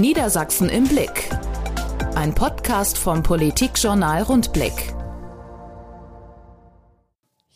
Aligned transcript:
Niedersachsen 0.00 0.68
im 0.68 0.88
Blick. 0.88 1.30
Ein 2.16 2.34
Podcast 2.34 2.98
vom 2.98 3.22
Politikjournal 3.22 4.22
Rundblick. 4.22 4.92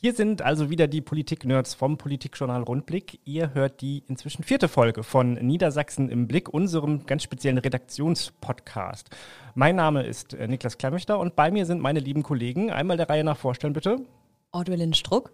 Hier 0.00 0.14
sind 0.14 0.42
also 0.42 0.70
wieder 0.70 0.86
die 0.86 1.00
Politik-Nerds 1.00 1.74
vom 1.74 1.98
Politikjournal 1.98 2.62
Rundblick. 2.62 3.18
Ihr 3.24 3.54
hört 3.54 3.80
die 3.80 4.04
inzwischen 4.06 4.44
vierte 4.44 4.68
Folge 4.68 5.02
von 5.02 5.34
Niedersachsen 5.34 6.08
im 6.08 6.28
Blick, 6.28 6.48
unserem 6.48 7.06
ganz 7.06 7.24
speziellen 7.24 7.58
Redaktionspodcast. 7.58 9.10
Mein 9.56 9.74
Name 9.74 10.04
ist 10.04 10.34
äh, 10.34 10.46
Niklas 10.46 10.78
Klammichter 10.78 11.18
und 11.18 11.34
bei 11.34 11.50
mir 11.50 11.66
sind 11.66 11.82
meine 11.82 11.98
lieben 11.98 12.22
Kollegen. 12.22 12.70
Einmal 12.70 12.96
der 12.96 13.08
Reihe 13.08 13.24
nach 13.24 13.36
vorstellen, 13.36 13.72
bitte. 13.72 13.96
Audwin 14.52 14.94
Struck. 14.94 15.32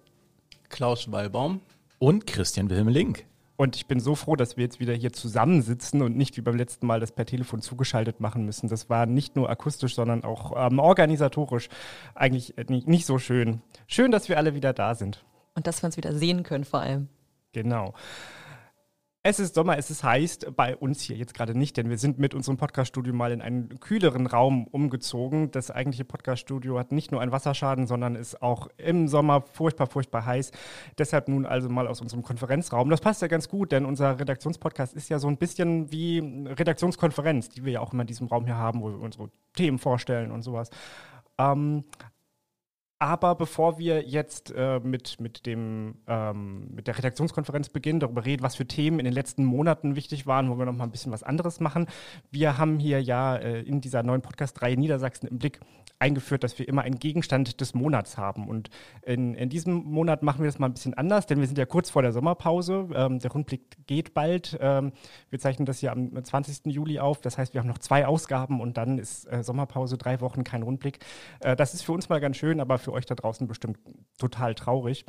Klaus 0.70 1.12
Wallbaum. 1.12 1.60
Und 1.98 2.26
Christian 2.26 2.70
Wilhelm 2.70 2.88
Link. 2.88 3.26
Und 3.56 3.76
ich 3.76 3.86
bin 3.86 4.00
so 4.00 4.16
froh, 4.16 4.34
dass 4.34 4.56
wir 4.56 4.64
jetzt 4.64 4.80
wieder 4.80 4.94
hier 4.94 5.12
zusammensitzen 5.12 6.02
und 6.02 6.16
nicht 6.16 6.36
wie 6.36 6.40
beim 6.40 6.56
letzten 6.56 6.86
Mal 6.86 6.98
das 6.98 7.12
per 7.12 7.24
Telefon 7.24 7.60
zugeschaltet 7.60 8.18
machen 8.18 8.44
müssen. 8.44 8.68
Das 8.68 8.90
war 8.90 9.06
nicht 9.06 9.36
nur 9.36 9.48
akustisch, 9.48 9.94
sondern 9.94 10.24
auch 10.24 10.52
ähm, 10.56 10.80
organisatorisch 10.80 11.68
eigentlich 12.14 12.58
äh, 12.58 12.64
nicht, 12.68 12.88
nicht 12.88 13.06
so 13.06 13.18
schön. 13.18 13.62
Schön, 13.86 14.10
dass 14.10 14.28
wir 14.28 14.38
alle 14.38 14.54
wieder 14.54 14.72
da 14.72 14.94
sind. 14.96 15.24
Und 15.54 15.68
dass 15.68 15.82
wir 15.82 15.86
uns 15.86 15.96
wieder 15.96 16.12
sehen 16.12 16.42
können 16.42 16.64
vor 16.64 16.80
allem. 16.80 17.08
Genau. 17.52 17.94
Es 19.26 19.40
ist 19.40 19.54
Sommer, 19.54 19.78
es 19.78 19.90
ist 19.90 20.04
heiß, 20.04 20.40
bei 20.54 20.76
uns 20.76 21.00
hier 21.00 21.16
jetzt 21.16 21.32
gerade 21.32 21.56
nicht, 21.56 21.78
denn 21.78 21.88
wir 21.88 21.96
sind 21.96 22.18
mit 22.18 22.34
unserem 22.34 22.58
Podcaststudio 22.58 23.14
mal 23.14 23.32
in 23.32 23.40
einen 23.40 23.80
kühleren 23.80 24.26
Raum 24.26 24.66
umgezogen. 24.66 25.50
Das 25.50 25.70
eigentliche 25.70 26.04
Podcaststudio 26.04 26.78
hat 26.78 26.92
nicht 26.92 27.10
nur 27.10 27.22
einen 27.22 27.32
Wasserschaden, 27.32 27.86
sondern 27.86 28.16
ist 28.16 28.42
auch 28.42 28.68
im 28.76 29.08
Sommer 29.08 29.40
furchtbar, 29.40 29.86
furchtbar 29.86 30.26
heiß. 30.26 30.50
Deshalb 30.98 31.28
nun 31.28 31.46
also 31.46 31.70
mal 31.70 31.88
aus 31.88 32.02
unserem 32.02 32.22
Konferenzraum. 32.22 32.90
Das 32.90 33.00
passt 33.00 33.22
ja 33.22 33.28
ganz 33.28 33.48
gut, 33.48 33.72
denn 33.72 33.86
unser 33.86 34.20
Redaktionspodcast 34.20 34.92
ist 34.92 35.08
ja 35.08 35.18
so 35.18 35.28
ein 35.28 35.38
bisschen 35.38 35.90
wie 35.90 36.18
Redaktionskonferenz, 36.44 37.48
die 37.48 37.64
wir 37.64 37.72
ja 37.72 37.80
auch 37.80 37.94
immer 37.94 38.02
in 38.02 38.08
diesem 38.08 38.26
Raum 38.26 38.44
hier 38.44 38.58
haben, 38.58 38.82
wo 38.82 38.90
wir 38.90 39.00
unsere 39.00 39.30
Themen 39.54 39.78
vorstellen 39.78 40.32
und 40.32 40.42
sowas. 40.42 40.68
Ähm, 41.38 41.84
aber 42.98 43.34
bevor 43.34 43.78
wir 43.78 44.02
jetzt 44.02 44.52
äh, 44.56 44.80
mit, 44.80 45.20
mit, 45.20 45.46
dem, 45.46 45.96
ähm, 46.06 46.68
mit 46.74 46.86
der 46.86 46.96
Redaktionskonferenz 46.96 47.68
beginnen, 47.68 48.00
darüber 48.00 48.24
reden, 48.24 48.42
was 48.42 48.54
für 48.54 48.66
Themen 48.66 48.98
in 48.98 49.04
den 49.04 49.14
letzten 49.14 49.44
Monaten 49.44 49.96
wichtig 49.96 50.26
waren, 50.26 50.48
wo 50.48 50.58
wir 50.58 50.64
noch 50.64 50.72
mal 50.72 50.84
ein 50.84 50.90
bisschen 50.90 51.12
was 51.12 51.22
anderes 51.22 51.60
machen. 51.60 51.86
Wir 52.30 52.56
haben 52.56 52.78
hier 52.78 53.02
ja 53.02 53.36
äh, 53.36 53.60
in 53.62 53.80
dieser 53.80 54.02
neuen 54.02 54.22
Podcast-Reihe 54.22 54.76
Niedersachsen 54.76 55.26
im 55.28 55.38
Blick 55.38 55.60
eingeführt, 55.98 56.44
dass 56.44 56.58
wir 56.58 56.68
immer 56.68 56.82
einen 56.82 56.98
Gegenstand 56.98 57.60
des 57.60 57.74
Monats 57.74 58.18
haben. 58.18 58.48
Und 58.48 58.70
in, 59.02 59.34
in 59.34 59.48
diesem 59.48 59.74
Monat 59.74 60.22
machen 60.22 60.40
wir 60.40 60.46
das 60.46 60.58
mal 60.58 60.66
ein 60.66 60.74
bisschen 60.74 60.94
anders, 60.94 61.26
denn 61.26 61.40
wir 61.40 61.46
sind 61.46 61.58
ja 61.58 61.66
kurz 61.66 61.90
vor 61.90 62.02
der 62.02 62.12
Sommerpause. 62.12 62.88
Ähm, 62.94 63.18
der 63.18 63.32
Rundblick 63.32 63.86
geht 63.86 64.14
bald. 64.14 64.56
Ähm, 64.60 64.92
wir 65.30 65.38
zeichnen 65.38 65.66
das 65.66 65.78
hier 65.78 65.92
am 65.92 66.22
20. 66.22 66.66
Juli 66.66 66.98
auf. 66.98 67.20
Das 67.20 67.38
heißt, 67.38 67.54
wir 67.54 67.60
haben 67.60 67.68
noch 67.68 67.78
zwei 67.78 68.06
Ausgaben 68.06 68.60
und 68.60 68.76
dann 68.76 68.98
ist 68.98 69.24
äh, 69.32 69.42
Sommerpause, 69.42 69.96
drei 69.98 70.20
Wochen, 70.20 70.44
kein 70.44 70.62
Rundblick. 70.62 70.98
Äh, 71.40 71.56
das 71.56 71.74
ist 71.74 71.82
für 71.82 71.92
uns 71.92 72.08
mal 72.08 72.20
ganz 72.20 72.36
schön, 72.36 72.60
aber 72.60 72.78
für 72.78 72.92
euch 72.92 73.06
da 73.06 73.14
draußen 73.14 73.46
bestimmt 73.46 73.78
total 74.18 74.54
traurig. 74.54 75.04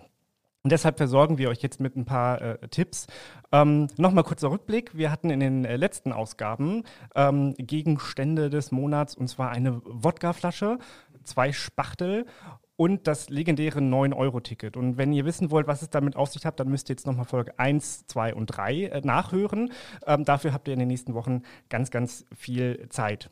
Und 0.65 0.71
deshalb 0.71 0.97
versorgen 0.97 1.37
wir 1.37 1.49
euch 1.49 1.61
jetzt 1.61 1.79
mit 1.79 1.95
ein 1.95 2.05
paar 2.05 2.41
äh, 2.41 2.67
Tipps. 2.69 3.05
Ähm, 3.51 3.85
Nochmal 3.97 4.23
kurzer 4.23 4.49
Rückblick. 4.49 4.97
Wir 4.97 5.11
hatten 5.11 5.29
in 5.29 5.39
den 5.39 5.63
äh, 5.63 5.75
letzten 5.75 6.11
Ausgaben 6.11 6.85
ähm, 7.13 7.53
Gegenstände 7.59 8.49
des 8.49 8.71
Monats 8.71 9.13
und 9.13 9.27
zwar 9.27 9.51
eine 9.51 9.83
Wodkaflasche, 9.85 10.79
zwei 11.23 11.51
Spachtel 11.51 12.25
und 12.77 13.05
das 13.05 13.29
legendäre 13.29 13.77
9-Euro-Ticket. 13.77 14.75
Und 14.75 14.97
wenn 14.97 15.13
ihr 15.13 15.25
wissen 15.25 15.51
wollt, 15.51 15.67
was 15.67 15.83
es 15.83 15.91
damit 15.91 16.15
auf 16.15 16.31
sich 16.31 16.47
hat, 16.47 16.59
dann 16.59 16.69
müsst 16.69 16.89
ihr 16.89 16.93
jetzt 16.93 17.05
nochmal 17.05 17.25
Folge 17.25 17.59
1, 17.59 18.07
2 18.07 18.33
und 18.33 18.47
3 18.47 18.85
äh, 18.85 19.01
nachhören. 19.01 19.71
Ähm, 20.07 20.25
dafür 20.25 20.51
habt 20.51 20.67
ihr 20.67 20.73
in 20.73 20.79
den 20.79 20.87
nächsten 20.87 21.13
Wochen 21.13 21.43
ganz, 21.69 21.91
ganz 21.91 22.25
viel 22.35 22.87
Zeit. 22.89 23.29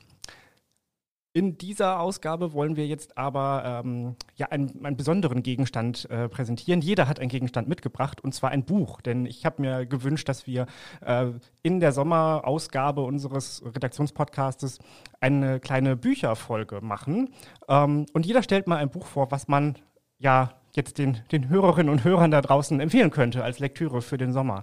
In 1.36 1.58
dieser 1.58 2.00
Ausgabe 2.00 2.54
wollen 2.54 2.76
wir 2.76 2.86
jetzt 2.86 3.18
aber 3.18 3.82
ähm, 3.84 4.16
ja, 4.36 4.50
einen, 4.50 4.86
einen, 4.86 4.96
besonderen 4.96 5.42
Gegenstand 5.42 6.08
äh, 6.12 6.30
präsentieren. 6.30 6.80
Jeder 6.80 7.08
hat 7.08 7.20
einen 7.20 7.30
Gegenstand 7.30 7.68
mitgebracht 7.68 8.24
und 8.24 8.36
zwar 8.36 8.52
ein 8.52 8.66
Buch. 8.66 9.02
Denn 9.02 9.26
ich 9.26 9.44
habe 9.44 9.60
mir 9.64 9.88
gewünscht, 9.88 10.30
dass 10.30 10.46
wir 10.46 10.68
äh, 11.04 11.32
in 11.64 11.80
der 11.80 11.92
Sommerausgabe 11.92 13.02
unseres 13.02 13.64
Redaktionspodcastes 13.66 14.78
eine 15.22 15.60
kleine 15.60 15.96
Bücherfolge 15.96 16.82
machen. 16.82 17.34
Ähm, 17.68 18.06
und 18.14 18.28
jeder 18.28 18.44
stellt 18.44 18.68
mal 18.68 18.78
ein 18.78 18.92
Buch 18.92 19.08
vor, 19.08 19.32
was 19.32 19.48
man 19.48 19.80
ja 20.20 20.54
jetzt 20.76 21.00
den, 21.00 21.22
den 21.32 21.50
Hörerinnen 21.50 21.92
und 21.92 22.04
Hörern 22.04 22.30
da 22.30 22.42
draußen 22.42 22.80
empfehlen 22.80 23.10
könnte 23.10 23.44
als 23.44 23.58
Lektüre 23.58 24.04
für 24.04 24.20
den 24.20 24.34
Sommer. 24.34 24.62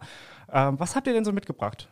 Ähm, 0.52 0.78
was 0.78 0.94
habt 0.94 1.08
ihr 1.08 1.14
denn 1.14 1.24
so 1.24 1.32
mitgebracht? 1.32 1.88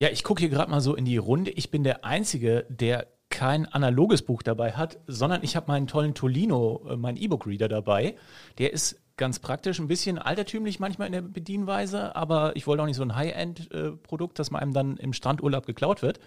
Ja, 0.00 0.10
ich 0.10 0.22
gucke 0.22 0.40
hier 0.40 0.48
gerade 0.48 0.70
mal 0.70 0.80
so 0.80 0.94
in 0.94 1.04
die 1.04 1.16
Runde. 1.16 1.50
Ich 1.50 1.72
bin 1.72 1.82
der 1.82 2.04
Einzige, 2.04 2.66
der 2.68 3.08
kein 3.40 3.64
analoges 3.64 4.20
Buch 4.20 4.42
dabei 4.42 4.72
hat, 4.72 4.98
sondern 5.06 5.42
ich 5.42 5.56
habe 5.56 5.68
meinen 5.68 5.86
tollen 5.86 6.12
Tolino, 6.12 6.82
äh, 6.90 6.96
meinen 6.96 7.16
E-Book-Reader 7.16 7.68
dabei. 7.68 8.16
Der 8.58 8.70
ist 8.70 9.00
ganz 9.16 9.38
praktisch, 9.38 9.78
ein 9.78 9.88
bisschen 9.88 10.18
altertümlich 10.18 10.78
manchmal 10.78 11.06
in 11.06 11.14
der 11.14 11.22
Bedienweise, 11.22 12.14
aber 12.14 12.54
ich 12.54 12.66
wollte 12.66 12.82
auch 12.82 12.86
nicht 12.86 12.98
so 12.98 13.02
ein 13.02 13.16
High-End-Produkt, 13.16 14.38
das 14.38 14.50
man 14.50 14.60
einem 14.60 14.74
dann 14.74 14.98
im 14.98 15.14
Strandurlaub 15.14 15.64
geklaut 15.64 16.02
wird. 16.02 16.20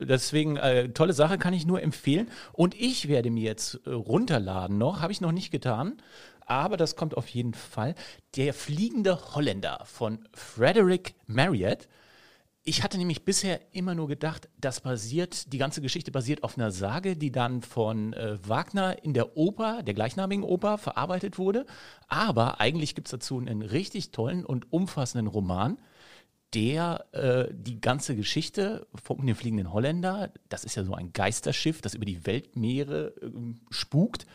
Deswegen, 0.00 0.56
äh, 0.56 0.88
tolle 0.88 1.12
Sache, 1.12 1.38
kann 1.38 1.54
ich 1.54 1.66
nur 1.66 1.82
empfehlen. 1.82 2.28
Und 2.52 2.74
ich 2.74 3.06
werde 3.06 3.30
mir 3.30 3.44
jetzt 3.44 3.86
äh, 3.86 3.90
runterladen 3.90 4.76
noch, 4.76 5.02
habe 5.02 5.12
ich 5.12 5.20
noch 5.20 5.30
nicht 5.30 5.52
getan, 5.52 5.98
aber 6.46 6.76
das 6.76 6.96
kommt 6.96 7.16
auf 7.16 7.28
jeden 7.28 7.54
Fall. 7.54 7.94
Der 8.34 8.54
fliegende 8.54 9.36
Holländer 9.36 9.82
von 9.84 10.26
Frederick 10.34 11.14
Marriott. 11.28 11.86
Ich 12.70 12.84
hatte 12.84 12.98
nämlich 12.98 13.24
bisher 13.24 13.58
immer 13.72 13.96
nur 13.96 14.06
gedacht, 14.06 14.48
das 14.56 14.80
basiert, 14.80 15.52
die 15.52 15.58
ganze 15.58 15.82
Geschichte 15.82 16.12
basiert 16.12 16.44
auf 16.44 16.56
einer 16.56 16.70
Sage, 16.70 17.16
die 17.16 17.32
dann 17.32 17.62
von 17.62 18.12
äh, 18.12 18.38
Wagner 18.48 19.02
in 19.02 19.12
der 19.12 19.36
Oper, 19.36 19.82
der 19.82 19.92
gleichnamigen 19.92 20.44
Oper, 20.44 20.78
verarbeitet 20.78 21.36
wurde. 21.36 21.66
Aber 22.06 22.60
eigentlich 22.60 22.94
gibt 22.94 23.08
es 23.08 23.10
dazu 23.10 23.40
einen 23.40 23.62
richtig 23.62 24.12
tollen 24.12 24.46
und 24.46 24.72
umfassenden 24.72 25.26
Roman, 25.26 25.78
der 26.54 27.06
äh, 27.10 27.52
die 27.52 27.80
ganze 27.80 28.14
Geschichte 28.14 28.86
von 29.02 29.26
dem 29.26 29.34
fliegenden 29.34 29.72
Holländer, 29.72 30.32
das 30.48 30.62
ist 30.62 30.76
ja 30.76 30.84
so 30.84 30.94
ein 30.94 31.12
Geisterschiff, 31.12 31.80
das 31.80 31.94
über 31.94 32.04
die 32.04 32.24
Weltmeere 32.24 33.14
äh, 33.20 33.30
spukt 33.70 34.26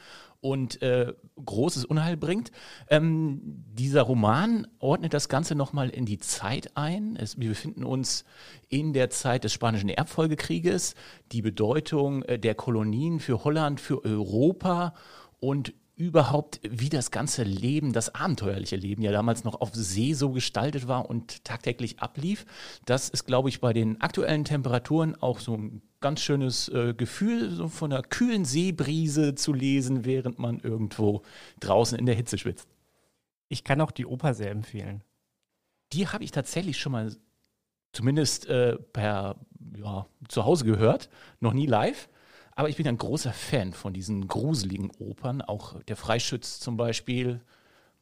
und 0.45 0.79
äh, 0.83 1.11
großes 1.44 1.85
Unheil 1.85 2.17
bringt. 2.17 2.51
Ähm, 2.88 3.41
dieser 3.73 4.03
Roman 4.03 4.67
ordnet 4.78 5.16
das 5.16 5.28
Ganze 5.28 5.56
nochmal 5.56 5.89
in 5.89 6.06
die 6.06 6.19
Zeit 6.19 6.78
ein. 6.78 7.17
Es, 7.19 7.39
wir 7.39 7.50
befinden 7.50 7.83
uns 7.83 8.25
in 8.69 8.94
der 8.94 9.09
Zeit 9.09 9.44
des 9.44 9.53
Spanischen 9.53 9.89
Erbfolgekrieges, 9.89 10.94
die 11.31 11.41
Bedeutung 11.41 12.22
äh, 12.23 12.38
der 12.38 12.53
Kolonien 12.53 13.19
für 13.19 13.44
Holland, 13.44 13.81
für 13.81 14.05
Europa 14.05 14.94
und 15.39 15.73
überhaupt, 15.95 16.59
wie 16.63 16.89
das 16.89 17.09
ganze 17.09 17.44
Leben, 17.44 17.94
das 17.94 18.13
abenteuerliche 18.13 18.75
Leben 18.75 19.01
ja 19.01 19.11
damals 19.11 19.44
noch 19.44 19.61
auf 19.61 19.73
See 19.73 20.13
so 20.13 20.31
gestaltet 20.31 20.88
war 20.88 21.09
und 21.09 21.44
tagtäglich 21.45 22.00
ablief. 22.00 22.45
Das 22.85 23.09
ist, 23.09 23.25
glaube 23.25 23.50
ich, 23.50 23.61
bei 23.61 23.72
den 23.72 24.01
aktuellen 24.01 24.44
Temperaturen 24.44 25.16
auch 25.22 25.39
so 25.39 25.55
ein 25.55 25.81
ganz 26.01 26.22
schönes 26.22 26.67
äh, 26.69 26.94
Gefühl, 26.94 27.50
so 27.50 27.69
von 27.69 27.91
einer 27.91 28.03
kühlen 28.03 28.45
Seebrise 28.45 29.35
zu 29.35 29.53
lesen, 29.53 30.05
während 30.05 30.38
man 30.38 30.59
irgendwo 30.59 31.22
draußen 31.61 31.97
in 31.97 32.05
der 32.05 32.16
Hitze 32.16 32.38
schwitzt. 32.38 32.67
Ich 33.47 33.63
kann 33.63 33.81
auch 33.81 33.91
die 33.91 34.05
Oper 34.05 34.34
sehr 34.34 34.51
empfehlen. 34.51 35.03
Die 35.94 36.07
habe 36.07 36.23
ich 36.23 36.31
tatsächlich 36.31 36.78
schon 36.78 36.91
mal 36.91 37.16
zumindest 37.94 38.47
äh, 38.47 38.75
per 38.75 39.38
ja, 39.78 40.07
zu 40.28 40.45
Hause 40.45 40.66
gehört, 40.66 41.09
noch 41.39 41.53
nie 41.53 41.67
live. 41.67 42.09
Aber 42.55 42.69
ich 42.69 42.77
bin 42.77 42.88
ein 42.88 42.97
großer 42.97 43.33
Fan 43.33 43.73
von 43.73 43.93
diesen 43.93 44.27
gruseligen 44.27 44.89
Opern, 44.99 45.41
auch 45.41 45.81
der 45.83 45.97
Freischütz 45.97 46.59
zum 46.59 46.77
Beispiel. 46.77 47.41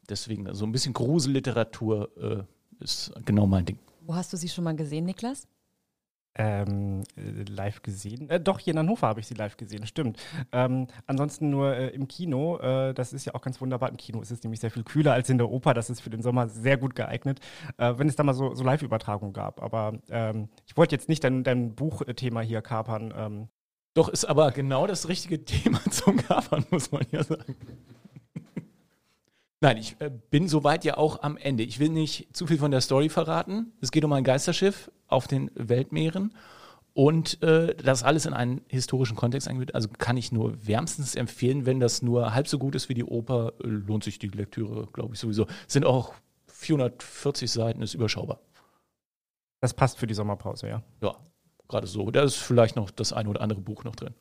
Deswegen 0.09 0.53
so 0.53 0.65
ein 0.65 0.71
bisschen 0.71 0.93
Gruselliteratur 0.93 2.47
äh, 2.79 2.83
ist 2.83 3.11
genau 3.25 3.47
mein 3.47 3.65
Ding. 3.65 3.79
Wo 4.01 4.13
hast 4.13 4.31
du 4.31 4.37
sie 4.37 4.49
schon 4.49 4.63
mal 4.63 4.75
gesehen, 4.75 5.05
Niklas? 5.05 5.47
Ähm, 6.35 7.03
live 7.15 7.83
gesehen. 7.83 8.27
Äh, 8.29 8.39
doch, 8.39 8.59
hier 8.59 8.73
in 8.73 8.79
Hannover 8.79 9.07
habe 9.07 9.19
ich 9.19 9.27
sie 9.27 9.35
live 9.35 9.55
gesehen, 9.55 9.85
stimmt. 9.85 10.17
Ähm, 10.51 10.87
ansonsten 11.05 11.51
nur 11.51 11.75
äh, 11.75 11.89
im 11.89 12.07
Kino. 12.07 12.57
Äh, 12.57 12.93
das 12.93 13.13
ist 13.13 13.25
ja 13.25 13.35
auch 13.35 13.41
ganz 13.41 13.61
wunderbar. 13.61 13.89
Im 13.89 13.97
Kino 13.97 14.19
ist 14.19 14.31
es 14.31 14.43
nämlich 14.43 14.59
sehr 14.59 14.71
viel 14.71 14.83
kühler 14.83 15.13
als 15.13 15.29
in 15.29 15.37
der 15.37 15.49
Oper. 15.49 15.75
Das 15.75 15.91
ist 15.91 16.01
für 16.01 16.09
den 16.09 16.23
Sommer 16.23 16.49
sehr 16.49 16.77
gut 16.77 16.95
geeignet, 16.95 17.39
äh, 17.77 17.93
wenn 17.97 18.07
es 18.07 18.15
da 18.15 18.23
mal 18.23 18.33
so, 18.33 18.55
so 18.55 18.63
Live-Übertragungen 18.63 19.33
gab. 19.33 19.61
Aber 19.61 19.93
ähm, 20.09 20.49
ich 20.65 20.75
wollte 20.75 20.95
jetzt 20.95 21.07
nicht 21.07 21.23
dein, 21.23 21.43
dein 21.43 21.75
Buchthema 21.75 22.41
hier 22.41 22.61
kapern. 22.63 23.49
Doch, 23.93 24.09
ist 24.09 24.25
aber 24.25 24.51
genau 24.51 24.87
das 24.87 25.07
richtige 25.07 25.43
Thema 25.45 25.79
zum 25.91 26.17
Covern, 26.17 26.65
muss 26.71 26.91
man 26.91 27.05
ja 27.11 27.23
sagen. 27.23 27.55
Nein, 29.61 29.77
ich 29.77 29.95
äh, 29.99 30.11
bin 30.29 30.49
soweit 30.49 30.83
ja 30.83 30.97
auch 30.97 31.21
am 31.21 31.37
Ende. 31.37 31.63
Ich 31.63 31.79
will 31.79 31.89
nicht 31.89 32.35
zu 32.35 32.47
viel 32.47 32.57
von 32.57 32.71
der 32.71 32.81
Story 32.81 33.07
verraten. 33.07 33.71
Es 33.79 33.91
geht 33.91 34.03
um 34.03 34.11
ein 34.11 34.25
Geisterschiff 34.25 34.91
auf 35.07 35.27
den 35.27 35.51
Weltmeeren 35.55 36.33
und 36.93 37.41
äh, 37.41 37.73
das 37.75 38.03
alles 38.03 38.25
in 38.25 38.33
einen 38.33 38.61
historischen 38.67 39.15
Kontext 39.15 39.47
eingeführt. 39.47 39.73
Also 39.73 39.87
kann 39.97 40.17
ich 40.17 40.33
nur 40.33 40.67
wärmstens 40.67 41.15
empfehlen, 41.15 41.65
wenn 41.65 41.79
das 41.79 42.01
nur 42.01 42.33
halb 42.33 42.47
so 42.49 42.59
gut 42.59 42.75
ist 42.75 42.89
wie 42.89 42.93
die 42.93 43.05
Oper, 43.05 43.53
lohnt 43.59 44.03
sich 44.03 44.19
die 44.19 44.27
Lektüre, 44.27 44.87
glaube 44.91 45.13
ich 45.13 45.19
sowieso. 45.21 45.47
Sind 45.67 45.85
auch 45.85 46.13
440 46.47 47.49
Seiten, 47.49 47.81
ist 47.81 47.93
überschaubar. 47.93 48.39
Das 49.61 49.73
passt 49.73 49.97
für 49.97 50.07
die 50.07 50.13
Sommerpause, 50.13 50.67
ja. 50.67 50.83
Ja, 51.01 51.15
gerade 51.67 51.87
so. 51.87 52.11
Da 52.11 52.23
ist 52.23 52.35
vielleicht 52.35 52.75
noch 52.75 52.91
das 52.91 53.13
eine 53.13 53.29
oder 53.29 53.41
andere 53.41 53.61
Buch 53.61 53.83
noch 53.83 53.95
drin. 53.95 54.13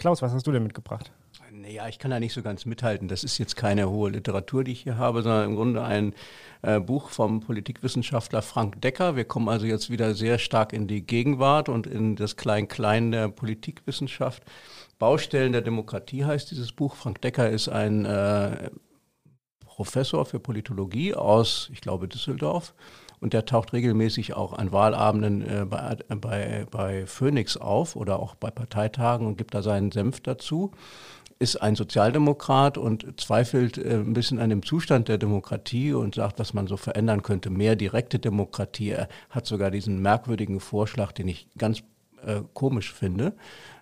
Klaus, 0.00 0.22
was 0.22 0.32
hast 0.32 0.46
du 0.46 0.52
denn 0.52 0.62
mitgebracht? 0.62 1.12
Naja, 1.52 1.86
ich 1.86 1.98
kann 1.98 2.10
da 2.10 2.18
nicht 2.18 2.32
so 2.32 2.42
ganz 2.42 2.64
mithalten. 2.64 3.06
Das 3.06 3.22
ist 3.22 3.36
jetzt 3.36 3.54
keine 3.54 3.90
hohe 3.90 4.10
Literatur, 4.10 4.64
die 4.64 4.72
ich 4.72 4.80
hier 4.80 4.96
habe, 4.96 5.22
sondern 5.22 5.50
im 5.50 5.56
Grunde 5.56 5.82
ein 5.82 6.14
äh, 6.62 6.80
Buch 6.80 7.10
vom 7.10 7.40
Politikwissenschaftler 7.40 8.40
Frank 8.40 8.80
Decker. 8.80 9.14
Wir 9.14 9.24
kommen 9.24 9.48
also 9.48 9.66
jetzt 9.66 9.90
wieder 9.90 10.14
sehr 10.14 10.38
stark 10.38 10.72
in 10.72 10.88
die 10.88 11.04
Gegenwart 11.04 11.68
und 11.68 11.86
in 11.86 12.16
das 12.16 12.36
Klein-Klein 12.36 13.12
der 13.12 13.28
Politikwissenschaft. 13.28 14.42
Baustellen 14.98 15.52
der 15.52 15.60
Demokratie 15.60 16.24
heißt 16.24 16.50
dieses 16.50 16.72
Buch. 16.72 16.94
Frank 16.94 17.20
Decker 17.20 17.50
ist 17.50 17.68
ein 17.68 18.06
äh, 18.06 18.70
Professor 19.60 20.24
für 20.24 20.40
Politologie 20.40 21.14
aus, 21.14 21.68
ich 21.72 21.80
glaube, 21.80 22.08
Düsseldorf. 22.08 22.74
Und 23.20 23.34
der 23.34 23.44
taucht 23.44 23.72
regelmäßig 23.72 24.34
auch 24.34 24.54
an 24.54 24.72
Wahlabenden 24.72 25.42
äh, 25.42 25.66
bei, 25.66 25.96
bei, 26.08 26.66
bei 26.70 27.06
Phoenix 27.06 27.56
auf 27.56 27.96
oder 27.96 28.18
auch 28.18 28.34
bei 28.34 28.50
Parteitagen 28.50 29.26
und 29.26 29.36
gibt 29.36 29.54
da 29.54 29.62
seinen 29.62 29.92
Senf 29.92 30.20
dazu 30.20 30.72
ist 31.40 31.56
ein 31.56 31.74
Sozialdemokrat 31.74 32.76
und 32.76 33.18
zweifelt 33.18 33.78
äh, 33.78 33.94
ein 33.94 34.12
bisschen 34.12 34.38
an 34.38 34.50
dem 34.50 34.62
Zustand 34.62 35.08
der 35.08 35.16
Demokratie 35.18 35.94
und 35.94 36.14
sagt, 36.14 36.38
was 36.38 36.52
man 36.52 36.66
so 36.66 36.76
verändern 36.76 37.22
könnte. 37.22 37.48
Mehr 37.48 37.76
direkte 37.76 38.18
Demokratie. 38.18 38.90
Er 38.90 39.08
hat 39.30 39.46
sogar 39.46 39.70
diesen 39.70 40.02
merkwürdigen 40.02 40.60
Vorschlag, 40.60 41.12
den 41.12 41.28
ich 41.28 41.48
ganz 41.56 41.82
äh, 42.26 42.42
komisch 42.54 42.92
finde, 42.92 43.34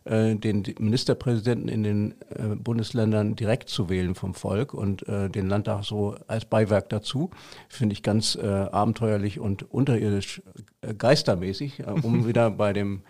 äh, 0.04 0.34
den 0.34 0.64
Ministerpräsidenten 0.78 1.68
in 1.68 1.82
den 1.82 2.14
äh, 2.30 2.56
Bundesländern 2.56 3.36
direkt 3.36 3.68
zu 3.68 3.88
wählen 3.88 4.14
vom 4.14 4.34
Volk 4.34 4.74
und 4.74 5.06
äh, 5.08 5.28
den 5.28 5.48
Landtag 5.48 5.84
so 5.84 6.16
als 6.26 6.44
Beiwerk 6.44 6.88
dazu, 6.88 7.30
finde 7.68 7.92
ich 7.92 8.02
ganz 8.02 8.34
äh, 8.36 8.46
abenteuerlich 8.46 9.38
und 9.40 9.70
unterirdisch 9.70 10.42
geistermäßig, 10.96 11.86
um 12.02 12.26
wieder 12.26 12.50
bei 12.50 12.72
dem 12.72 13.02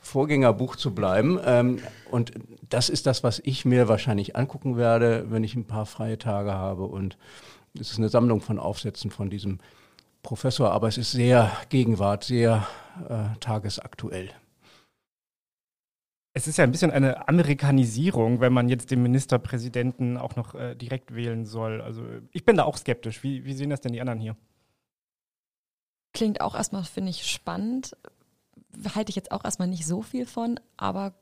Vorgängerbuch 0.00 0.76
zu 0.76 0.94
bleiben. 0.94 1.38
Ähm, 1.44 1.78
und 2.10 2.32
das 2.68 2.88
ist 2.88 3.06
das, 3.06 3.22
was 3.22 3.40
ich 3.44 3.64
mir 3.64 3.88
wahrscheinlich 3.88 4.36
angucken 4.36 4.76
werde, 4.76 5.26
wenn 5.28 5.44
ich 5.44 5.54
ein 5.54 5.66
paar 5.66 5.86
freie 5.86 6.18
Tage 6.18 6.52
habe. 6.52 6.84
Und 6.84 7.16
es 7.78 7.92
ist 7.92 7.98
eine 7.98 8.08
Sammlung 8.08 8.40
von 8.40 8.58
Aufsätzen 8.58 9.10
von 9.10 9.30
diesem 9.30 9.58
Professor, 10.22 10.72
aber 10.72 10.88
es 10.88 10.98
ist 10.98 11.12
sehr 11.12 11.50
Gegenwart, 11.68 12.24
sehr 12.24 12.66
äh, 13.08 13.38
tagesaktuell. 13.40 14.30
Es 16.32 16.46
ist 16.46 16.58
ja 16.58 16.64
ein 16.64 16.70
bisschen 16.70 16.92
eine 16.92 17.28
Amerikanisierung, 17.28 18.40
wenn 18.40 18.52
man 18.52 18.68
jetzt 18.68 18.90
den 18.90 19.02
Ministerpräsidenten 19.02 20.16
auch 20.16 20.36
noch 20.36 20.54
äh, 20.54 20.76
direkt 20.76 21.14
wählen 21.14 21.44
soll. 21.44 21.80
Also 21.80 22.04
ich 22.30 22.44
bin 22.44 22.56
da 22.56 22.64
auch 22.64 22.76
skeptisch. 22.76 23.22
Wie, 23.22 23.44
wie 23.44 23.54
sehen 23.54 23.70
das 23.70 23.80
denn 23.80 23.92
die 23.92 24.00
anderen 24.00 24.20
hier? 24.20 24.36
Klingt 26.12 26.40
auch 26.40 26.54
erstmal, 26.54 26.84
finde 26.84 27.10
ich, 27.10 27.26
spannend 27.26 27.96
halte 28.94 29.10
ich 29.10 29.16
jetzt 29.16 29.32
auch 29.32 29.44
erstmal 29.44 29.68
nicht 29.68 29.86
so 29.86 30.02
viel 30.02 30.26
von, 30.26 30.60
aber 30.76 31.14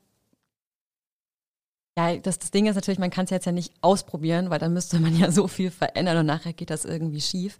ja, 1.97 2.15
das, 2.17 2.39
das 2.39 2.51
Ding 2.51 2.67
ist 2.67 2.75
natürlich, 2.75 2.99
man 2.99 3.09
kann 3.09 3.25
es 3.25 3.31
jetzt 3.31 3.45
ja 3.45 3.51
nicht 3.51 3.73
ausprobieren, 3.81 4.49
weil 4.49 4.59
dann 4.59 4.73
müsste 4.73 4.99
man 4.99 5.17
ja 5.17 5.31
so 5.31 5.47
viel 5.47 5.71
verändern 5.71 6.17
und 6.17 6.25
nachher 6.25 6.53
geht 6.53 6.69
das 6.69 6.85
irgendwie 6.85 7.21
schief. 7.21 7.57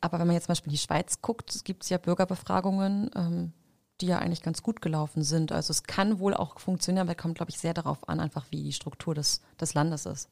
Aber 0.00 0.18
wenn 0.18 0.26
man 0.26 0.34
jetzt 0.34 0.44
zum 0.44 0.52
Beispiel 0.52 0.70
in 0.70 0.76
die 0.76 0.82
Schweiz 0.82 1.20
guckt, 1.22 1.64
gibt 1.64 1.82
es 1.82 1.88
ja 1.88 1.98
Bürgerbefragungen, 1.98 3.10
ähm, 3.16 3.52
die 4.00 4.06
ja 4.06 4.18
eigentlich 4.18 4.42
ganz 4.42 4.62
gut 4.62 4.80
gelaufen 4.80 5.22
sind. 5.22 5.52
Also 5.52 5.70
es 5.70 5.84
kann 5.84 6.18
wohl 6.18 6.34
auch 6.34 6.58
funktionieren, 6.58 7.06
aber 7.06 7.14
kommt, 7.14 7.36
glaube 7.36 7.50
ich, 7.50 7.58
sehr 7.58 7.74
darauf 7.74 8.08
an, 8.08 8.20
einfach 8.20 8.46
wie 8.50 8.62
die 8.62 8.72
Struktur 8.72 9.14
des, 9.14 9.42
des 9.60 9.74
Landes 9.74 10.06
ist. 10.06 10.28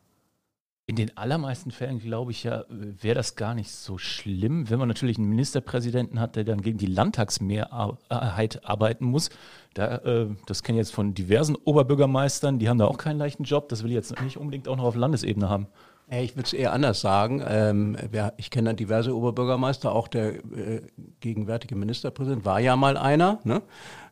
In 0.88 0.94
den 0.94 1.16
allermeisten 1.16 1.72
Fällen 1.72 1.98
glaube 1.98 2.30
ich 2.30 2.44
ja, 2.44 2.64
wäre 2.68 3.16
das 3.16 3.34
gar 3.34 3.54
nicht 3.54 3.72
so 3.72 3.98
schlimm, 3.98 4.70
wenn 4.70 4.78
man 4.78 4.86
natürlich 4.86 5.18
einen 5.18 5.28
Ministerpräsidenten 5.28 6.20
hat, 6.20 6.36
der 6.36 6.44
dann 6.44 6.62
gegen 6.62 6.78
die 6.78 6.86
Landtagsmehrheit 6.86 8.64
arbeiten 8.64 9.04
muss. 9.04 9.30
Da, 9.74 9.96
äh, 9.96 10.28
das 10.46 10.62
kenne 10.62 10.78
ich 10.78 10.86
jetzt 10.86 10.94
von 10.94 11.12
diversen 11.12 11.56
Oberbürgermeistern, 11.56 12.60
die 12.60 12.68
haben 12.68 12.78
da 12.78 12.86
auch 12.86 12.98
keinen 12.98 13.18
leichten 13.18 13.42
Job. 13.42 13.68
Das 13.68 13.82
will 13.82 13.90
ich 13.90 13.96
jetzt 13.96 14.20
nicht 14.22 14.36
unbedingt 14.36 14.68
auch 14.68 14.76
noch 14.76 14.84
auf 14.84 14.94
Landesebene 14.94 15.48
haben. 15.48 15.66
Ich 16.08 16.36
würde 16.36 16.46
es 16.46 16.52
eher 16.52 16.72
anders 16.72 17.00
sagen. 17.00 17.42
Ähm, 17.44 17.96
ich 18.36 18.50
kenne 18.50 18.74
diverse 18.74 19.16
Oberbürgermeister, 19.16 19.92
auch 19.92 20.06
der 20.06 20.36
äh, 20.36 20.82
gegenwärtige 21.18 21.74
Ministerpräsident 21.74 22.44
war 22.44 22.60
ja 22.60 22.76
mal 22.76 22.96
einer, 22.96 23.40
ne? 23.42 23.62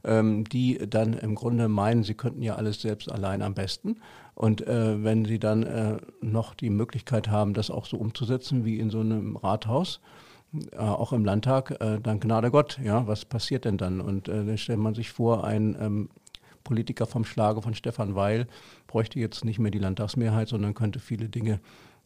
ähm, 0.02 0.44
die 0.44 0.78
dann 0.88 1.12
im 1.14 1.36
Grunde 1.36 1.68
meinen, 1.68 2.02
sie 2.02 2.14
könnten 2.14 2.42
ja 2.42 2.56
alles 2.56 2.80
selbst 2.80 3.10
allein 3.10 3.42
am 3.42 3.54
besten. 3.54 4.00
Und 4.34 4.66
äh, 4.66 5.04
wenn 5.04 5.24
sie 5.24 5.38
dann 5.38 5.62
äh, 5.62 5.98
noch 6.20 6.54
die 6.54 6.70
Möglichkeit 6.70 7.28
haben, 7.28 7.54
das 7.54 7.70
auch 7.70 7.86
so 7.86 7.96
umzusetzen 7.96 8.64
wie 8.64 8.80
in 8.80 8.90
so 8.90 8.98
einem 8.98 9.36
Rathaus, 9.36 10.00
äh, 10.72 10.78
auch 10.78 11.12
im 11.12 11.24
Landtag, 11.24 11.80
äh, 11.80 12.00
dann 12.00 12.18
Gnade 12.18 12.50
Gott, 12.50 12.80
ja, 12.82 13.06
was 13.06 13.24
passiert 13.24 13.64
denn 13.64 13.78
dann? 13.78 14.00
Und 14.00 14.28
äh, 14.28 14.44
dann 14.44 14.58
stellt 14.58 14.80
man 14.80 14.94
sich 14.94 15.12
vor, 15.12 15.44
ein 15.44 15.76
ähm, 15.80 16.08
Politiker 16.64 17.06
vom 17.06 17.24
Schlage 17.24 17.62
von 17.62 17.74
Stefan 17.74 18.16
Weil 18.16 18.48
bräuchte 18.94 19.18
jetzt 19.18 19.44
nicht 19.44 19.58
mehr 19.58 19.72
die 19.72 19.80
Landtagsmehrheit, 19.80 20.46
sondern 20.46 20.72
könnte 20.72 21.00
viele 21.00 21.28
Dinge 21.28 21.58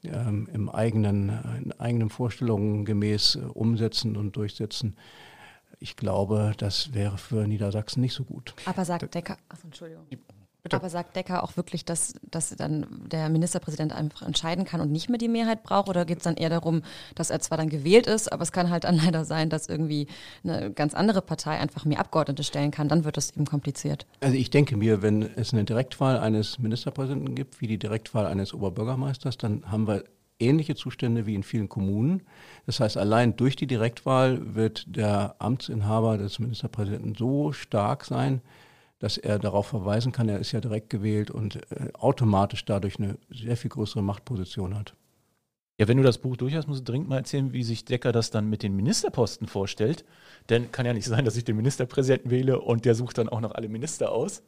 ähm, 0.04 0.48
im 0.54 0.70
eigenen, 0.70 1.28
in 1.62 1.72
eigenen 1.78 2.08
Vorstellungen 2.08 2.86
gemäß 2.86 3.34
äh, 3.34 3.40
umsetzen 3.40 4.16
und 4.16 4.36
durchsetzen. 4.36 4.96
Ich 5.80 5.96
glaube, 5.96 6.54
das 6.56 6.94
wäre 6.94 7.18
für 7.18 7.46
Niedersachsen 7.46 8.00
nicht 8.00 8.14
so 8.14 8.24
gut. 8.24 8.54
Aber 8.64 8.86
sagt 8.86 9.14
Decker, 9.14 9.36
ach, 9.50 9.62
Entschuldigung. 9.64 10.06
Bitte. 10.68 10.76
Aber 10.76 10.90
sagt 10.90 11.16
Decker 11.16 11.42
auch 11.42 11.56
wirklich, 11.56 11.84
dass, 11.84 12.14
dass 12.30 12.50
dann 12.50 12.86
der 13.06 13.28
Ministerpräsident 13.28 13.92
einfach 13.92 14.22
entscheiden 14.22 14.64
kann 14.64 14.80
und 14.80 14.92
nicht 14.92 15.08
mehr 15.08 15.18
die 15.18 15.28
Mehrheit 15.28 15.62
braucht? 15.62 15.88
Oder 15.88 16.04
geht 16.04 16.18
es 16.18 16.24
dann 16.24 16.36
eher 16.36 16.50
darum, 16.50 16.82
dass 17.14 17.30
er 17.30 17.40
zwar 17.40 17.58
dann 17.58 17.68
gewählt 17.68 18.06
ist, 18.06 18.32
aber 18.32 18.42
es 18.42 18.52
kann 18.52 18.70
halt 18.70 18.84
dann 18.84 18.96
leider 19.04 19.24
sein, 19.24 19.50
dass 19.50 19.68
irgendwie 19.68 20.06
eine 20.44 20.70
ganz 20.70 20.94
andere 20.94 21.22
Partei 21.22 21.58
einfach 21.58 21.84
mehr 21.84 22.00
Abgeordnete 22.00 22.44
stellen 22.44 22.70
kann? 22.70 22.88
Dann 22.88 23.04
wird 23.04 23.16
es 23.16 23.34
eben 23.34 23.46
kompliziert. 23.46 24.06
Also 24.20 24.36
ich 24.36 24.50
denke 24.50 24.76
mir, 24.76 25.02
wenn 25.02 25.22
es 25.36 25.52
eine 25.52 25.64
Direktwahl 25.64 26.18
eines 26.18 26.58
Ministerpräsidenten 26.58 27.34
gibt, 27.34 27.60
wie 27.60 27.66
die 27.66 27.78
Direktwahl 27.78 28.26
eines 28.26 28.54
Oberbürgermeisters, 28.54 29.38
dann 29.38 29.62
haben 29.70 29.86
wir 29.86 30.04
ähnliche 30.40 30.74
Zustände 30.74 31.26
wie 31.26 31.34
in 31.34 31.42
vielen 31.42 31.68
Kommunen. 31.68 32.22
Das 32.66 32.80
heißt, 32.80 32.96
allein 32.96 33.36
durch 33.36 33.56
die 33.56 33.66
Direktwahl 33.66 34.54
wird 34.54 34.84
der 34.86 35.36
Amtsinhaber 35.38 36.18
des 36.18 36.38
Ministerpräsidenten 36.38 37.14
so 37.14 37.52
stark 37.52 38.04
sein, 38.04 38.40
dass 38.98 39.16
er 39.16 39.38
darauf 39.38 39.66
verweisen 39.66 40.12
kann, 40.12 40.28
er 40.28 40.38
ist 40.38 40.52
ja 40.52 40.60
direkt 40.60 40.90
gewählt 40.90 41.30
und 41.30 41.56
äh, 41.70 41.90
automatisch 41.94 42.64
dadurch 42.64 42.98
eine 42.98 43.18
sehr 43.30 43.56
viel 43.56 43.70
größere 43.70 44.02
Machtposition 44.02 44.76
hat. 44.76 44.94
Ja, 45.80 45.86
wenn 45.86 45.96
du 45.96 46.02
das 46.02 46.18
Buch 46.18 46.36
durch 46.36 46.54
hast, 46.56 46.66
musst 46.66 46.80
du 46.80 46.92
dringend 46.92 47.08
mal 47.08 47.18
erzählen, 47.18 47.52
wie 47.52 47.62
sich 47.62 47.84
Decker 47.84 48.10
das 48.10 48.30
dann 48.30 48.50
mit 48.50 48.64
den 48.64 48.74
Ministerposten 48.74 49.46
vorstellt. 49.46 50.04
Denn 50.48 50.72
kann 50.72 50.86
ja 50.86 50.92
nicht 50.92 51.06
sein, 51.06 51.24
dass 51.24 51.36
ich 51.36 51.44
den 51.44 51.56
Ministerpräsidenten 51.56 52.30
wähle 52.30 52.60
und 52.60 52.84
der 52.84 52.96
sucht 52.96 53.18
dann 53.18 53.28
auch 53.28 53.40
noch 53.40 53.52
alle 53.52 53.68
Minister 53.68 54.10
aus. 54.10 54.42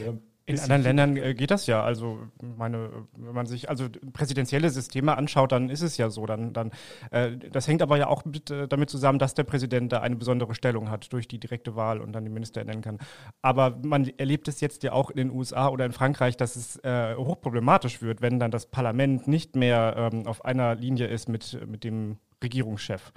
Ja, 0.00 0.14
in 0.48 0.60
anderen 0.60 0.82
Ländern 0.82 1.16
äh, 1.16 1.34
geht 1.34 1.50
das 1.50 1.66
ja. 1.66 1.82
Also, 1.82 2.20
meine, 2.40 2.90
wenn 3.16 3.34
man 3.34 3.46
sich 3.46 3.68
also 3.68 3.88
präsidentielle 4.12 4.70
Systeme 4.70 5.16
anschaut, 5.16 5.50
dann 5.50 5.68
ist 5.68 5.82
es 5.82 5.96
ja 5.96 6.08
so. 6.08 6.24
Dann, 6.24 6.52
dann, 6.52 6.70
äh, 7.10 7.36
das 7.36 7.66
hängt 7.66 7.82
aber 7.82 7.96
ja 7.96 8.06
auch 8.06 8.24
mit, 8.24 8.50
äh, 8.50 8.68
damit 8.68 8.88
zusammen, 8.88 9.18
dass 9.18 9.34
der 9.34 9.42
Präsident 9.42 9.92
da 9.92 10.02
eine 10.02 10.14
besondere 10.14 10.54
Stellung 10.54 10.88
hat 10.88 11.12
durch 11.12 11.26
die 11.26 11.40
direkte 11.40 11.74
Wahl 11.74 12.00
und 12.00 12.12
dann 12.12 12.24
die 12.24 12.30
Minister 12.30 12.60
ernennen 12.60 12.82
kann. 12.82 12.98
Aber 13.42 13.76
man 13.82 14.08
erlebt 14.18 14.46
es 14.46 14.60
jetzt 14.60 14.84
ja 14.84 14.92
auch 14.92 15.10
in 15.10 15.16
den 15.16 15.30
USA 15.30 15.68
oder 15.68 15.84
in 15.84 15.92
Frankreich, 15.92 16.36
dass 16.36 16.54
es 16.54 16.76
äh, 16.84 17.16
hochproblematisch 17.16 18.00
wird, 18.00 18.22
wenn 18.22 18.38
dann 18.38 18.52
das 18.52 18.66
Parlament 18.66 19.26
nicht 19.26 19.56
mehr 19.56 20.10
ähm, 20.12 20.28
auf 20.28 20.44
einer 20.44 20.76
Linie 20.76 21.08
ist 21.08 21.28
mit, 21.28 21.58
mit 21.66 21.82
dem 21.82 22.18
Regierungschef. 22.42 23.12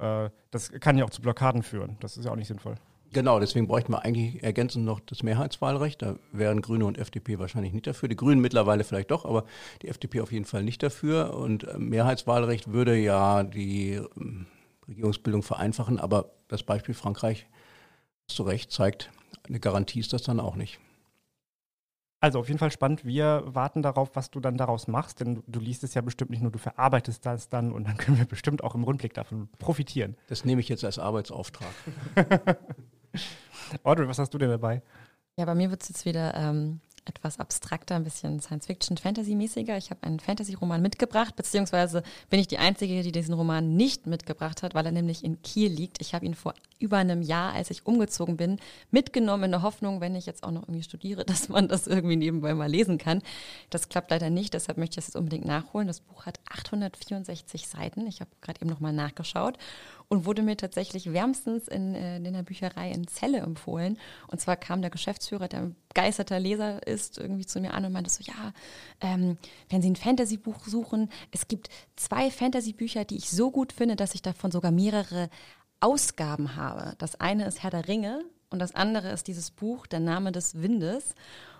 Äh, 0.00 0.30
das 0.50 0.72
kann 0.72 0.98
ja 0.98 1.04
auch 1.04 1.10
zu 1.10 1.22
Blockaden 1.22 1.62
führen. 1.62 1.96
Das 2.00 2.16
ist 2.16 2.24
ja 2.24 2.32
auch 2.32 2.36
nicht 2.36 2.48
sinnvoll. 2.48 2.74
Genau, 3.12 3.40
deswegen 3.40 3.66
bräuchten 3.66 3.92
wir 3.92 4.04
eigentlich 4.04 4.42
ergänzend 4.42 4.84
noch 4.84 5.00
das 5.00 5.22
Mehrheitswahlrecht. 5.22 6.02
Da 6.02 6.16
wären 6.32 6.60
Grüne 6.60 6.84
und 6.84 6.98
FDP 6.98 7.38
wahrscheinlich 7.38 7.72
nicht 7.72 7.86
dafür. 7.86 8.08
Die 8.08 8.16
Grünen 8.16 8.40
mittlerweile 8.40 8.84
vielleicht 8.84 9.10
doch, 9.10 9.24
aber 9.24 9.44
die 9.82 9.88
FDP 9.88 10.20
auf 10.20 10.32
jeden 10.32 10.44
Fall 10.44 10.62
nicht 10.62 10.82
dafür. 10.82 11.34
Und 11.34 11.64
äh, 11.64 11.78
Mehrheitswahlrecht 11.78 12.72
würde 12.72 12.96
ja 12.96 13.42
die 13.42 13.92
ähm, 13.92 14.46
Regierungsbildung 14.88 15.42
vereinfachen, 15.42 15.98
aber 15.98 16.30
das 16.48 16.62
Beispiel 16.62 16.94
Frankreich 16.94 17.46
zu 18.28 18.42
Recht 18.42 18.70
zeigt, 18.70 19.10
eine 19.48 19.60
Garantie 19.60 20.00
ist 20.00 20.12
das 20.12 20.22
dann 20.22 20.40
auch 20.40 20.56
nicht. 20.56 20.80
Also 22.20 22.40
auf 22.40 22.48
jeden 22.48 22.58
Fall 22.58 22.72
spannend. 22.72 23.04
Wir 23.04 23.42
warten 23.46 23.82
darauf, 23.82 24.16
was 24.16 24.30
du 24.30 24.40
dann 24.40 24.56
daraus 24.56 24.88
machst, 24.88 25.20
denn 25.20 25.36
du, 25.36 25.42
du, 25.46 25.60
liest 25.60 25.84
es 25.84 25.94
ja 25.94 26.00
bestimmt 26.00 26.30
nicht 26.30 26.42
nur, 26.42 26.50
du 26.50 26.58
verarbeitest 26.58 27.24
das 27.26 27.48
dann 27.48 27.72
und 27.72 27.86
dann 27.86 27.98
können 27.98 28.18
wir 28.18 28.24
bestimmt 28.24 28.64
auch 28.64 28.74
im 28.74 28.84
Rundblick 28.84 29.14
davon 29.14 29.48
profitieren. 29.58 30.16
Das 30.26 30.44
nehme 30.44 30.60
ich 30.60 30.68
jetzt 30.68 30.84
als 30.84 30.98
Arbeitsauftrag. 30.98 31.68
Audrey, 33.82 34.08
was 34.08 34.18
hast 34.18 34.32
du 34.32 34.38
denn 34.38 34.50
dabei? 34.50 34.82
Ja, 35.36 35.44
bei 35.44 35.54
mir 35.54 35.70
wird 35.70 35.82
es 35.82 35.88
jetzt 35.88 36.04
wieder 36.06 36.34
ähm, 36.34 36.80
etwas 37.06 37.38
abstrakter, 37.38 37.94
ein 37.94 38.04
bisschen 38.04 38.40
Science-Fiction-Fantasy-mäßiger. 38.40 39.76
Ich 39.76 39.90
habe 39.90 40.02
einen 40.02 40.20
Fantasy-Roman 40.20 40.82
mitgebracht, 40.82 41.36
beziehungsweise 41.36 42.02
bin 42.30 42.40
ich 42.40 42.48
die 42.48 42.58
Einzige, 42.58 43.02
die 43.02 43.12
diesen 43.12 43.34
Roman 43.34 43.76
nicht 43.76 44.06
mitgebracht 44.06 44.62
hat, 44.62 44.74
weil 44.74 44.86
er 44.86 44.92
nämlich 44.92 45.24
in 45.24 45.40
Kiel 45.42 45.70
liegt. 45.70 46.00
Ich 46.00 46.14
habe 46.14 46.26
ihn 46.26 46.34
vor 46.34 46.54
über 46.78 46.98
einem 46.98 47.22
Jahr, 47.22 47.52
als 47.52 47.70
ich 47.70 47.86
umgezogen 47.86 48.36
bin, 48.36 48.58
mitgenommen 48.90 49.44
in 49.44 49.50
der 49.52 49.62
Hoffnung, 49.62 50.00
wenn 50.00 50.14
ich 50.14 50.26
jetzt 50.26 50.42
auch 50.42 50.50
noch 50.50 50.62
irgendwie 50.62 50.82
studiere, 50.82 51.24
dass 51.26 51.48
man 51.48 51.68
das 51.68 51.86
irgendwie 51.86 52.16
nebenbei 52.16 52.54
mal 52.54 52.68
lesen 52.68 52.98
kann. 52.98 53.22
Das 53.70 53.88
klappt 53.88 54.10
leider 54.10 54.28
nicht, 54.28 54.54
deshalb 54.54 54.76
möchte 54.76 54.94
ich 54.94 54.96
das 54.96 55.06
jetzt 55.06 55.16
unbedingt 55.16 55.46
nachholen. 55.46 55.86
Das 55.86 56.00
Buch 56.00 56.26
hat 56.26 56.40
864 56.50 57.68
Seiten. 57.68 58.06
Ich 58.06 58.20
habe 58.20 58.30
gerade 58.40 58.60
eben 58.60 58.70
nochmal 58.70 58.92
nachgeschaut. 58.92 59.58
Und 60.08 60.24
wurde 60.24 60.42
mir 60.42 60.56
tatsächlich 60.56 61.12
wärmstens 61.12 61.68
in, 61.68 61.94
äh, 61.94 62.16
in 62.16 62.32
der 62.32 62.42
Bücherei 62.42 62.90
in 62.90 63.06
Celle 63.06 63.38
empfohlen. 63.38 63.98
Und 64.28 64.40
zwar 64.40 64.56
kam 64.56 64.80
der 64.80 64.90
Geschäftsführer, 64.90 65.48
der 65.48 65.60
ein 65.60 65.76
begeisterter 65.88 66.38
Leser 66.38 66.86
ist, 66.86 67.18
irgendwie 67.18 67.46
zu 67.46 67.60
mir 67.60 67.74
an 67.74 67.84
und 67.84 67.92
meinte 67.92 68.10
so, 68.10 68.22
ja, 68.22 68.52
ähm, 69.00 69.38
wenn 69.68 69.82
Sie 69.82 69.90
ein 69.90 69.96
Fantasy-Buch 69.96 70.66
suchen, 70.66 71.10
es 71.32 71.48
gibt 71.48 71.68
zwei 71.96 72.30
Fantasy-Bücher, 72.30 73.04
die 73.04 73.16
ich 73.16 73.30
so 73.30 73.50
gut 73.50 73.72
finde, 73.72 73.96
dass 73.96 74.14
ich 74.14 74.22
davon 74.22 74.50
sogar 74.50 74.70
mehrere 74.70 75.28
Ausgaben 75.80 76.56
habe. 76.56 76.94
Das 76.98 77.20
eine 77.20 77.46
ist 77.46 77.62
Herr 77.62 77.70
der 77.70 77.88
Ringe 77.88 78.24
und 78.50 78.60
das 78.60 78.74
andere 78.74 79.10
ist 79.10 79.26
dieses 79.26 79.50
Buch, 79.50 79.86
Der 79.86 80.00
Name 80.00 80.32
des 80.32 80.60
Windes. 80.60 81.14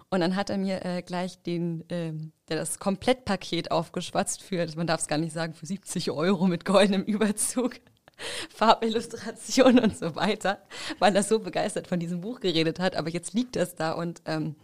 Und 0.09 0.21
dann 0.21 0.37
hat 0.37 0.51
er 0.51 0.59
mir 0.59 0.85
äh, 0.85 1.03
gleich 1.03 1.43
den, 1.43 1.89
äh, 1.91 2.13
das 2.47 2.79
Komplettpaket 2.79 3.73
aufgeschwatzt 3.73 4.41
für, 4.41 4.65
man 4.77 4.87
darf 4.87 5.01
es 5.01 5.09
gar 5.09 5.19
nicht 5.19 5.33
sagen, 5.33 5.53
für 5.53 5.67
70 5.67 6.13
Euro 6.13 6.47
mit 6.47 6.65
goldenem 6.65 7.03
Überzug. 7.03 7.81
Farbillustration 8.55 9.79
und 9.79 9.97
so 9.97 10.15
weiter, 10.17 10.59
weil 10.99 11.15
er 11.15 11.23
so 11.23 11.39
begeistert 11.39 11.87
von 11.87 12.01
diesem 12.01 12.21
Buch 12.21 12.41
geredet 12.41 12.81
hat. 12.81 12.97
Aber 12.97 13.11
jetzt 13.11 13.35
liegt 13.35 13.57
es 13.57 13.75
da 13.75 13.93
und 13.93 14.23
ähm, 14.27 14.57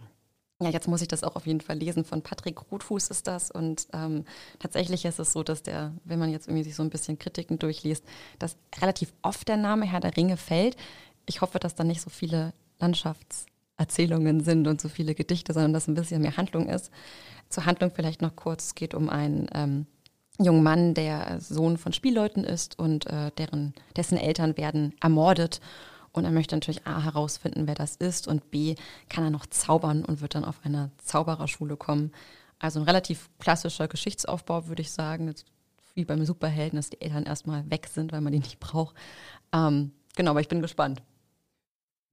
ja, 0.62 0.71
jetzt 0.71 0.88
muss 0.88 1.02
ich 1.02 1.09
das 1.09 1.25
auch 1.25 1.37
auf 1.37 1.47
jeden 1.47 1.61
Fall 1.61 1.76
lesen. 1.76 2.04
Von 2.04 2.23
Patrick 2.23 2.71
Rotfuß 2.71 3.09
ist 3.09 3.26
das. 3.26 3.50
Und 3.50 3.88
ähm, 3.92 4.25
tatsächlich 4.59 5.04
ist 5.04 5.18
es 5.18 5.32
so, 5.32 5.42
dass 5.42 5.62
der, 5.62 5.92
wenn 6.04 6.18
man 6.18 6.30
jetzt 6.30 6.47
irgendwie 6.47 6.64
sich 6.64 6.76
so 6.76 6.82
ein 6.82 6.90
bisschen 6.90 7.18
Kritiken 7.18 7.59
durchliest, 7.59 8.04
dass 8.38 8.56
relativ 8.80 9.12
oft 9.23 9.49
der 9.49 9.56
Name 9.56 9.87
Herr 9.87 10.00
der 10.00 10.16
Ringe 10.16 10.37
fällt. 10.37 10.76
Ich 11.26 11.40
hoffe, 11.40 11.59
dass 11.59 11.75
da 11.75 11.85
nicht 11.85 12.00
so 12.00 12.11
viele 12.11 12.52
Landschaftserzählungen 12.78 14.44
sind 14.44 14.66
und 14.68 14.80
so 14.80 14.88
viele 14.88 15.14
Gedichte, 15.14 15.52
sondern 15.52 15.73
dass 15.73 15.88
ein 15.88 15.94
bisschen 15.94 16.23
mehr 16.23 16.37
Handlung 16.37 16.68
ist. 16.68 16.90
Zur 17.49 17.66
Handlung 17.66 17.90
vielleicht 17.90 18.23
noch 18.23 18.37
kurz. 18.37 18.66
Es 18.66 18.75
geht 18.75 18.94
um 18.94 19.09
einen 19.09 19.49
ähm, 19.54 19.87
jungen 20.38 20.62
Mann, 20.62 20.94
der 20.94 21.40
Sohn 21.40 21.76
von 21.76 21.92
Spielleuten 21.92 22.44
ist 22.44 22.78
und 22.78 23.06
äh, 23.06 23.30
deren, 23.36 23.74
dessen 23.96 24.18
Eltern 24.18 24.56
werden 24.56 24.94
ermordet. 25.00 25.60
Und 26.12 26.24
er 26.24 26.30
möchte 26.30 26.54
natürlich 26.54 26.86
A 26.86 27.02
herausfinden, 27.02 27.66
wer 27.66 27.74
das 27.74 27.96
ist 27.96 28.28
und 28.28 28.50
B 28.50 28.74
kann 29.08 29.24
er 29.24 29.30
noch 29.30 29.46
zaubern 29.46 30.04
und 30.04 30.20
wird 30.20 30.34
dann 30.34 30.44
auf 30.44 30.60
eine 30.62 30.90
Zaubererschule 30.98 31.76
kommen. 31.76 32.12
Also 32.58 32.80
ein 32.80 32.84
relativ 32.84 33.30
klassischer 33.38 33.88
Geschichtsaufbau, 33.88 34.68
würde 34.68 34.82
ich 34.82 34.92
sagen. 34.92 35.34
Wie 35.94 36.04
beim 36.04 36.24
Superhelden, 36.24 36.76
dass 36.76 36.90
die 36.90 37.00
Eltern 37.00 37.24
erstmal 37.24 37.68
weg 37.70 37.88
sind, 37.92 38.12
weil 38.12 38.20
man 38.20 38.32
die 38.32 38.38
nicht 38.38 38.60
braucht. 38.60 38.94
Ähm, 39.52 39.92
genau, 40.16 40.30
aber 40.30 40.40
ich 40.40 40.48
bin 40.48 40.62
gespannt. 40.62 41.02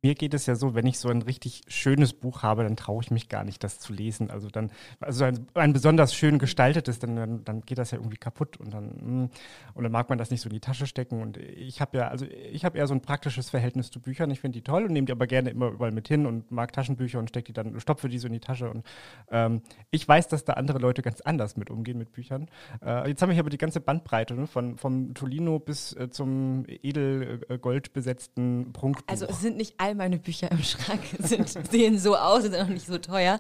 Mir 0.01 0.15
geht 0.15 0.33
es 0.33 0.45
ja 0.45 0.55
so, 0.55 0.75
wenn 0.75 0.87
ich 0.87 0.97
so 0.97 1.09
ein 1.09 1.21
richtig 1.21 1.63
schönes 1.67 2.13
Buch 2.13 2.41
habe, 2.41 2.63
dann 2.63 2.77
traue 2.77 3.03
ich 3.03 3.11
mich 3.11 3.27
gar 3.27 3.43
nicht, 3.43 3.61
das 3.65 3.79
zu 3.79 3.91
lesen. 3.91 4.31
Also 4.31 4.47
dann, 4.47 4.71
also 5.01 5.25
ein, 5.25 5.47
ein 5.55 5.73
besonders 5.73 6.13
schön 6.13 6.39
gestaltetes, 6.39 6.99
dann, 6.99 7.43
dann, 7.43 7.61
geht 7.61 7.77
das 7.77 7.91
ja 7.91 7.97
irgendwie 7.97 8.15
kaputt 8.15 8.55
und 8.57 8.73
dann, 8.73 8.89
hm, 8.91 9.29
und 9.73 9.83
dann 9.83 9.91
mag 9.91 10.07
man 10.07 10.17
das 10.17 10.31
nicht 10.31 10.39
so 10.39 10.47
in 10.47 10.53
die 10.53 10.61
Tasche 10.61 10.87
stecken. 10.87 11.21
Und 11.21 11.35
ich 11.35 11.81
habe 11.81 11.97
ja, 11.97 12.07
also 12.07 12.25
ich 12.25 12.63
habe 12.63 12.77
eher 12.77 12.87
so 12.87 12.93
ein 12.93 13.01
praktisches 13.01 13.49
Verhältnis 13.49 13.91
zu 13.91 13.99
Büchern. 13.99 14.31
Ich 14.31 14.39
finde 14.39 14.57
die 14.57 14.63
toll 14.63 14.85
und 14.85 14.93
nehme 14.93 15.05
die 15.05 15.11
aber 15.11 15.27
gerne 15.27 15.49
immer 15.49 15.67
überall 15.67 15.91
mit 15.91 16.07
hin 16.07 16.25
und 16.25 16.49
mag 16.49 16.71
Taschenbücher 16.71 17.19
und 17.19 17.27
stecke 17.27 17.47
die 17.47 17.53
dann, 17.53 17.77
stopfe 17.81 18.07
die 18.07 18.19
so 18.19 18.27
in 18.27 18.33
die 18.33 18.39
Tasche. 18.39 18.69
Und 18.69 18.85
ähm, 19.31 19.61
ich 19.91 20.07
weiß, 20.07 20.29
dass 20.29 20.45
da 20.45 20.53
andere 20.53 20.79
Leute 20.79 21.01
ganz 21.01 21.19
anders 21.19 21.57
mit 21.57 21.69
umgehen 21.69 21.97
mit 21.97 22.13
Büchern. 22.13 22.47
Äh, 22.81 23.09
jetzt 23.09 23.21
habe 23.21 23.33
ich 23.33 23.39
aber 23.39 23.49
die 23.49 23.57
ganze 23.57 23.81
Bandbreite, 23.81 24.33
ne, 24.33 24.47
von 24.47 24.77
vom 24.77 25.13
Tolino 25.13 25.59
bis 25.59 25.91
äh, 25.97 26.09
zum 26.09 26.63
edelgold 26.67 27.91
besetzten 27.91 28.71
Prunkbuch. 28.71 29.03
Also 29.07 29.25
es 29.25 29.41
sind 29.41 29.57
nicht 29.57 29.73
alle 29.77 29.88
all 29.89 29.95
meine 29.95 30.19
Bücher 30.19 30.51
im 30.51 30.63
Schrank 30.63 31.01
sind, 31.19 31.49
sehen 31.49 31.99
so 31.99 32.15
aus, 32.15 32.43
sind 32.43 32.55
auch 32.55 32.67
nicht 32.67 32.85
so 32.85 32.97
teuer. 32.97 33.39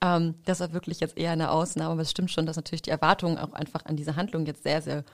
Ähm, 0.00 0.34
das 0.44 0.60
war 0.60 0.72
wirklich 0.72 1.00
jetzt 1.00 1.16
eher 1.16 1.32
eine 1.32 1.50
Ausnahme, 1.50 1.92
aber 1.92 2.02
es 2.02 2.10
stimmt 2.10 2.30
schon, 2.30 2.46
dass 2.46 2.56
natürlich 2.56 2.82
die 2.82 2.90
Erwartungen 2.90 3.38
auch 3.38 3.52
einfach 3.52 3.84
an 3.84 3.96
diese 3.96 4.16
Handlung 4.16 4.46
jetzt 4.46 4.62
sehr, 4.62 4.82
sehr 4.82 5.04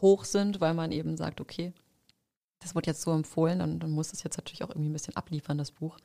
hoch 0.00 0.24
sind, 0.24 0.60
weil 0.60 0.74
man 0.74 0.92
eben 0.92 1.16
sagt, 1.16 1.40
okay, 1.40 1.72
das 2.60 2.74
wird 2.74 2.86
jetzt 2.86 3.02
so 3.02 3.12
empfohlen 3.12 3.60
und 3.60 3.80
dann 3.80 3.90
muss 3.90 4.12
es 4.12 4.22
jetzt 4.22 4.36
natürlich 4.36 4.62
auch 4.62 4.70
irgendwie 4.70 4.90
ein 4.90 4.92
bisschen 4.92 5.16
abliefern, 5.16 5.58
das 5.58 5.72
Buch. 5.72 5.96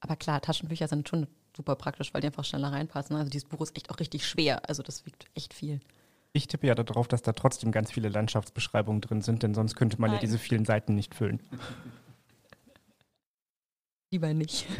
Aber 0.00 0.16
klar, 0.16 0.40
Taschenbücher 0.40 0.86
sind 0.86 1.08
schon 1.08 1.26
super 1.56 1.74
praktisch, 1.74 2.12
weil 2.14 2.20
die 2.20 2.28
einfach 2.28 2.44
schneller 2.44 2.72
reinpassen. 2.72 3.16
Also 3.16 3.30
dieses 3.30 3.48
Buch 3.48 3.60
ist 3.62 3.76
echt 3.76 3.90
auch 3.90 3.98
richtig 3.98 4.26
schwer. 4.26 4.68
Also 4.68 4.82
das 4.82 5.06
wiegt 5.06 5.26
echt 5.34 5.54
viel. 5.54 5.80
Ich 6.32 6.46
tippe 6.46 6.66
ja 6.66 6.74
darauf, 6.74 7.08
dass 7.08 7.22
da 7.22 7.32
trotzdem 7.32 7.72
ganz 7.72 7.90
viele 7.90 8.10
Landschaftsbeschreibungen 8.10 9.00
drin 9.00 9.22
sind, 9.22 9.42
denn 9.42 9.54
sonst 9.54 9.74
könnte 9.74 10.00
man 10.00 10.10
Nein. 10.10 10.18
ja 10.18 10.20
diese 10.20 10.38
vielen 10.38 10.64
Seiten 10.64 10.94
nicht 10.94 11.14
füllen. 11.14 11.40
Lieber 14.10 14.32
nicht. 14.34 14.66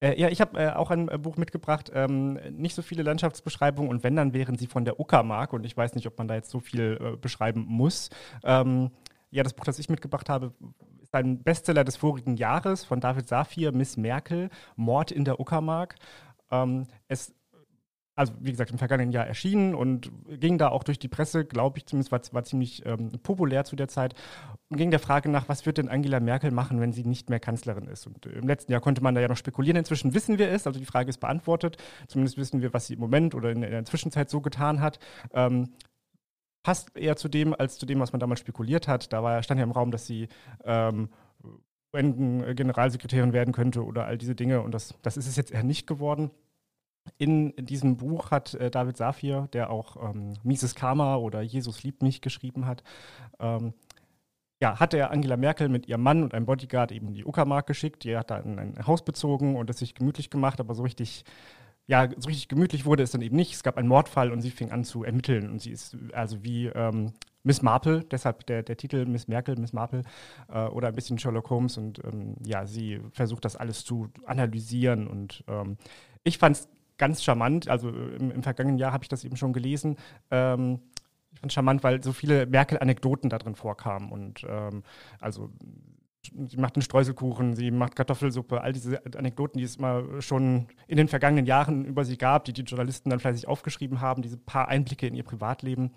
Äh, 0.00 0.20
ja, 0.20 0.28
ich 0.28 0.42
habe 0.42 0.58
äh, 0.58 0.72
auch 0.72 0.90
ein 0.90 1.08
äh, 1.08 1.16
Buch 1.16 1.38
mitgebracht, 1.38 1.90
ähm, 1.94 2.34
nicht 2.50 2.74
so 2.74 2.82
viele 2.82 3.02
Landschaftsbeschreibungen 3.02 3.90
und 3.90 4.04
wenn, 4.04 4.14
dann 4.14 4.34
wären 4.34 4.58
sie 4.58 4.66
von 4.66 4.84
der 4.84 5.00
Uckermark 5.00 5.54
und 5.54 5.64
ich 5.64 5.74
weiß 5.74 5.94
nicht, 5.94 6.06
ob 6.06 6.18
man 6.18 6.28
da 6.28 6.34
jetzt 6.34 6.50
so 6.50 6.60
viel 6.60 6.98
äh, 7.00 7.16
beschreiben 7.16 7.64
muss. 7.66 8.10
Ähm, 8.44 8.90
ja, 9.30 9.42
das 9.42 9.54
Buch, 9.54 9.64
das 9.64 9.78
ich 9.78 9.88
mitgebracht 9.88 10.28
habe, 10.28 10.52
ist 11.00 11.14
ein 11.14 11.42
Bestseller 11.42 11.82
des 11.82 11.96
vorigen 11.96 12.36
Jahres 12.36 12.84
von 12.84 13.00
David 13.00 13.26
Safir, 13.26 13.72
Miss 13.72 13.96
Merkel, 13.96 14.50
Mord 14.76 15.10
in 15.10 15.24
der 15.24 15.40
Uckermark. 15.40 15.94
Ähm, 16.50 16.86
es 17.08 17.34
also 18.16 18.32
wie 18.40 18.50
gesagt, 18.50 18.70
im 18.70 18.78
vergangenen 18.78 19.12
Jahr 19.12 19.26
erschienen 19.26 19.74
und 19.74 20.10
ging 20.40 20.56
da 20.56 20.68
auch 20.68 20.82
durch 20.82 20.98
die 20.98 21.06
Presse, 21.08 21.44
glaube 21.44 21.78
ich, 21.78 21.86
zumindest 21.86 22.10
war, 22.10 22.20
war 22.32 22.44
ziemlich 22.44 22.84
ähm, 22.86 23.10
populär 23.22 23.64
zu 23.64 23.76
der 23.76 23.88
Zeit 23.88 24.14
und 24.70 24.78
ging 24.78 24.90
der 24.90 25.00
Frage 25.00 25.28
nach, 25.28 25.50
was 25.50 25.66
wird 25.66 25.76
denn 25.76 25.90
Angela 25.90 26.18
Merkel 26.18 26.50
machen, 26.50 26.80
wenn 26.80 26.92
sie 26.92 27.04
nicht 27.04 27.28
mehr 27.28 27.40
Kanzlerin 27.40 27.86
ist? 27.86 28.06
Und 28.06 28.24
im 28.24 28.48
letzten 28.48 28.72
Jahr 28.72 28.80
konnte 28.80 29.02
man 29.02 29.14
da 29.14 29.20
ja 29.20 29.28
noch 29.28 29.36
spekulieren. 29.36 29.76
Inzwischen 29.76 30.14
wissen 30.14 30.38
wir 30.38 30.50
es, 30.50 30.66
also 30.66 30.80
die 30.80 30.86
Frage 30.86 31.10
ist 31.10 31.18
beantwortet. 31.18 31.76
Zumindest 32.08 32.38
wissen 32.38 32.62
wir, 32.62 32.72
was 32.72 32.86
sie 32.86 32.94
im 32.94 33.00
Moment 33.00 33.34
oder 33.34 33.50
in, 33.50 33.62
in 33.62 33.70
der 33.70 33.84
Zwischenzeit 33.84 34.30
so 34.30 34.40
getan 34.40 34.80
hat. 34.80 34.98
Ähm, 35.34 35.68
passt 36.62 36.96
eher 36.96 37.16
zu 37.16 37.28
dem, 37.28 37.54
als 37.54 37.76
zu 37.76 37.84
dem, 37.84 38.00
was 38.00 38.12
man 38.12 38.20
damals 38.20 38.40
spekuliert 38.40 38.88
hat. 38.88 39.12
Da 39.12 39.22
war, 39.22 39.42
stand 39.42 39.58
ja 39.58 39.64
im 39.64 39.72
Raum, 39.72 39.90
dass 39.90 40.06
sie 40.06 40.28
ähm, 40.64 41.10
Generalsekretärin 41.92 43.34
werden 43.34 43.52
könnte 43.52 43.84
oder 43.84 44.06
all 44.06 44.18
diese 44.18 44.34
Dinge 44.34 44.62
und 44.62 44.72
das, 44.72 44.94
das 45.02 45.16
ist 45.16 45.28
es 45.28 45.36
jetzt 45.36 45.52
eher 45.52 45.62
nicht 45.62 45.86
geworden. 45.86 46.30
In 47.18 47.54
diesem 47.56 47.96
Buch 47.96 48.30
hat 48.30 48.54
äh, 48.54 48.70
David 48.70 48.96
Safir, 48.96 49.48
der 49.52 49.70
auch 49.70 50.10
ähm, 50.10 50.34
Mises 50.42 50.74
Karma 50.74 51.16
oder 51.16 51.42
Jesus 51.42 51.82
liebt 51.82 52.02
mich 52.02 52.20
geschrieben 52.20 52.66
hat, 52.66 52.82
ähm, 53.40 53.74
ja, 54.60 54.80
hat 54.80 54.94
er 54.94 55.10
Angela 55.10 55.36
Merkel 55.36 55.68
mit 55.68 55.86
ihrem 55.86 56.02
Mann 56.02 56.22
und 56.22 56.34
einem 56.34 56.46
Bodyguard 56.46 56.92
eben 56.92 57.12
die 57.12 57.24
Uckermark 57.24 57.66
geschickt. 57.66 58.04
Die 58.04 58.16
hat 58.16 58.30
dann 58.30 58.58
ein 58.58 58.86
Haus 58.86 59.04
bezogen 59.04 59.56
und 59.56 59.68
es 59.68 59.78
sich 59.78 59.94
gemütlich 59.94 60.30
gemacht, 60.30 60.60
aber 60.60 60.74
so 60.74 60.82
richtig, 60.82 61.24
ja, 61.86 62.08
so 62.16 62.26
richtig 62.26 62.48
gemütlich 62.48 62.86
wurde 62.86 63.02
es 63.02 63.10
dann 63.10 63.20
eben 63.20 63.36
nicht. 63.36 63.52
Es 63.52 63.62
gab 63.62 63.76
einen 63.76 63.88
Mordfall 63.88 64.32
und 64.32 64.40
sie 64.40 64.50
fing 64.50 64.70
an 64.72 64.84
zu 64.84 65.04
ermitteln. 65.04 65.50
Und 65.50 65.60
sie 65.60 65.72
ist 65.72 65.96
also 66.12 66.42
wie 66.42 66.66
ähm, 66.68 67.12
Miss 67.42 67.60
Marple, 67.60 68.04
deshalb 68.10 68.46
der, 68.46 68.62
der 68.62 68.78
Titel 68.78 69.04
Miss 69.04 69.28
Merkel, 69.28 69.56
Miss 69.56 69.74
Marple, 69.74 70.02
äh, 70.48 70.66
oder 70.66 70.88
ein 70.88 70.94
bisschen 70.94 71.18
Sherlock 71.18 71.50
Holmes. 71.50 71.76
Und 71.76 72.02
ähm, 72.04 72.36
ja, 72.44 72.66
sie 72.66 73.00
versucht 73.12 73.44
das 73.44 73.56
alles 73.56 73.84
zu 73.84 74.08
analysieren. 74.24 75.06
Und 75.06 75.44
ähm, 75.48 75.76
ich 76.24 76.38
fand 76.38 76.56
es 76.56 76.68
ganz 76.98 77.22
charmant. 77.22 77.68
Also 77.68 77.88
im, 77.88 78.30
im 78.30 78.42
vergangenen 78.42 78.78
Jahr 78.78 78.92
habe 78.92 79.04
ich 79.04 79.08
das 79.08 79.24
eben 79.24 79.36
schon 79.36 79.52
gelesen. 79.52 79.96
Ähm, 80.30 80.80
ich 81.32 81.40
fand 81.40 81.50
es 81.52 81.54
charmant, 81.54 81.84
weil 81.84 82.02
so 82.02 82.12
viele 82.12 82.46
Merkel-Anekdoten 82.46 83.28
da 83.28 83.38
drin 83.38 83.54
vorkamen. 83.54 84.10
Und 84.10 84.46
ähm, 84.48 84.82
also 85.20 85.50
sie 86.22 86.56
macht 86.56 86.76
einen 86.76 86.82
Streuselkuchen, 86.82 87.54
sie 87.54 87.70
macht 87.70 87.96
Kartoffelsuppe, 87.96 88.60
all 88.60 88.72
diese 88.72 89.02
Anekdoten, 89.16 89.58
die 89.58 89.64
es 89.64 89.76
immer 89.76 90.20
schon 90.20 90.68
in 90.86 90.96
den 90.96 91.08
vergangenen 91.08 91.46
Jahren 91.46 91.84
über 91.84 92.04
sie 92.04 92.16
gab, 92.16 92.44
die 92.44 92.52
die 92.52 92.62
Journalisten 92.62 93.10
dann 93.10 93.20
fleißig 93.20 93.46
aufgeschrieben 93.46 94.00
haben, 94.00 94.22
diese 94.22 94.38
paar 94.38 94.68
Einblicke 94.68 95.06
in 95.06 95.14
ihr 95.14 95.24
Privatleben. 95.24 95.92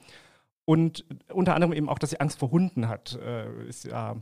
Und 0.65 1.05
unter 1.31 1.55
anderem 1.55 1.73
eben 1.73 1.89
auch, 1.89 1.99
dass 1.99 2.11
sie 2.11 2.19
Angst 2.19 2.39
vor 2.39 2.51
Hunden 2.51 2.87
hat, 2.87 3.17
äh, 3.21 3.65
ist 3.67 3.85
ja 3.85 4.17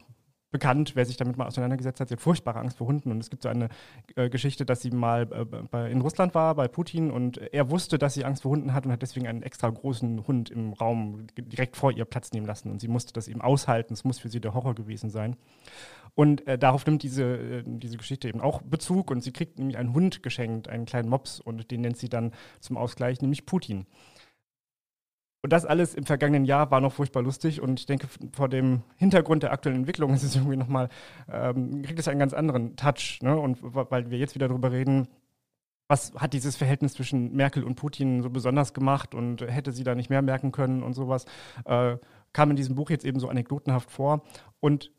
bekannt, 0.58 0.96
wer 0.96 1.06
sich 1.06 1.18
damit 1.18 1.38
mal 1.38 1.46
auseinandergesetzt 1.46 2.00
hat. 2.00 2.10
Sie 2.10 2.16
hat 2.16 2.22
furchtbare 2.22 2.58
Angst 2.58 2.80
vor 2.80 2.88
Hunden. 2.88 3.12
Und 3.12 3.20
es 3.20 3.30
gibt 3.30 3.44
so 3.44 3.50
eine 3.50 3.70
äh, 4.16 4.28
Geschichte, 4.28 4.66
dass 4.66 4.82
sie 4.82 4.90
mal 4.90 5.28
äh, 5.32 5.46
bei, 5.46 5.92
in 5.92 6.02
Russland 6.02 6.34
war, 6.34 6.56
bei 6.56 6.68
Putin, 6.68 7.12
und 7.12 7.38
er 7.38 7.70
wusste, 7.70 8.00
dass 8.00 8.16
sie 8.16 8.26
Angst 8.26 8.42
vor 8.42 8.52
Hunden 8.52 8.74
hat 8.74 8.88
und 8.88 8.92
hat 8.92 9.04
deswegen 9.04 9.28
einen 9.28 9.44
extra 9.44 9.70
großen 9.70 10.26
Hund 10.26 10.50
im 10.50 10.74
Raum 10.74 11.28
direkt 11.38 11.78
vor 11.78 11.92
ihr 11.92 12.06
Platz 12.06 12.32
nehmen 12.32 12.48
lassen. 12.48 12.72
Und 12.72 12.82
sie 12.82 12.88
musste 12.88 13.14
das 13.14 13.28
eben 13.28 13.42
aushalten. 13.42 13.94
Es 13.94 14.04
muss 14.04 14.18
für 14.18 14.30
sie 14.30 14.40
der 14.40 14.56
Horror 14.56 14.74
gewesen 14.74 15.12
sein. 15.12 15.36
Und 16.16 16.48
äh, 16.48 16.58
darauf 16.58 16.84
nimmt 16.88 17.04
diese, 17.04 17.24
äh, 17.24 17.64
diese 17.64 17.98
Geschichte 17.98 18.28
eben 18.28 18.42
auch 18.42 18.64
Bezug. 18.64 19.12
Und 19.12 19.22
sie 19.22 19.32
kriegt 19.32 19.60
nämlich 19.60 19.78
einen 19.78 19.94
Hund 19.94 20.24
geschenkt, 20.24 20.70
einen 20.70 20.88
kleinen 20.88 21.10
Mops, 21.10 21.40
und 21.40 21.70
den 21.70 21.82
nennt 21.82 21.98
sie 21.98 22.10
dann 22.10 22.32
zum 22.60 22.78
Ausgleich, 22.78 23.22
nämlich 23.22 23.46
Putin. 23.46 23.86
Und 25.44 25.54
das 25.54 25.66
alles 25.66 25.94
im 25.94 26.06
vergangenen 26.06 26.46
Jahr 26.46 26.72
war 26.72 26.82
noch 26.82 26.94
furchtbar 26.94 27.22
lustig 27.22 27.62
und 27.62 27.80
ich 27.80 27.86
denke, 27.86 28.08
vor 28.34 28.50
dem 28.50 28.82
Hintergrund 28.96 29.44
der 29.44 29.52
aktuellen 29.52 29.80
Entwicklung 29.80 30.14
ist 30.14 30.24
es 30.24 30.36
irgendwie 30.36 30.58
nochmal, 30.58 30.90
ähm, 31.32 31.84
kriegt 31.84 32.00
es 32.00 32.08
einen 32.08 32.20
ganz 32.20 32.34
anderen 32.34 32.76
Touch. 32.76 33.20
Ne? 33.22 33.38
Und 33.38 33.60
weil 33.62 34.10
wir 34.10 34.18
jetzt 34.18 34.36
wieder 34.36 34.48
darüber 34.48 34.72
reden, 34.72 35.08
was 35.88 36.14
hat 36.16 36.34
dieses 36.34 36.58
Verhältnis 36.58 36.94
zwischen 36.94 37.34
Merkel 37.36 37.64
und 37.64 37.76
Putin 37.76 38.22
so 38.22 38.30
besonders 38.30 38.74
gemacht 38.74 39.16
und 39.16 39.42
hätte 39.42 39.72
sie 39.72 39.84
da 39.84 39.96
nicht 39.96 40.10
mehr 40.10 40.22
merken 40.22 40.52
können 40.52 40.84
und 40.84 40.94
sowas, 40.94 41.26
äh, 41.66 41.98
kam 42.34 42.50
in 42.50 42.58
diesem 42.58 42.76
Buch 42.76 42.90
jetzt 42.90 43.06
eben 43.06 43.20
so 43.20 43.30
anekdotenhaft 43.30 43.90
vor. 43.90 44.24
Und 44.60 44.92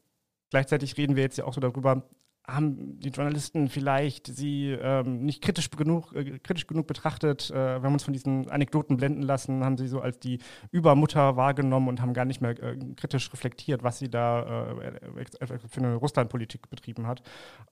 gleichzeitig 0.50 0.97
reden 0.97 1.14
wir 1.14 1.23
jetzt 1.23 1.37
ja 1.37 1.45
auch 1.45 1.52
so 1.52 1.61
darüber, 1.61 2.04
haben 2.48 2.98
die 2.98 3.10
Journalisten 3.10 3.68
vielleicht 3.68 4.26
sie 4.26 4.70
ähm, 4.70 5.24
nicht 5.24 5.42
kritisch 5.42 5.70
genug, 5.70 6.14
äh, 6.14 6.38
kritisch 6.38 6.66
genug 6.66 6.86
betrachtet. 6.86 7.50
Äh, 7.50 7.54
wir 7.54 7.82
haben 7.82 7.92
uns 7.92 8.04
von 8.04 8.14
diesen 8.14 8.50
Anekdoten 8.50 8.96
blenden 8.96 9.22
lassen, 9.22 9.64
haben 9.64 9.76
sie 9.76 9.86
so 9.86 10.00
als 10.00 10.18
die 10.18 10.38
Übermutter 10.70 11.36
wahrgenommen 11.36 11.88
und 11.88 12.00
haben 12.00 12.14
gar 12.14 12.24
nicht 12.24 12.40
mehr 12.40 12.60
äh, 12.62 12.78
kritisch 12.96 13.30
reflektiert, 13.32 13.82
was 13.82 13.98
sie 13.98 14.08
da 14.08 14.72
äh, 14.80 15.24
für 15.68 15.80
eine 15.80 15.96
Russlandpolitik 15.96 16.70
betrieben 16.70 17.06
hat. 17.06 17.22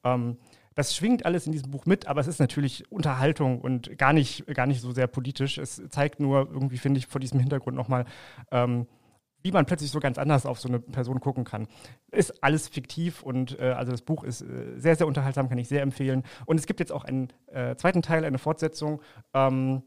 Ähm, 0.05 0.37
das 0.75 0.95
schwingt 0.95 1.25
alles 1.25 1.47
in 1.47 1.53
diesem 1.53 1.71
Buch 1.71 1.87
mit, 1.87 2.07
aber 2.07 2.21
es 2.21 2.27
ist 2.27 2.39
natürlich 2.39 2.93
Unterhaltung 2.93 3.63
und 3.63 3.97
gar 3.97 4.13
nicht, 4.13 4.47
gar 4.49 4.67
nicht 4.67 4.83
so 4.83 4.93
sehr 4.93 5.07
politisch. 5.07 5.57
Es 5.57 5.81
zeigt 5.89 6.21
nur 6.21 6.51
irgendwie, 6.53 6.77
finde 6.77 6.99
ich, 6.99 7.07
vor 7.07 7.19
diesem 7.19 7.41
Hintergrund 7.41 7.77
nochmal, 7.79 8.05
ähm, 8.51 8.87
wie 9.47 9.53
man 9.53 9.65
plötzlich 9.65 9.93
so 9.93 10.01
ganz 10.01 10.19
anders 10.19 10.45
auf 10.45 10.59
so 10.59 10.67
eine 10.69 10.81
Person 10.81 11.21
gucken 11.21 11.45
kann. 11.45 11.69
Ist 12.11 12.43
alles 12.43 12.67
fiktiv 12.67 13.23
und 13.23 13.57
äh, 13.61 13.71
also 13.71 13.93
das 13.93 14.03
Buch 14.03 14.25
ist 14.25 14.43
äh, 14.43 14.77
sehr, 14.77 14.97
sehr 14.97 15.07
unterhaltsam, 15.07 15.49
kann 15.49 15.57
ich 15.59 15.69
sehr 15.69 15.83
empfehlen. 15.83 16.25
Und 16.47 16.59
es 16.59 16.67
gibt 16.67 16.81
jetzt 16.81 16.91
auch 16.91 17.05
einen 17.05 17.29
äh, 17.47 17.77
zweiten 17.77 18.03
Teil, 18.03 18.25
eine 18.25 18.39
Fortsetzung. 18.39 19.01
Ähm, 19.35 19.85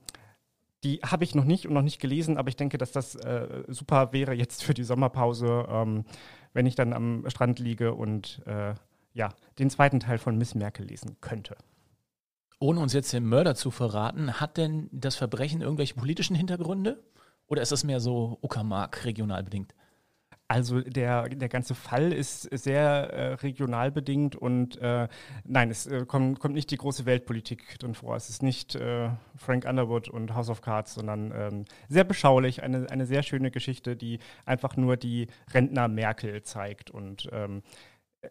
die 0.86 1.02
habe 1.04 1.26
ich 1.26 1.36
noch 1.36 1.44
nicht 1.44 1.68
und 1.68 1.74
noch 1.74 1.82
nicht 1.82 2.00
gelesen, 2.00 2.38
aber 2.38 2.48
ich 2.48 2.56
denke, 2.56 2.78
dass 2.78 2.94
das 2.94 3.16
äh, 3.16 3.64
super 3.68 4.14
wäre 4.14 4.32
jetzt 4.32 4.64
für 4.64 4.74
die 4.74 4.86
Sommerpause, 4.86 5.68
ähm, 5.70 6.06
wenn 6.54 6.66
ich 6.66 6.76
dann 6.76 6.94
am 6.94 7.26
Strand 7.28 7.60
liege 7.60 7.94
und 7.94 8.42
äh, 8.46 8.76
ja, 9.12 9.34
den 9.60 9.70
zweiten 9.70 10.00
Teil 10.00 10.20
von 10.20 10.38
Miss 10.38 10.56
Merkel 10.56 10.86
lesen 10.86 11.18
könnte. 11.20 11.58
Ohne 12.62 12.80
uns 12.80 12.94
jetzt 12.94 13.12
den 13.12 13.26
Mörder 13.26 13.56
zu 13.56 13.72
verraten, 13.72 14.40
hat 14.40 14.56
denn 14.56 14.88
das 14.94 15.18
Verbrechen 15.18 15.62
irgendwelche 15.62 15.96
politischen 15.96 16.38
Hintergründe? 16.38 17.04
Oder 17.50 17.62
ist 17.62 17.72
das 17.72 17.84
mehr 17.84 18.00
so 18.00 18.38
Uckermark 18.42 19.06
regional 19.06 19.44
bedingt? 19.44 19.74
Also 20.48 20.82
der, 20.82 21.30
der 21.30 21.50
ganze 21.50 21.76
Fall 21.76 22.12
ist 22.12 22.42
sehr 22.42 22.82
äh, 22.82 23.34
regional 23.34 23.92
bedingt 23.92 24.36
und 24.36 24.78
äh, 24.82 25.08
nein, 25.44 25.70
es 25.70 25.86
äh, 25.86 26.06
kommt, 26.08 26.40
kommt 26.40 26.56
nicht 26.56 26.72
die 26.72 26.78
große 26.78 27.06
Weltpolitik 27.06 27.78
drin 27.78 27.94
vor. 27.94 28.16
Es 28.16 28.32
ist 28.32 28.42
nicht 28.42 28.74
äh, 28.74 29.12
Frank 29.36 29.66
Underwood 29.66 30.10
und 30.10 30.34
House 30.34 30.50
of 30.50 30.62
Cards, 30.62 30.96
sondern 30.96 31.32
ähm, 31.36 31.66
sehr 31.88 32.04
beschaulich, 32.04 32.64
eine, 32.64 32.90
eine 32.90 33.06
sehr 33.06 33.22
schöne 33.22 33.52
Geschichte, 33.52 33.96
die 33.96 34.18
einfach 34.44 34.76
nur 34.76 34.98
die 34.98 35.28
Rentner 35.54 35.88
Merkel 35.88 36.42
zeigt. 36.42 36.90
Und 36.90 37.30
ähm, 37.32 37.62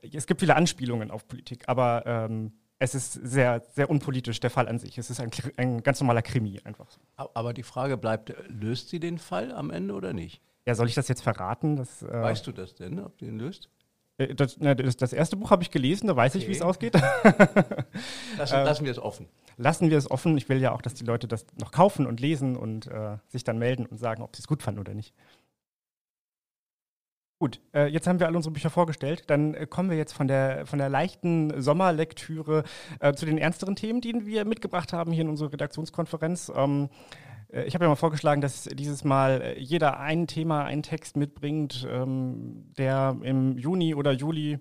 es 0.03 0.27
gibt 0.27 0.41
viele 0.41 0.57
Anspielungen 0.57 1.13
auf 1.13 1.29
Politik, 1.29 1.69
aber 1.69 2.03
ähm, 2.05 2.53
es 2.79 2.95
ist 2.95 3.13
sehr, 3.13 3.63
sehr 3.75 3.91
unpolitisch, 3.91 4.41
der 4.41 4.51
Fall 4.51 4.69
an 4.69 4.79
sich. 4.79 4.99
Es 4.99 5.11
ist 5.11 5.21
ein, 5.21 5.31
ein 5.57 5.83
ganz 5.83 6.01
normaler 6.01 6.23
Krimi 6.23 6.61
einfach. 6.65 6.87
Aber 7.17 7.53
die 7.53 7.63
Frage 7.63 7.97
bleibt, 7.97 8.33
löst 8.49 8.89
sie 8.89 9.01
den 9.01 9.19
Fall 9.19 9.53
am 9.53 9.71
Ende 9.71 9.95
oder 9.95 10.13
nicht? 10.13 10.41
Ja, 10.67 10.75
soll 10.75 10.87
ich 10.87 10.95
das 10.95 11.09
jetzt 11.09 11.23
verraten? 11.23 11.77
Das, 11.77 12.03
äh 12.03 12.11
weißt 12.11 12.47
du 12.47 12.53
das 12.53 12.75
denn, 12.75 13.01
ob 13.01 13.19
den 13.19 13.39
löst? 13.39 13.71
Äh, 14.19 14.35
das, 14.35 14.57
das, 14.59 14.97
das, 14.97 15.13
erste 15.13 15.37
Buch 15.37 15.51
habe 15.51 15.63
ich 15.63 15.71
gelesen, 15.71 16.07
da 16.09 16.15
weiß 16.15 16.35
okay. 16.35 16.43
ich, 16.43 16.49
wie 16.49 16.53
es 16.53 16.63
ausgeht. 16.63 16.95
lassen, 18.37 18.55
äh, 18.55 18.65
lassen, 18.65 18.85
wir 18.85 18.93
es 18.93 18.99
offen. 18.99 19.29
Lassen 19.57 19.91
wir 19.91 19.99
es 19.99 20.11
offen. 20.11 20.37
Ich 20.37 20.49
will 20.49 20.61
ja 20.61 20.73
auch, 20.73 20.83
dass 20.83 20.95
die 20.95 21.05
Leute 21.05 21.27
das 21.27 21.47
noch 21.59 21.73
kaufen 21.73 22.07
und 22.07 22.21
lesen 22.21 22.57
und 22.57 22.87
äh, 22.87 23.17
sich 23.29 23.45
dann 23.45 23.59
melden 23.59 23.87
und 23.87 23.99
sagen, 23.99 24.23
ob 24.23 24.37
sie 24.37 24.41
es 24.41 24.47
gut 24.47 24.63
fanden 24.63 24.81
oder 24.81 24.95
nicht. 24.95 25.15
Gut, 27.41 27.61
äh, 27.73 27.87
jetzt 27.87 28.09
haben 28.09 28.19
wir 28.19 28.27
alle 28.27 28.37
unsere 28.37 28.53
Bücher 28.53 28.69
vorgestellt. 28.71 29.25
Dann 29.29 29.55
äh, 29.55 29.67
kommen 29.67 29.91
wir 29.91 29.97
jetzt 29.97 30.13
von 30.13 30.27
der, 30.27 30.67
von 30.67 30.81
der 30.81 30.89
leichten 30.89 31.63
Sommerlektüre 31.63 32.65
äh, 32.99 33.13
zu 33.13 33.27
den 33.27 33.39
ernsteren 33.39 33.77
Themen, 33.77 34.01
die 34.01 34.27
wir 34.27 34.45
mitgebracht 34.45 34.93
haben 34.93 35.13
hier 35.13 35.23
in 35.23 35.29
unserer 35.29 35.53
Redaktionskonferenz. 35.53 36.51
Ähm, 36.55 36.89
äh, 37.53 37.63
ich 37.65 37.75
habe 37.75 37.85
ja 37.85 37.89
mal 37.89 37.95
vorgeschlagen, 37.95 38.41
dass 38.41 38.65
dieses 38.65 39.05
Mal 39.05 39.41
äh, 39.41 39.61
jeder 39.61 40.01
ein 40.01 40.27
Thema, 40.27 40.65
einen 40.65 40.83
Text 40.83 41.17
mitbringt, 41.17 41.87
ähm, 41.89 42.73
der 42.77 43.17
im 43.23 43.57
Juni 43.57 43.95
oder 43.95 44.11
Juli 44.11 44.59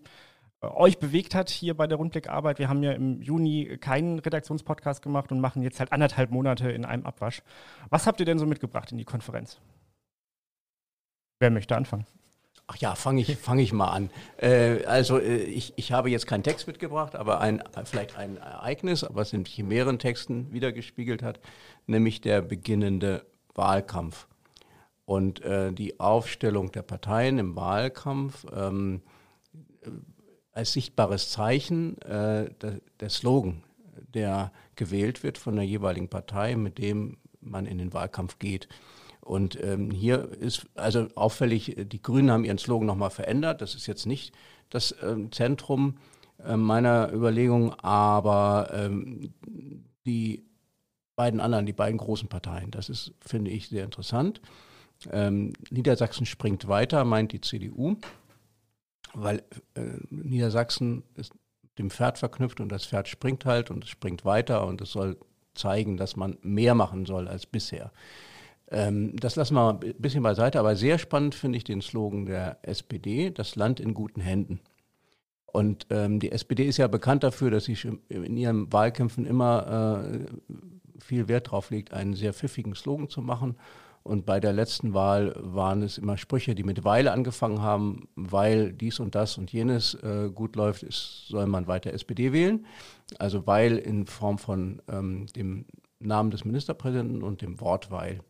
äh, 0.62 0.67
euch 0.67 1.00
bewegt 1.00 1.34
hat 1.34 1.50
hier 1.50 1.75
bei 1.75 1.88
der 1.88 1.98
Rundblickarbeit. 1.98 2.60
Wir 2.60 2.69
haben 2.69 2.84
ja 2.84 2.91
im 2.91 3.24
Juni 3.24 3.77
keinen 3.81 4.19
Redaktionspodcast 4.19 5.01
gemacht 5.01 5.31
und 5.31 5.39
machen 5.39 5.63
jetzt 5.63 5.79
halt 5.79 5.91
anderthalb 5.91 6.29
Monate 6.29 6.72
in 6.72 6.86
einem 6.86 7.07
Abwasch. 7.07 7.41
Was 7.89 8.05
habt 8.05 8.19
ihr 8.19 8.25
denn 8.27 8.38
so 8.38 8.46
mitgebracht 8.46 8.91
in 8.91 9.00
die 9.00 9.05
Konferenz? 9.05 9.60
Wer 11.39 11.50
möchte 11.50 11.75
anfangen? 11.75 12.05
Ach 12.69 12.75
ja, 12.77 12.95
fange 12.95 13.21
ich, 13.21 13.38
fang 13.38 13.59
ich 13.59 13.71
mal 13.71 13.88
an. 13.88 14.09
Äh, 14.38 14.83
also 14.83 15.19
äh, 15.19 15.38
ich, 15.38 15.74
ich 15.77 15.93
habe 15.93 16.09
jetzt 16.09 16.27
keinen 16.27 16.43
Text 16.43 16.67
mitgebracht, 16.67 17.15
aber 17.15 17.39
ein, 17.39 17.63
vielleicht 17.86 18.17
ein 18.17 18.36
Ereignis, 18.38 19.06
was 19.10 19.32
in 19.32 19.45
mehreren 19.63 19.99
Texten 19.99 20.51
wiedergespiegelt 20.51 21.23
hat, 21.23 21.39
nämlich 21.86 22.19
der 22.19 22.41
beginnende 22.41 23.25
Wahlkampf. 23.56 24.27
Und 25.06 25.41
äh, 25.43 25.71
die 25.71 26.01
Aufstellung 26.01 26.73
der 26.73 26.82
Parteien 26.82 27.39
im 27.39 27.56
Wahlkampf 27.56 28.45
ähm, 28.53 29.01
als 30.51 30.73
sichtbares 30.73 31.32
Zeichen 31.32 32.01
äh, 32.01 32.49
der, 32.62 32.82
der 32.99 33.10
Slogan, 33.10 33.63
der 34.13 34.51
gewählt 34.75 35.23
wird 35.23 35.38
von 35.38 35.56
der 35.56 35.65
jeweiligen 35.65 36.10
Partei, 36.10 36.58
mit 36.58 36.77
dem 36.77 37.17
man 37.39 37.65
in 37.65 37.77
den 37.77 37.93
Wahlkampf 37.93 38.39
geht. 38.39 38.67
Und 39.27 39.61
ähm, 39.61 39.91
hier 39.91 40.31
ist 40.39 40.67
also 40.75 41.09
auffällig, 41.15 41.75
die 41.77 42.01
Grünen 42.01 42.31
haben 42.31 42.45
ihren 42.45 42.57
Slogan 42.57 42.87
nochmal 42.87 43.09
verändert. 43.09 43.61
Das 43.61 43.75
ist 43.75 43.85
jetzt 43.85 44.05
nicht 44.05 44.33
das 44.69 44.95
ähm, 45.03 45.31
Zentrum 45.33 45.97
äh, 46.45 46.55
meiner 46.55 47.11
Überlegung, 47.11 47.73
aber 47.73 48.69
ähm, 48.71 49.33
die 50.05 50.45
beiden 51.17 51.41
anderen, 51.41 51.65
die 51.65 51.73
beiden 51.73 51.97
großen 51.97 52.29
Parteien, 52.29 52.71
das 52.71 52.87
ist, 52.87 53.13
finde 53.19 53.51
ich, 53.51 53.67
sehr 53.67 53.83
interessant. 53.83 54.39
Ähm, 55.11 55.51
Niedersachsen 55.71 56.25
springt 56.25 56.69
weiter, 56.69 57.03
meint 57.03 57.33
die 57.33 57.41
CDU, 57.41 57.97
weil 59.13 59.43
äh, 59.75 59.81
Niedersachsen 60.09 61.03
ist 61.15 61.33
dem 61.77 61.89
Pferd 61.89 62.17
verknüpft 62.17 62.61
und 62.61 62.69
das 62.69 62.85
Pferd 62.85 63.09
springt 63.09 63.45
halt 63.45 63.71
und 63.71 63.83
es 63.83 63.89
springt 63.89 64.23
weiter 64.23 64.65
und 64.65 64.79
es 64.79 64.91
soll 64.91 65.17
zeigen, 65.53 65.97
dass 65.97 66.15
man 66.15 66.37
mehr 66.41 66.75
machen 66.75 67.05
soll 67.05 67.27
als 67.27 67.45
bisher. 67.45 67.91
Ähm, 68.69 69.15
das 69.15 69.36
lassen 69.36 69.56
wir 69.56 69.80
ein 69.82 69.93
bisschen 69.97 70.23
beiseite, 70.23 70.60
aber 70.60 70.75
sehr 70.75 70.97
spannend 70.97 71.36
finde 71.36 71.58
ich 71.58 71.63
den 71.63 71.82
Slogan 71.82 72.25
der 72.25 72.58
SPD, 72.63 73.32
das 73.32 73.56
Land 73.56 73.80
in 73.80 73.93
guten 73.93 74.21
Händen. 74.21 74.60
Und 75.45 75.88
ähm, 75.89 76.19
die 76.19 76.32
SPD 76.32 76.65
ist 76.65 76.77
ja 76.77 76.88
bekannt 76.88 77.23
dafür, 77.23 77.49
dass 77.49 77.65
sie 77.65 77.77
in 78.10 78.38
ihren 78.38 78.71
Wahlkämpfen 78.71 79.25
immer 79.25 80.03
äh, 80.03 80.25
viel 80.99 81.27
Wert 81.27 81.47
darauf 81.47 81.69
legt, 81.69 81.93
einen 81.93 82.13
sehr 82.13 82.34
pfiffigen 82.34 82.75
Slogan 82.75 83.10
zu 83.10 83.21
machen. 83.21 83.56
Und 84.03 84.25
bei 84.25 84.39
der 84.39 84.53
letzten 84.53 84.93
Wahl 84.93 85.34
waren 85.38 85.82
es 85.82 85.97
immer 85.97 86.17
Sprüche, 86.17 86.56
die 86.56 86.63
mit 86.63 86.86
Weil 86.86 87.08
angefangen 87.10 87.62
haben, 87.62 88.08
weil 88.15 88.71
dies 88.71 88.99
und 88.99 89.15
das 89.15 89.38
und 89.38 89.51
jenes 89.51 89.95
äh, 89.95 90.30
gut 90.34 90.56
läuft, 90.56 90.84
ist, 90.84 91.27
soll 91.27 91.45
man 91.47 91.67
weiter 91.67 91.93
SPD 91.93 92.32
wählen. 92.32 92.65
Also 93.19 93.47
weil 93.47 93.77
in 93.77 94.06
Form 94.06 94.38
von 94.38 94.82
ähm, 94.88 95.25
dem 95.36 95.65
Namen 95.99 96.32
des 96.32 96.45
Ministerpräsidenten 96.45 97.23
und 97.23 97.41
dem 97.41 97.60
Wort 97.60 97.91
weil. 97.91 98.21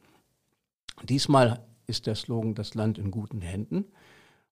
Diesmal 1.04 1.66
ist 1.86 2.08
der 2.08 2.16
Slogan 2.16 2.56
das 2.56 2.76
Land 2.76 2.98
in 2.98 3.12
guten 3.12 3.42
Händen. 3.42 3.86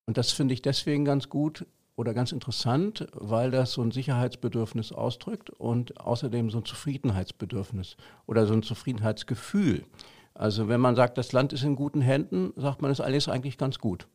Und 0.06 0.18
das 0.18 0.32
finde 0.32 0.54
ich 0.54 0.62
deswegen 0.62 1.06
ganz 1.06 1.30
gut 1.30 1.66
oder 1.96 2.14
ganz 2.14 2.32
interessant, 2.32 3.08
weil 3.14 3.52
das 3.52 3.74
so 3.74 3.82
ein 3.82 3.92
Sicherheitsbedürfnis 3.92 4.92
ausdrückt 4.92 5.50
und 5.50 6.00
außerdem 6.00 6.50
so 6.50 6.60
ein 6.60 6.66
Zufriedenheitsbedürfnis 6.66 7.98
oder 8.26 8.46
so 8.46 8.54
ein 8.54 8.64
Zufriedenheitsgefühl. 8.64 9.86
Also 10.34 10.68
wenn 10.68 10.82
man 10.82 10.96
sagt, 10.96 11.18
das 11.18 11.32
Land 11.32 11.54
ist 11.54 11.64
in 11.64 11.76
guten 11.76 12.02
Händen, 12.02 12.54
sagt 12.58 12.82
man, 12.82 12.92
ist 12.92 13.00
alles 13.00 13.30
eigentlich 13.30 13.58
ganz 13.58 13.80
gut. 13.80 14.08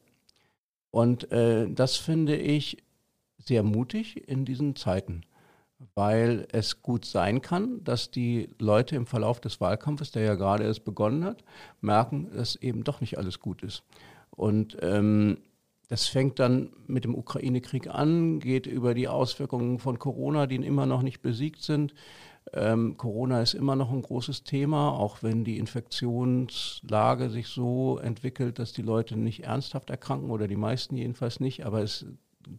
Und 0.90 1.32
äh, 1.32 1.68
das 1.70 1.96
finde 1.96 2.36
ich 2.36 2.84
sehr 3.38 3.62
mutig 3.62 4.28
in 4.28 4.44
diesen 4.44 4.76
Zeiten 4.76 5.22
weil 5.94 6.46
es 6.52 6.82
gut 6.82 7.04
sein 7.04 7.40
kann, 7.42 7.82
dass 7.84 8.10
die 8.10 8.50
Leute 8.58 8.96
im 8.96 9.06
Verlauf 9.06 9.40
des 9.40 9.60
Wahlkampfes, 9.60 10.10
der 10.10 10.22
ja 10.22 10.34
gerade 10.34 10.64
erst 10.64 10.84
begonnen 10.84 11.24
hat, 11.24 11.44
merken, 11.80 12.30
dass 12.34 12.56
eben 12.56 12.84
doch 12.84 13.00
nicht 13.00 13.18
alles 13.18 13.40
gut 13.40 13.62
ist. 13.62 13.82
Und 14.30 14.76
ähm, 14.82 15.38
das 15.88 16.06
fängt 16.06 16.38
dann 16.38 16.70
mit 16.86 17.04
dem 17.04 17.16
Ukraine-Krieg 17.16 17.88
an, 17.88 18.38
geht 18.38 18.66
über 18.66 18.94
die 18.94 19.08
Auswirkungen 19.08 19.78
von 19.80 19.98
Corona, 19.98 20.46
die 20.46 20.56
immer 20.56 20.86
noch 20.86 21.02
nicht 21.02 21.20
besiegt 21.20 21.62
sind. 21.62 21.94
Ähm, 22.52 22.96
Corona 22.96 23.42
ist 23.42 23.54
immer 23.54 23.74
noch 23.74 23.90
ein 23.90 24.02
großes 24.02 24.44
Thema, 24.44 24.92
auch 24.92 25.22
wenn 25.22 25.44
die 25.44 25.58
Infektionslage 25.58 27.28
sich 27.30 27.48
so 27.48 27.98
entwickelt, 27.98 28.58
dass 28.58 28.72
die 28.72 28.82
Leute 28.82 29.16
nicht 29.16 29.44
ernsthaft 29.44 29.90
erkranken 29.90 30.30
oder 30.30 30.46
die 30.46 30.56
meisten 30.56 30.96
jedenfalls 30.96 31.40
nicht. 31.40 31.66
Aber 31.66 31.82
es 31.82 32.06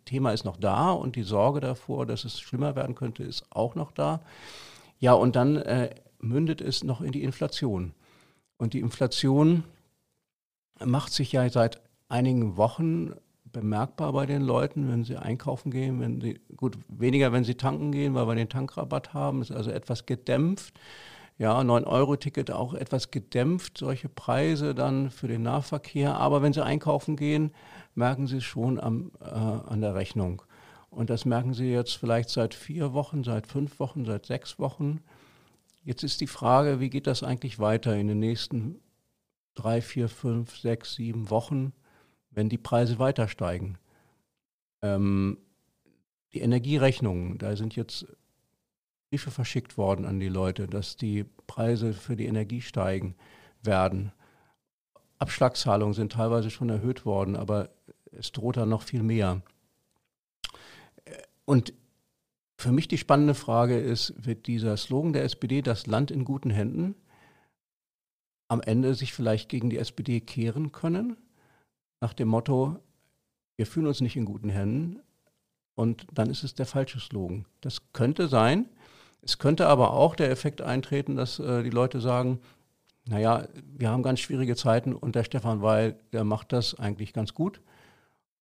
Thema 0.06 0.32
ist 0.32 0.46
noch 0.46 0.58
da 0.58 0.92
und 0.92 1.16
die 1.16 1.24
Sorge 1.24 1.60
davor, 1.60 2.06
dass 2.06 2.26
es 2.26 2.40
schlimmer 2.40 2.76
werden 2.76 2.96
könnte, 2.96 3.24
ist 3.24 3.46
auch 3.50 3.76
noch 3.76 3.92
da. 3.92 4.22
Ja, 5.00 5.14
und 5.14 5.36
dann 5.36 5.58
äh, 5.58 5.96
mündet 6.20 6.62
es 6.62 6.84
noch 6.84 7.02
in 7.02 7.12
die 7.12 7.24
Inflation. 7.24 7.94
Und 8.58 8.74
die 8.74 8.80
Inflation 8.80 9.64
macht 10.84 11.12
sich 11.12 11.32
ja 11.32 11.50
seit 11.50 11.82
einigen 12.10 12.58
Wochen 12.58 13.14
bemerkbar 13.52 14.14
bei 14.14 14.26
den 14.26 14.42
Leuten, 14.42 14.90
wenn 14.90 15.04
sie 15.04 15.18
einkaufen 15.18 15.72
gehen, 15.72 16.00
wenn 16.00 16.22
sie, 16.22 16.40
gut, 16.56 16.78
weniger, 16.88 17.32
wenn 17.32 17.44
sie 17.44 17.56
tanken 17.56 17.92
gehen, 17.92 18.14
weil 18.14 18.28
wir 18.28 18.36
den 18.36 18.50
Tankrabatt 18.50 19.14
haben, 19.14 19.42
ist 19.42 19.52
also 19.52 19.72
etwas 19.72 20.06
gedämpft. 20.06 20.74
Ja, 21.42 21.60
9-Euro-Ticket 21.62 22.52
auch 22.52 22.76
etwas 22.76 23.10
gedämpft, 23.10 23.80
solche 23.80 24.10
Preise 24.10 24.76
dann 24.76 25.10
für 25.10 25.28
den 25.28 25.42
Nahverkehr. 25.42 26.16
Aber 26.18 26.44
wenn 26.44 26.54
sie 26.54 26.64
einkaufen 26.64 27.16
gehen, 27.16 27.52
merken 27.96 28.28
Sie 28.28 28.38
es 28.38 28.44
schon 28.44 28.80
am, 28.80 29.12
äh, 29.20 29.26
an 29.26 29.82
der 29.82 29.96
Rechnung. 29.96 30.44
Und 30.92 31.10
das 31.10 31.26
merken 31.26 31.56
Sie 31.56 31.72
jetzt 31.72 31.98
vielleicht 31.98 32.30
seit 32.30 32.54
vier 32.54 32.94
Wochen, 32.94 33.24
seit 33.24 33.48
fünf 33.48 33.80
Wochen, 33.80 34.06
seit 34.06 34.28
sechs 34.28 34.60
Wochen. 34.60 35.02
Jetzt 35.84 36.04
ist 36.04 36.22
die 36.22 36.28
Frage, 36.28 36.80
wie 36.80 36.92
geht 36.92 37.08
das 37.08 37.24
eigentlich 37.24 37.58
weiter 37.58 37.96
in 37.96 38.08
den 38.08 38.20
nächsten 38.20 38.80
drei, 39.56 39.82
vier, 39.82 40.10
fünf, 40.10 40.60
sechs, 40.60 40.94
sieben 40.94 41.32
Wochen, 41.32 41.74
wenn 42.30 42.50
die 42.50 42.60
Preise 42.60 43.00
weiter 43.00 43.28
steigen? 43.28 43.80
Ähm, 44.84 45.40
die 46.34 46.42
Energierechnungen, 46.42 47.40
da 47.40 47.56
sind 47.56 47.76
jetzt 47.76 48.06
Briefe 49.12 49.30
verschickt 49.30 49.78
worden 49.78 50.06
an 50.06 50.22
die 50.22 50.30
Leute, 50.30 50.68
dass 50.68 50.96
die 50.96 51.26
Preise 51.46 51.92
für 51.92 52.16
die 52.16 52.28
Energie 52.28 52.62
steigen 52.62 53.16
werden. 53.62 54.14
Abschlagszahlungen 55.20 55.94
sind 55.94 56.14
teilweise 56.14 56.50
schon 56.50 56.70
erhöht 56.70 57.06
worden, 57.06 57.36
aber 57.36 57.70
es 58.14 58.32
droht 58.32 58.56
da 58.56 58.66
noch 58.66 58.84
viel 58.84 59.04
mehr. 59.04 59.42
Und 61.44 61.74
für 62.58 62.72
mich 62.72 62.88
die 62.88 62.98
spannende 62.98 63.34
Frage 63.34 63.78
ist, 63.78 64.14
wird 64.26 64.48
dieser 64.48 64.78
Slogan 64.78 65.12
der 65.12 65.26
SPD, 65.26 65.62
das 65.62 65.88
Land 65.88 66.10
in 66.10 66.24
guten 66.24 66.50
Händen, 66.50 66.96
am 68.48 68.62
Ende 68.62 68.96
sich 68.96 69.12
vielleicht 69.12 69.50
gegen 69.50 69.70
die 69.70 69.78
SPD 69.78 70.22
kehren 70.22 70.72
können? 70.72 71.18
Nach 72.00 72.14
dem 72.14 72.30
Motto, 72.30 72.80
wir 73.58 73.68
fühlen 73.68 73.88
uns 73.88 74.00
nicht 74.00 74.16
in 74.16 74.24
guten 74.24 74.50
Händen 74.50 75.02
und 75.76 76.08
dann 76.14 76.30
ist 76.30 76.46
es 76.46 76.56
der 76.56 76.66
falsche 76.66 77.02
Slogan. 77.02 77.46
Das 77.60 77.92
könnte 77.92 78.30
sein. 78.30 78.70
Es 79.22 79.38
könnte 79.38 79.68
aber 79.68 79.94
auch 79.94 80.16
der 80.16 80.32
Effekt 80.32 80.62
eintreten, 80.62 81.16
dass 81.16 81.40
äh, 81.40 81.64
die 81.64 81.70
Leute 81.70 82.02
sagen, 82.02 82.40
naja, 83.08 83.48
wir 83.78 83.90
haben 83.90 84.04
ganz 84.04 84.20
schwierige 84.20 84.56
Zeiten 84.56 84.94
und 84.94 85.16
der 85.16 85.24
Stefan 85.24 85.62
Weil, 85.62 85.96
der 86.14 86.24
macht 86.24 86.54
das 86.54 86.78
eigentlich 86.78 87.14
ganz 87.14 87.34
gut. 87.34 87.62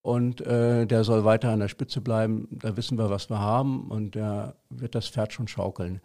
Und 0.03 0.41
äh, 0.41 0.87
der 0.87 1.05
soll 1.05 1.25
weiter 1.25 1.51
an 1.51 1.61
der 1.61 1.69
Spitze 1.69 2.01
bleiben. 2.01 2.49
Da 2.51 2.77
wissen 2.77 2.97
wir, 2.97 3.11
was 3.11 3.29
wir 3.29 3.39
haben 3.39 3.91
und 3.91 4.15
der 4.15 4.57
wird 4.71 4.95
das 4.95 5.09
Pferd 5.09 5.33
schon 5.33 5.49
schaukeln. 5.49 6.01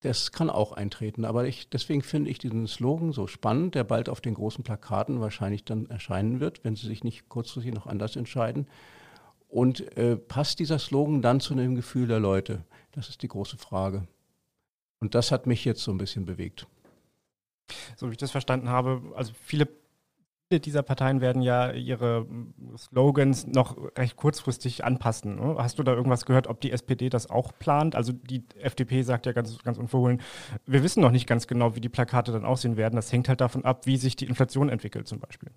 Das 0.00 0.30
kann 0.30 0.48
auch 0.48 0.72
eintreten, 0.72 1.24
aber 1.24 1.46
ich, 1.46 1.70
deswegen 1.70 2.02
finde 2.02 2.30
ich 2.30 2.38
diesen 2.38 2.68
Slogan 2.68 3.12
so 3.12 3.26
spannend, 3.26 3.74
der 3.74 3.82
bald 3.82 4.08
auf 4.08 4.20
den 4.20 4.34
großen 4.34 4.62
Plakaten 4.62 5.20
wahrscheinlich 5.20 5.64
dann 5.64 5.90
erscheinen 5.90 6.38
wird, 6.38 6.62
wenn 6.62 6.76
sie 6.76 6.86
sich 6.86 7.02
nicht 7.02 7.28
kurzfristig 7.28 7.74
noch 7.74 7.86
anders 7.86 8.14
entscheiden. 8.14 8.68
Und 9.48 9.96
äh, 9.98 10.16
passt 10.16 10.60
dieser 10.60 10.78
Slogan 10.78 11.20
dann 11.20 11.40
zu 11.40 11.54
dem 11.54 11.74
Gefühl 11.74 12.06
der 12.06 12.20
Leute? 12.20 12.64
Das 12.92 13.08
ist 13.08 13.22
die 13.22 13.28
große 13.28 13.58
Frage. 13.58 14.06
Und 15.00 15.14
das 15.14 15.30
hat 15.30 15.46
mich 15.46 15.64
jetzt 15.64 15.82
so 15.82 15.92
ein 15.92 15.98
bisschen 15.98 16.26
bewegt. 16.26 16.66
So 17.96 18.08
wie 18.08 18.12
ich 18.12 18.18
das 18.18 18.30
verstanden 18.30 18.68
habe, 18.68 19.02
also 19.14 19.32
viele 19.42 19.68
dieser 20.50 20.82
Parteien 20.82 21.20
werden 21.20 21.42
ja 21.42 21.72
ihre 21.72 22.26
Slogans 22.78 23.46
noch 23.46 23.76
recht 23.98 24.16
kurzfristig 24.16 24.82
anpassen. 24.82 25.36
Ne? 25.36 25.56
Hast 25.58 25.78
du 25.78 25.82
da 25.82 25.92
irgendwas 25.92 26.24
gehört, 26.24 26.46
ob 26.46 26.62
die 26.62 26.72
SPD 26.72 27.10
das 27.10 27.28
auch 27.28 27.52
plant? 27.58 27.94
Also 27.94 28.12
die 28.12 28.44
FDP 28.58 29.02
sagt 29.02 29.26
ja 29.26 29.32
ganz, 29.32 29.62
ganz 29.62 29.76
unverhohlen, 29.76 30.22
wir 30.64 30.82
wissen 30.82 31.02
noch 31.02 31.10
nicht 31.10 31.26
ganz 31.26 31.48
genau, 31.48 31.76
wie 31.76 31.82
die 31.82 31.90
Plakate 31.90 32.32
dann 32.32 32.46
aussehen 32.46 32.78
werden. 32.78 32.96
Das 32.96 33.12
hängt 33.12 33.28
halt 33.28 33.42
davon 33.42 33.66
ab, 33.66 33.84
wie 33.84 33.98
sich 33.98 34.16
die 34.16 34.24
Inflation 34.24 34.70
entwickelt 34.70 35.06
zum 35.06 35.20
Beispiel. 35.20 35.50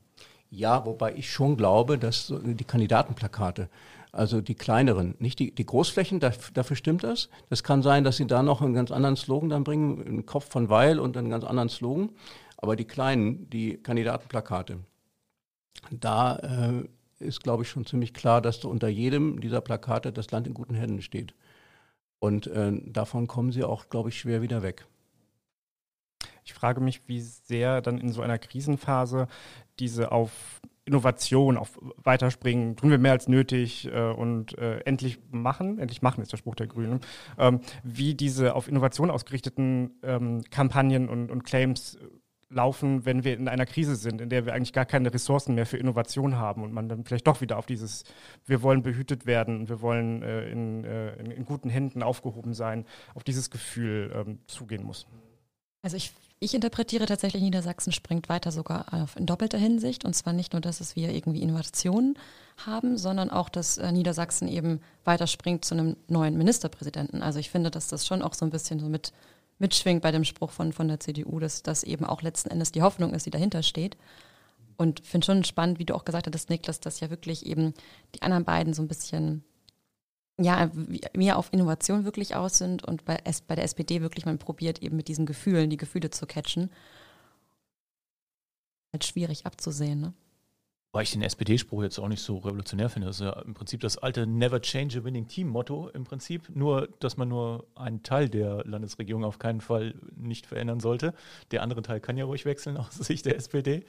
Ja, 0.50 0.86
wobei 0.86 1.16
ich 1.16 1.32
schon 1.32 1.56
glaube, 1.56 1.98
dass 1.98 2.34
die 2.44 2.66
Kandidatenplakate, 2.66 3.70
also 4.12 4.42
die 4.42 4.56
kleineren, 4.56 5.16
nicht 5.20 5.40
die, 5.40 5.56
die 5.56 5.66
Großflächen, 5.66 6.20
dafür 6.20 6.76
stimmt 6.76 7.04
das. 7.04 7.30
Das 7.50 7.64
kann 7.64 7.82
sein, 7.82 8.04
dass 8.04 8.18
sie 8.18 8.28
da 8.28 8.44
noch 8.44 8.62
einen 8.62 8.74
ganz 8.74 8.92
anderen 8.92 9.16
Slogan 9.16 9.50
dann 9.50 9.64
bringen, 9.64 10.06
einen 10.06 10.26
Kopf 10.26 10.50
von 10.50 10.70
Weil 10.70 11.00
und 11.00 11.16
einen 11.16 11.30
ganz 11.30 11.46
anderen 11.46 11.70
Slogan. 11.70 12.10
Aber 12.58 12.76
die 12.76 12.86
kleinen, 12.86 13.50
die 13.50 13.78
Kandidatenplakate, 13.78 14.80
da 15.90 16.36
äh, 16.38 16.88
ist, 17.20 17.42
glaube 17.42 17.64
ich, 17.64 17.70
schon 17.70 17.86
ziemlich 17.86 18.14
klar, 18.14 18.42
dass 18.42 18.64
unter 18.66 18.90
jedem 18.90 19.40
dieser 19.40 19.62
Plakate 19.62 20.12
das 20.12 20.32
Land 20.32 20.48
in 20.48 20.54
guten 20.54 20.76
Händen 20.76 21.02
steht. 21.02 21.34
Und 22.20 22.48
äh, 22.48 22.72
davon 22.86 23.28
kommen 23.28 23.52
sie 23.52 23.64
auch, 23.64 23.90
glaube 23.90 24.10
ich, 24.10 24.20
schwer 24.20 24.42
wieder 24.42 24.62
weg. 24.62 24.86
Ich 26.44 26.54
frage 26.54 26.82
mich, 26.82 27.08
wie 27.08 27.22
sehr 27.22 27.82
dann 27.82 27.98
in 27.98 28.12
so 28.12 28.22
einer 28.22 28.38
Krisenphase 28.38 29.28
diese 29.80 30.12
auf 30.12 30.61
Innovation, 30.86 31.58
auf 31.58 31.80
Weiterspringen, 31.98 32.76
tun 32.76 32.90
wir 32.90 32.98
mehr 32.98 33.12
als 33.12 33.28
nötig 33.28 33.88
äh, 33.88 34.12
und 34.12 34.58
äh, 34.58 34.80
endlich 34.80 35.20
machen, 35.30 35.78
endlich 35.78 36.02
machen 36.02 36.22
ist 36.22 36.32
der 36.32 36.38
Spruch 36.38 36.56
der 36.56 36.68
Grünen, 36.68 37.02
ähm, 37.38 37.62
wie 37.84 38.16
diese 38.16 38.56
auf 38.56 38.68
Innovation 38.68 39.12
ausgerichteten 39.12 40.00
ähm, 40.02 40.42
Kampagnen 40.50 41.08
und, 41.08 41.30
und 41.30 41.44
Claims 41.44 42.00
laufen, 42.52 43.06
wenn 43.06 43.24
wir 43.24 43.34
in 43.34 43.48
einer 43.48 43.66
Krise 43.66 43.96
sind, 43.96 44.22
in 44.22 44.30
der 44.30 44.46
wir 44.46 44.54
eigentlich 44.54 44.74
gar 44.74 44.86
keine 44.86 45.14
Ressourcen 45.14 45.56
mehr 45.56 45.66
für 45.66 45.78
Innovation 45.78 46.38
haben 46.38 46.64
und 46.64 46.74
man 46.74 46.90
dann 46.90 47.04
vielleicht 47.04 47.28
doch 47.28 47.42
wieder 47.42 47.58
auf 47.58 47.66
dieses, 47.66 48.04
wir 48.46 48.62
wollen 48.62 48.84
behütet 48.84 49.26
werden, 49.26 49.70
wir 49.70 49.82
wollen 49.82 50.22
äh, 50.22 50.50
in, 50.50 50.84
äh, 50.84 51.16
in, 51.16 51.32
in, 51.32 51.46
guten 51.46 51.70
Händen 51.70 52.04
aufgehoben 52.04 52.54
sein, 52.54 52.86
auf 53.14 53.24
dieses 53.24 53.50
Gefühl 53.50 54.12
ähm, 54.14 54.40
zugehen 54.48 54.84
muss. 54.84 55.08
Also 55.82 55.98
ich 55.98 56.14
ich 56.44 56.56
interpretiere 56.56 57.06
tatsächlich, 57.06 57.44
Niedersachsen 57.44 57.94
springt 57.94 58.28
weiter 58.28 58.52
sogar 58.52 59.08
in 59.16 59.28
doppelter 59.28 59.60
Hinsicht. 59.60 60.06
Und 60.06 60.16
zwar 60.16 60.34
nicht 60.34 60.54
nur, 60.54 60.62
dass 60.62 60.82
es 60.82 60.96
wir 60.96 61.12
irgendwie 61.12 61.44
Innovationen 61.44 62.18
haben, 62.66 62.98
sondern 62.98 63.30
auch, 63.30 63.48
dass 63.48 63.78
äh, 63.78 63.92
Niedersachsen 63.92 64.48
eben 64.48 64.82
weiter 65.04 65.28
springt 65.28 65.64
zu 65.64 65.76
einem 65.76 65.98
neuen 66.08 66.36
Ministerpräsidenten. 66.40 67.22
Also 67.22 67.38
ich 67.38 67.52
finde, 67.52 67.70
dass 67.70 67.90
das 67.90 68.08
schon 68.08 68.24
auch 68.24 68.34
so 68.34 68.44
ein 68.44 68.50
bisschen 68.50 68.80
so 68.80 68.88
mit 68.88 69.14
mitschwingt 69.60 70.02
bei 70.02 70.12
dem 70.12 70.24
Spruch 70.24 70.50
von, 70.50 70.74
von 70.74 70.88
der 70.88 71.00
CDU, 71.00 71.38
dass 71.40 71.62
das 71.62 71.84
eben 71.84 72.06
auch 72.06 72.24
letzten 72.24 72.50
Endes 72.50 72.72
die 72.72 72.82
Hoffnung 72.82 73.14
ist, 73.14 73.28
die 73.28 73.32
dahinter 73.32 73.62
steht. 73.62 73.96
Und 74.78 75.02
finde 75.06 75.26
schon 75.26 75.44
spannend, 75.44 75.78
wie 75.78 75.86
du 75.86 75.94
auch 75.94 76.06
gesagt 76.06 76.26
hattest, 76.26 76.50
Niklas, 76.50 76.80
dass 76.80 77.02
ja 77.02 77.12
wirklich 77.12 77.46
eben 77.46 77.76
die 78.16 78.24
anderen 78.24 78.46
beiden 78.46 78.74
so 78.74 78.82
ein 78.82 78.88
bisschen 78.88 79.44
ja, 80.44 80.72
mehr 81.16 81.38
auf 81.38 81.52
Innovation 81.52 82.06
wirklich 82.06 82.36
aus 82.36 82.58
sind 82.58 82.84
und 82.84 83.06
bei, 83.06 83.20
bei 83.48 83.56
der 83.56 83.64
SPD 83.64 84.02
wirklich 84.02 84.26
man 84.26 84.38
probiert, 84.38 84.82
eben 84.82 84.96
mit 84.96 85.08
diesen 85.08 85.26
Gefühlen, 85.26 85.70
die 85.70 85.78
Gefühle 85.78 86.10
zu 86.10 86.26
catchen. 86.26 86.70
Halt 88.94 89.06
schwierig 89.06 89.46
abzusehen, 89.46 90.02
ne? 90.02 90.14
Weil 90.94 91.04
ich 91.04 91.12
den 91.12 91.22
SPD-Spruch 91.22 91.84
jetzt 91.84 92.00
auch 92.00 92.10
nicht 92.10 92.22
so 92.22 92.38
revolutionär 92.38 92.90
finde. 92.90 93.08
Das 93.08 93.22
ist 93.22 93.26
ja 93.26 93.32
im 93.44 93.54
Prinzip 93.54 93.80
das 93.80 93.98
alte 93.98 94.28
Never 94.28 94.62
Change 94.62 95.00
a 95.00 95.04
Winning 95.06 95.26
Team-Motto 95.26 95.88
im 95.88 96.04
Prinzip. 96.04 96.54
Nur, 96.54 96.90
dass 97.00 97.16
man 97.16 97.30
nur 97.30 97.66
einen 97.76 98.04
Teil 98.04 98.28
der 98.28 98.66
Landesregierung 98.66 99.24
auf 99.24 99.40
keinen 99.40 99.62
Fall 99.62 99.96
nicht 100.18 100.46
verändern 100.46 100.82
sollte. 100.82 101.14
Der 101.52 101.64
andere 101.64 101.82
Teil 101.82 102.02
kann 102.02 102.18
ja 102.18 102.26
ruhig 102.26 102.44
wechseln 102.44 102.76
aus 102.76 102.96
Sicht 102.96 103.26
der 103.26 103.38
SPD. 103.38 103.86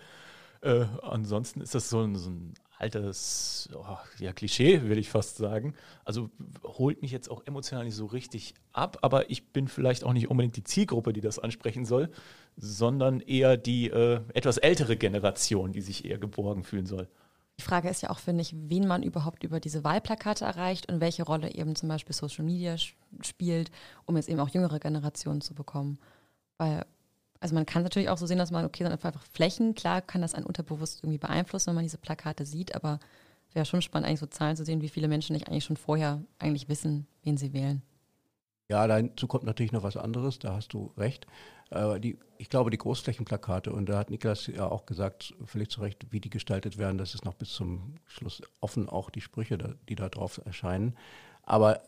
Äh, 0.60 0.84
ansonsten 1.02 1.60
ist 1.60 1.74
das 1.74 1.90
so 1.90 2.02
ein, 2.02 2.14
so 2.14 2.30
ein 2.30 2.54
altes 2.82 3.70
oh, 3.74 3.96
ja, 4.18 4.32
Klischee, 4.32 4.82
will 4.82 4.98
ich 4.98 5.08
fast 5.08 5.36
sagen. 5.36 5.74
Also 6.04 6.30
holt 6.64 7.00
mich 7.00 7.12
jetzt 7.12 7.30
auch 7.30 7.46
emotional 7.46 7.84
nicht 7.84 7.94
so 7.94 8.06
richtig 8.06 8.54
ab, 8.72 8.98
aber 9.02 9.30
ich 9.30 9.52
bin 9.52 9.68
vielleicht 9.68 10.04
auch 10.04 10.12
nicht 10.12 10.28
unbedingt 10.28 10.56
die 10.56 10.64
Zielgruppe, 10.64 11.12
die 11.12 11.20
das 11.20 11.38
ansprechen 11.38 11.84
soll, 11.84 12.10
sondern 12.56 13.20
eher 13.20 13.56
die 13.56 13.88
äh, 13.88 14.20
etwas 14.34 14.58
ältere 14.58 14.96
Generation, 14.96 15.72
die 15.72 15.80
sich 15.80 16.04
eher 16.04 16.18
geborgen 16.18 16.64
fühlen 16.64 16.86
soll. 16.86 17.08
Die 17.58 17.62
Frage 17.62 17.88
ist 17.88 18.02
ja 18.02 18.10
auch, 18.10 18.18
finde 18.18 18.42
ich, 18.42 18.54
wen 18.56 18.88
man 18.88 19.02
überhaupt 19.02 19.44
über 19.44 19.60
diese 19.60 19.84
Wahlplakate 19.84 20.44
erreicht 20.44 20.90
und 20.90 21.00
welche 21.00 21.22
Rolle 21.22 21.54
eben 21.54 21.76
zum 21.76 21.88
Beispiel 21.88 22.14
Social 22.14 22.44
Media 22.44 22.76
spielt, 23.20 23.70
um 24.04 24.16
jetzt 24.16 24.28
eben 24.28 24.40
auch 24.40 24.48
jüngere 24.48 24.80
Generationen 24.80 25.40
zu 25.40 25.54
bekommen. 25.54 25.98
Weil 26.58 26.84
also 27.42 27.56
man 27.56 27.66
kann 27.66 27.82
natürlich 27.82 28.08
auch 28.08 28.18
so 28.18 28.26
sehen, 28.26 28.38
dass 28.38 28.52
man, 28.52 28.64
okay, 28.64 28.84
dann 28.84 28.92
einfach 28.92 29.24
Flächen, 29.32 29.74
klar 29.74 30.00
kann 30.00 30.22
das 30.22 30.34
ein 30.34 30.44
unterbewusst 30.44 31.00
irgendwie 31.02 31.18
beeinflussen, 31.18 31.68
wenn 31.68 31.74
man 31.74 31.84
diese 31.84 31.98
Plakate 31.98 32.46
sieht, 32.46 32.74
aber 32.76 33.00
wäre 33.52 33.66
schon 33.66 33.82
spannend, 33.82 34.06
eigentlich 34.06 34.20
so 34.20 34.26
Zahlen 34.26 34.56
zu 34.56 34.64
sehen, 34.64 34.80
wie 34.80 34.88
viele 34.88 35.08
Menschen 35.08 35.32
nicht 35.32 35.48
eigentlich 35.48 35.64
schon 35.64 35.76
vorher 35.76 36.22
eigentlich 36.38 36.68
wissen, 36.68 37.08
wen 37.24 37.36
sie 37.36 37.52
wählen. 37.52 37.82
Ja, 38.68 38.86
dazu 38.86 39.26
kommt 39.26 39.42
natürlich 39.42 39.72
noch 39.72 39.82
was 39.82 39.96
anderes, 39.96 40.38
da 40.38 40.54
hast 40.54 40.72
du 40.72 40.92
recht. 40.96 41.26
Äh, 41.70 41.98
die, 41.98 42.16
ich 42.38 42.48
glaube, 42.48 42.70
die 42.70 42.78
Großflächenplakate, 42.78 43.72
und 43.72 43.88
da 43.88 43.98
hat 43.98 44.10
Niklas 44.10 44.46
ja 44.46 44.70
auch 44.70 44.86
gesagt, 44.86 45.34
völlig 45.44 45.68
zu 45.68 45.80
Recht, 45.80 46.06
wie 46.10 46.20
die 46.20 46.30
gestaltet 46.30 46.78
werden, 46.78 46.96
das 46.96 47.14
ist 47.14 47.24
noch 47.24 47.34
bis 47.34 47.50
zum 47.52 47.96
Schluss 48.06 48.40
offen, 48.60 48.88
auch 48.88 49.10
die 49.10 49.20
Sprüche, 49.20 49.76
die 49.88 49.96
da 49.96 50.08
drauf 50.08 50.40
erscheinen. 50.44 50.96
Aber 51.42 51.82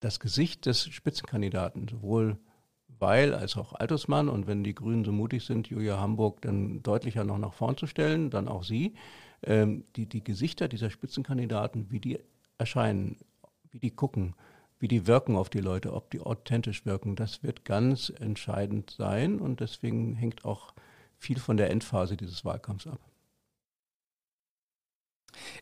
das 0.00 0.20
Gesicht 0.20 0.66
des 0.66 0.84
Spitzenkandidaten, 0.84 1.88
sowohl 1.88 2.36
weil 3.04 3.34
als 3.34 3.58
auch 3.58 3.74
Altersmann 3.74 4.30
und 4.30 4.46
wenn 4.46 4.64
die 4.64 4.74
Grünen 4.74 5.04
so 5.04 5.12
mutig 5.12 5.44
sind, 5.44 5.68
Julia 5.68 6.00
Hamburg 6.00 6.40
dann 6.40 6.82
deutlicher 6.82 7.22
noch 7.22 7.36
nach 7.36 7.52
vorn 7.52 7.76
zu 7.76 7.86
stellen, 7.86 8.30
dann 8.30 8.48
auch 8.48 8.64
sie, 8.64 8.94
ähm, 9.42 9.84
die, 9.94 10.06
die 10.06 10.24
Gesichter 10.24 10.68
dieser 10.68 10.88
Spitzenkandidaten, 10.88 11.90
wie 11.90 12.00
die 12.00 12.18
erscheinen, 12.56 13.18
wie 13.70 13.78
die 13.78 13.90
gucken, 13.90 14.34
wie 14.78 14.88
die 14.88 15.06
wirken 15.06 15.36
auf 15.36 15.50
die 15.50 15.60
Leute, 15.60 15.92
ob 15.92 16.10
die 16.12 16.20
authentisch 16.20 16.86
wirken, 16.86 17.14
das 17.14 17.42
wird 17.42 17.66
ganz 17.66 18.10
entscheidend 18.20 18.90
sein 18.90 19.38
und 19.38 19.60
deswegen 19.60 20.14
hängt 20.14 20.46
auch 20.46 20.72
viel 21.18 21.38
von 21.38 21.58
der 21.58 21.68
Endphase 21.68 22.16
dieses 22.16 22.42
Wahlkampfs 22.42 22.86
ab. 22.86 23.00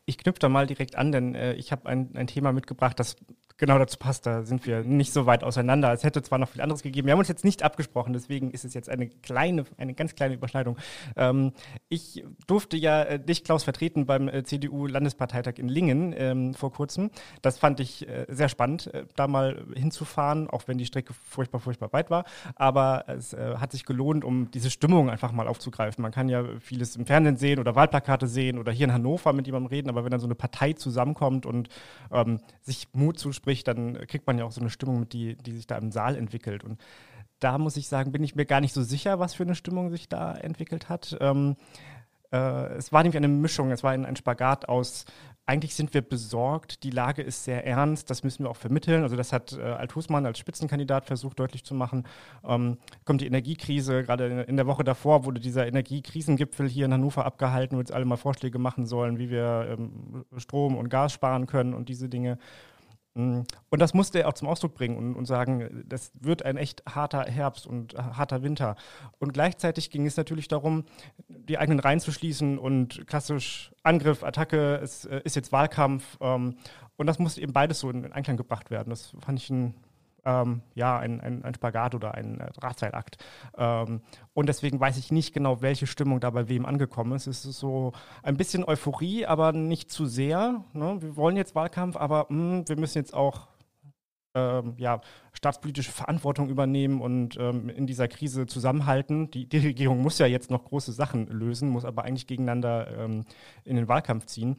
Ich 0.05 0.17
knüpfe 0.17 0.39
da 0.39 0.49
mal 0.49 0.69
direkt 0.69 0.95
an, 0.95 1.11
denn 1.11 1.35
äh, 1.35 1.55
ich 1.55 1.73
habe 1.73 1.89
ein, 1.89 2.15
ein 2.15 2.29
Thema 2.29 2.53
mitgebracht, 2.53 3.01
das 3.01 3.17
genau 3.57 3.79
dazu 3.79 3.99
passt. 3.99 4.27
Da 4.27 4.43
sind 4.43 4.67
wir 4.67 4.83
nicht 4.83 5.13
so 5.13 5.27
weit 5.27 5.45
auseinander. 5.45 5.93
Es 5.93 6.05
hätte 6.05 6.23
zwar 6.23 6.39
noch 6.39 6.49
viel 6.49 6.61
anderes 6.61 6.83
gegeben. 6.83 7.07
Wir 7.07 7.13
haben 7.13 7.19
uns 7.19 7.29
jetzt 7.29 7.45
nicht 7.45 7.63
abgesprochen, 7.63 8.13
deswegen 8.13 8.51
ist 8.51 8.65
es 8.65 8.75
jetzt 8.75 8.89
eine 8.89 9.09
kleine, 9.09 9.65
eine 9.79 9.95
ganz 9.95 10.15
kleine 10.15 10.35
Überschneidung. 10.35 10.77
Ähm, 11.17 11.53
ich 11.89 12.25
durfte 12.47 12.77
ja 12.77 13.03
äh, 13.03 13.21
dich, 13.21 13.45
Klaus, 13.45 13.65
vertreten 13.65 14.07
beim 14.07 14.29
äh, 14.29 14.43
CDU-Landesparteitag 14.45 15.55
in 15.59 15.69
Lingen 15.69 16.15
ähm, 16.17 16.55
vor 16.55 16.73
kurzem. 16.73 17.11
Das 17.43 17.59
fand 17.59 17.81
ich 17.81 18.09
äh, 18.09 18.27
sehr 18.29 18.49
spannend, 18.49 18.93
äh, 18.95 19.05
da 19.17 19.29
mal 19.29 19.65
hinzufahren, 19.75 20.49
auch 20.49 20.63
wenn 20.67 20.79
die 20.79 20.87
Strecke 20.87 21.13
furchtbar, 21.13 21.61
furchtbar 21.61 21.93
weit 21.93 22.11
war. 22.11 22.25
Aber 22.57 23.05
es 23.09 23.33
äh, 23.33 23.57
hat 23.57 23.73
sich 23.73 23.85
gelohnt, 23.85 24.25
um 24.25 24.51
diese 24.51 24.71
Stimmung 24.71 25.11
einfach 25.11 25.33
mal 25.33 25.49
aufzugreifen. 25.49 26.03
Man 26.03 26.13
kann 26.13 26.29
ja 26.29 26.45
vieles 26.61 26.97
im 26.97 27.07
Fernsehen 27.07 27.37
sehen 27.37 27.59
oder 27.59 27.75
Wahlplakate 27.75 28.27
sehen 28.27 28.59
oder 28.59 28.73
hier 28.73 28.85
in 28.85 28.93
Hannover 28.93 29.33
mit 29.33 29.47
jemandem 29.47 29.69
reden, 29.69 29.89
aber 29.89 30.05
wenn 30.05 30.11
dann 30.11 30.21
so 30.21 30.27
eine 30.27 30.35
Partei 30.35 30.73
zusammenkommt 30.73 31.47
und 31.47 31.69
ähm, 32.11 32.41
sich 32.61 32.89
Mut 32.93 33.19
zuspricht, 33.19 33.42
dann 33.65 34.07
kriegt 34.07 34.27
man 34.27 34.39
ja 34.39 34.45
auch 34.45 34.53
so 34.53 34.61
eine 34.61 34.71
Stimmung 34.71 35.01
mit, 35.01 35.13
die, 35.13 35.37
die 35.37 35.53
sich 35.53 35.67
da 35.67 35.77
im 35.77 35.93
Saal 35.93 36.17
entwickelt. 36.17 36.65
Und 36.65 36.81
da 37.39 37.59
muss 37.59 37.77
ich 37.77 37.89
sagen, 37.89 38.13
bin 38.13 38.25
ich 38.25 38.35
mir 38.35 38.47
gar 38.47 38.61
nicht 38.61 38.75
so 38.75 38.83
sicher, 38.83 39.19
was 39.19 39.35
für 39.35 39.43
eine 39.43 39.55
Stimmung 39.55 39.91
sich 39.91 40.09
da 40.09 40.33
entwickelt 40.35 40.89
hat. 40.89 41.17
Ähm, 41.21 41.57
äh, 42.33 42.75
es 42.75 42.93
war 42.93 43.03
nämlich 43.03 43.17
eine 43.17 43.29
Mischung, 43.29 43.71
es 43.71 43.83
war 43.83 43.93
ein, 43.93 44.07
ein 44.07 44.17
Spagat 44.17 44.69
aus 44.69 45.05
eigentlich 45.45 45.75
sind 45.75 45.93
wir 45.93 46.03
besorgt, 46.03 46.85
die 46.85 46.91
Lage 46.91 47.23
ist 47.23 47.45
sehr 47.45 47.67
ernst, 47.67 48.11
das 48.11 48.23
müssen 48.23 48.45
wir 48.45 48.51
auch 48.51 48.57
vermitteln. 48.57 49.03
Also 49.03 49.17
das 49.17 49.33
hat 49.33 49.53
äh, 49.53 49.61
Althusmann 49.61 50.25
als 50.25 50.39
Spitzenkandidat 50.39 51.07
versucht 51.07 51.41
deutlich 51.41 51.65
zu 51.65 51.75
machen. 51.75 52.05
Ähm, 52.45 52.79
kommt 53.05 53.21
die 53.21 53.27
Energiekrise, 53.27 54.05
gerade 54.05 54.43
in 54.43 54.57
der 54.57 54.67
Woche 54.69 54.85
davor 54.85 55.25
wurde 55.25 55.41
dieser 55.41 55.67
Energiekrisengipfel 55.67 56.69
hier 56.69 56.87
in 56.87 56.93
Hannover 56.93 57.25
abgehalten, 57.25 57.77
wo 57.77 57.81
jetzt 57.81 57.93
alle 57.93 58.05
mal 58.05 58.17
Vorschläge 58.17 58.59
machen 58.59 58.87
sollen, 58.87 59.19
wie 59.19 59.31
wir 59.31 59.77
ähm, 59.77 60.25
Strom 60.37 60.77
und 60.77 60.89
Gas 60.89 61.13
sparen 61.13 61.47
können 61.47 61.75
und 61.75 61.89
diese 61.89 62.09
Dinge. 62.09 62.39
Mm. 63.15 63.41
Und 63.71 63.79
das 63.79 63.95
musste 63.95 64.21
er 64.21 64.29
auch 64.29 64.33
zum 64.33 64.49
Ausdruck 64.49 64.75
bringen 64.75 64.97
und, 64.97 65.15
und, 65.15 65.27
sagen, 65.27 65.85
das 65.87 66.13
wird 66.21 66.45
ein 66.45 66.57
echt 66.57 66.83
harter 66.87 67.25
Herbst 67.25 67.67
und 67.67 67.95
harter 67.95 68.43
Winter. 68.43 68.77
Und 69.19 69.35
gleichzeitig 69.35 69.91
ging 69.91 70.07
es 70.07 70.17
natürlich 70.17 70.49
darum, 70.49 70.85
die 71.29 71.59
eigenen 71.59 71.81
Reihen 71.81 72.01
zu 72.01 72.13
schließen 72.13 72.59
und 72.59 73.07
klassisch 73.07 73.73
Angriff, 73.83 74.23
Attacke, 74.23 74.77
es 74.77 75.05
äh, 75.05 75.21
ist 75.25 75.37
jetzt 75.37 75.53
Wahlkampf. 75.53 76.17
Ähm, 76.21 76.57
und 76.97 77.07
das 77.07 77.19
musste 77.19 77.41
eben 77.41 77.53
beides 77.53 77.81
so 77.81 77.91
in 77.91 78.13
Einklang 78.13 78.37
gebracht 78.37 78.71
werden. 78.71 78.91
Das 78.91 79.15
fand 79.21 79.39
ich 79.39 79.51
ein 79.51 79.75
ähm, 80.25 80.63
ja, 80.75 80.99
ein, 80.99 81.21
ein, 81.21 81.45
ein, 81.45 81.55
Spagat 81.55 81.95
oder 81.95 82.15
ein 82.15 82.41
äh, 82.41 82.51
Drahtseilakt. 82.53 83.17
Ähm, 83.57 84.03
und 84.35 84.49
deswegen 84.49 84.81
weiß 84.81 84.99
ich 84.99 85.11
nicht 85.11 85.33
genau, 85.33 85.63
welche 85.63 85.87
Stimmung 85.87 86.21
da 86.21 86.31
bei 86.31 86.49
wem 86.49 86.67
angekommen 86.67 87.13
ist. 87.13 87.27
Es 87.27 87.45
ist 87.45 87.59
so 87.59 87.93
ein 88.23 88.37
bisschen 88.37 88.65
Euphorie, 88.65 89.27
aber 89.27 89.53
nicht 89.53 89.91
zu 89.91 90.07
sehr. 90.07 90.65
Ne? 90.73 90.97
Wir 91.01 91.17
wollen 91.17 91.37
jetzt 91.37 91.55
Wahlkampf, 91.55 91.97
aber 91.97 92.27
mh, 92.29 92.59
hm, 92.59 92.69
wir 92.69 92.79
müssen 92.79 92.99
jetzt 92.99 93.15
auch 93.15 93.49
ähm, 94.35 94.75
ja, 94.79 95.01
staatspolitische 95.33 95.93
Verantwortung 95.93 96.49
übernehmen 96.49 97.01
und 97.01 97.37
ähm, 97.39 97.69
in 97.69 97.87
dieser 97.87 98.09
Krise 98.09 98.47
zusammenhalten. 98.47 99.31
Die, 99.31 99.47
die, 99.49 99.59
Regierung 99.59 100.01
muss 100.01 100.19
ja 100.19 100.27
jetzt 100.27 100.51
noch 100.51 100.65
große 100.65 100.93
Sachen 100.93 101.27
lösen, 101.27 101.69
muss 101.69 101.85
aber 101.85 102.05
eigentlich 102.05 102.27
gegeneinander 102.27 102.97
ähm, 102.99 103.25
in 103.65 103.77
den 103.77 103.89
Wahlkampf 103.89 104.27
ziehen. 104.27 104.57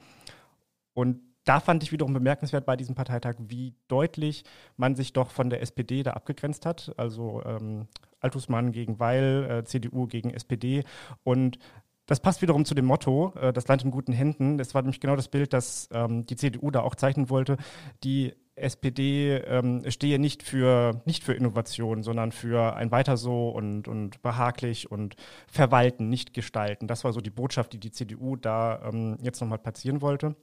Und 0.93 1.21
da 1.45 1.59
fand 1.59 1.83
ich 1.83 1.91
wiederum 1.91 2.13
bemerkenswert 2.13 2.65
bei 2.65 2.75
diesem 2.75 2.95
Parteitag, 2.95 3.35
wie 3.39 3.75
deutlich 3.87 4.43
man 4.77 4.95
sich 4.95 5.13
doch 5.13 5.31
von 5.31 5.49
der 5.49 5.61
SPD 5.61 6.03
da 6.03 6.11
abgegrenzt 6.11 6.65
hat. 6.65 6.93
Also 6.97 7.41
ähm, 7.45 7.87
Altusmann 8.19 8.71
gegen 8.71 8.99
Weil, 8.99 9.47
äh, 9.49 9.63
CDU 9.65 10.07
gegen 10.07 10.29
SPD. 10.31 10.83
Und 11.23 11.59
das 12.05 12.19
passt 12.19 12.41
wiederum 12.41 12.65
zu 12.65 12.75
dem 12.75 12.85
Motto, 12.85 13.33
äh, 13.39 13.53
das 13.53 13.67
Land 13.67 13.83
in 13.83 13.91
guten 13.91 14.13
Händen. 14.13 14.57
Das 14.57 14.73
war 14.73 14.81
nämlich 14.81 14.99
genau 14.99 15.15
das 15.15 15.27
Bild, 15.27 15.53
das 15.53 15.89
ähm, 15.93 16.25
die 16.25 16.35
CDU 16.35 16.71
da 16.71 16.81
auch 16.81 16.95
zeichnen 16.95 17.29
wollte. 17.29 17.57
Die 18.03 18.33
SPD 18.55 19.35
ähm, 19.37 19.89
stehe 19.89 20.19
nicht 20.19 20.43
für, 20.43 21.01
nicht 21.05 21.23
für 21.23 21.33
Innovation, 21.33 22.03
sondern 22.03 22.31
für 22.31 22.75
ein 22.75 22.91
Weiter 22.91 23.17
so 23.17 23.49
und, 23.49 23.87
und 23.87 24.21
behaglich 24.21 24.91
und 24.91 25.15
verwalten, 25.47 26.09
nicht 26.09 26.33
gestalten. 26.33 26.87
Das 26.87 27.03
war 27.03 27.13
so 27.13 27.21
die 27.21 27.31
Botschaft, 27.31 27.73
die 27.73 27.79
die 27.79 27.91
CDU 27.91 28.35
da 28.35 28.83
ähm, 28.85 29.17
jetzt 29.21 29.41
nochmal 29.41 29.57
platzieren 29.57 30.01
wollte. 30.01 30.35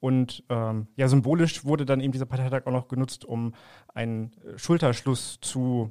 Und 0.00 0.44
ähm, 0.48 0.88
ja, 0.96 1.08
symbolisch 1.08 1.64
wurde 1.64 1.84
dann 1.84 2.00
eben 2.00 2.12
dieser 2.12 2.26
Parteitag 2.26 2.66
auch 2.66 2.72
noch 2.72 2.88
genutzt, 2.88 3.24
um 3.24 3.54
einen 3.94 4.32
Schulterschluss 4.56 5.38
zu, 5.40 5.90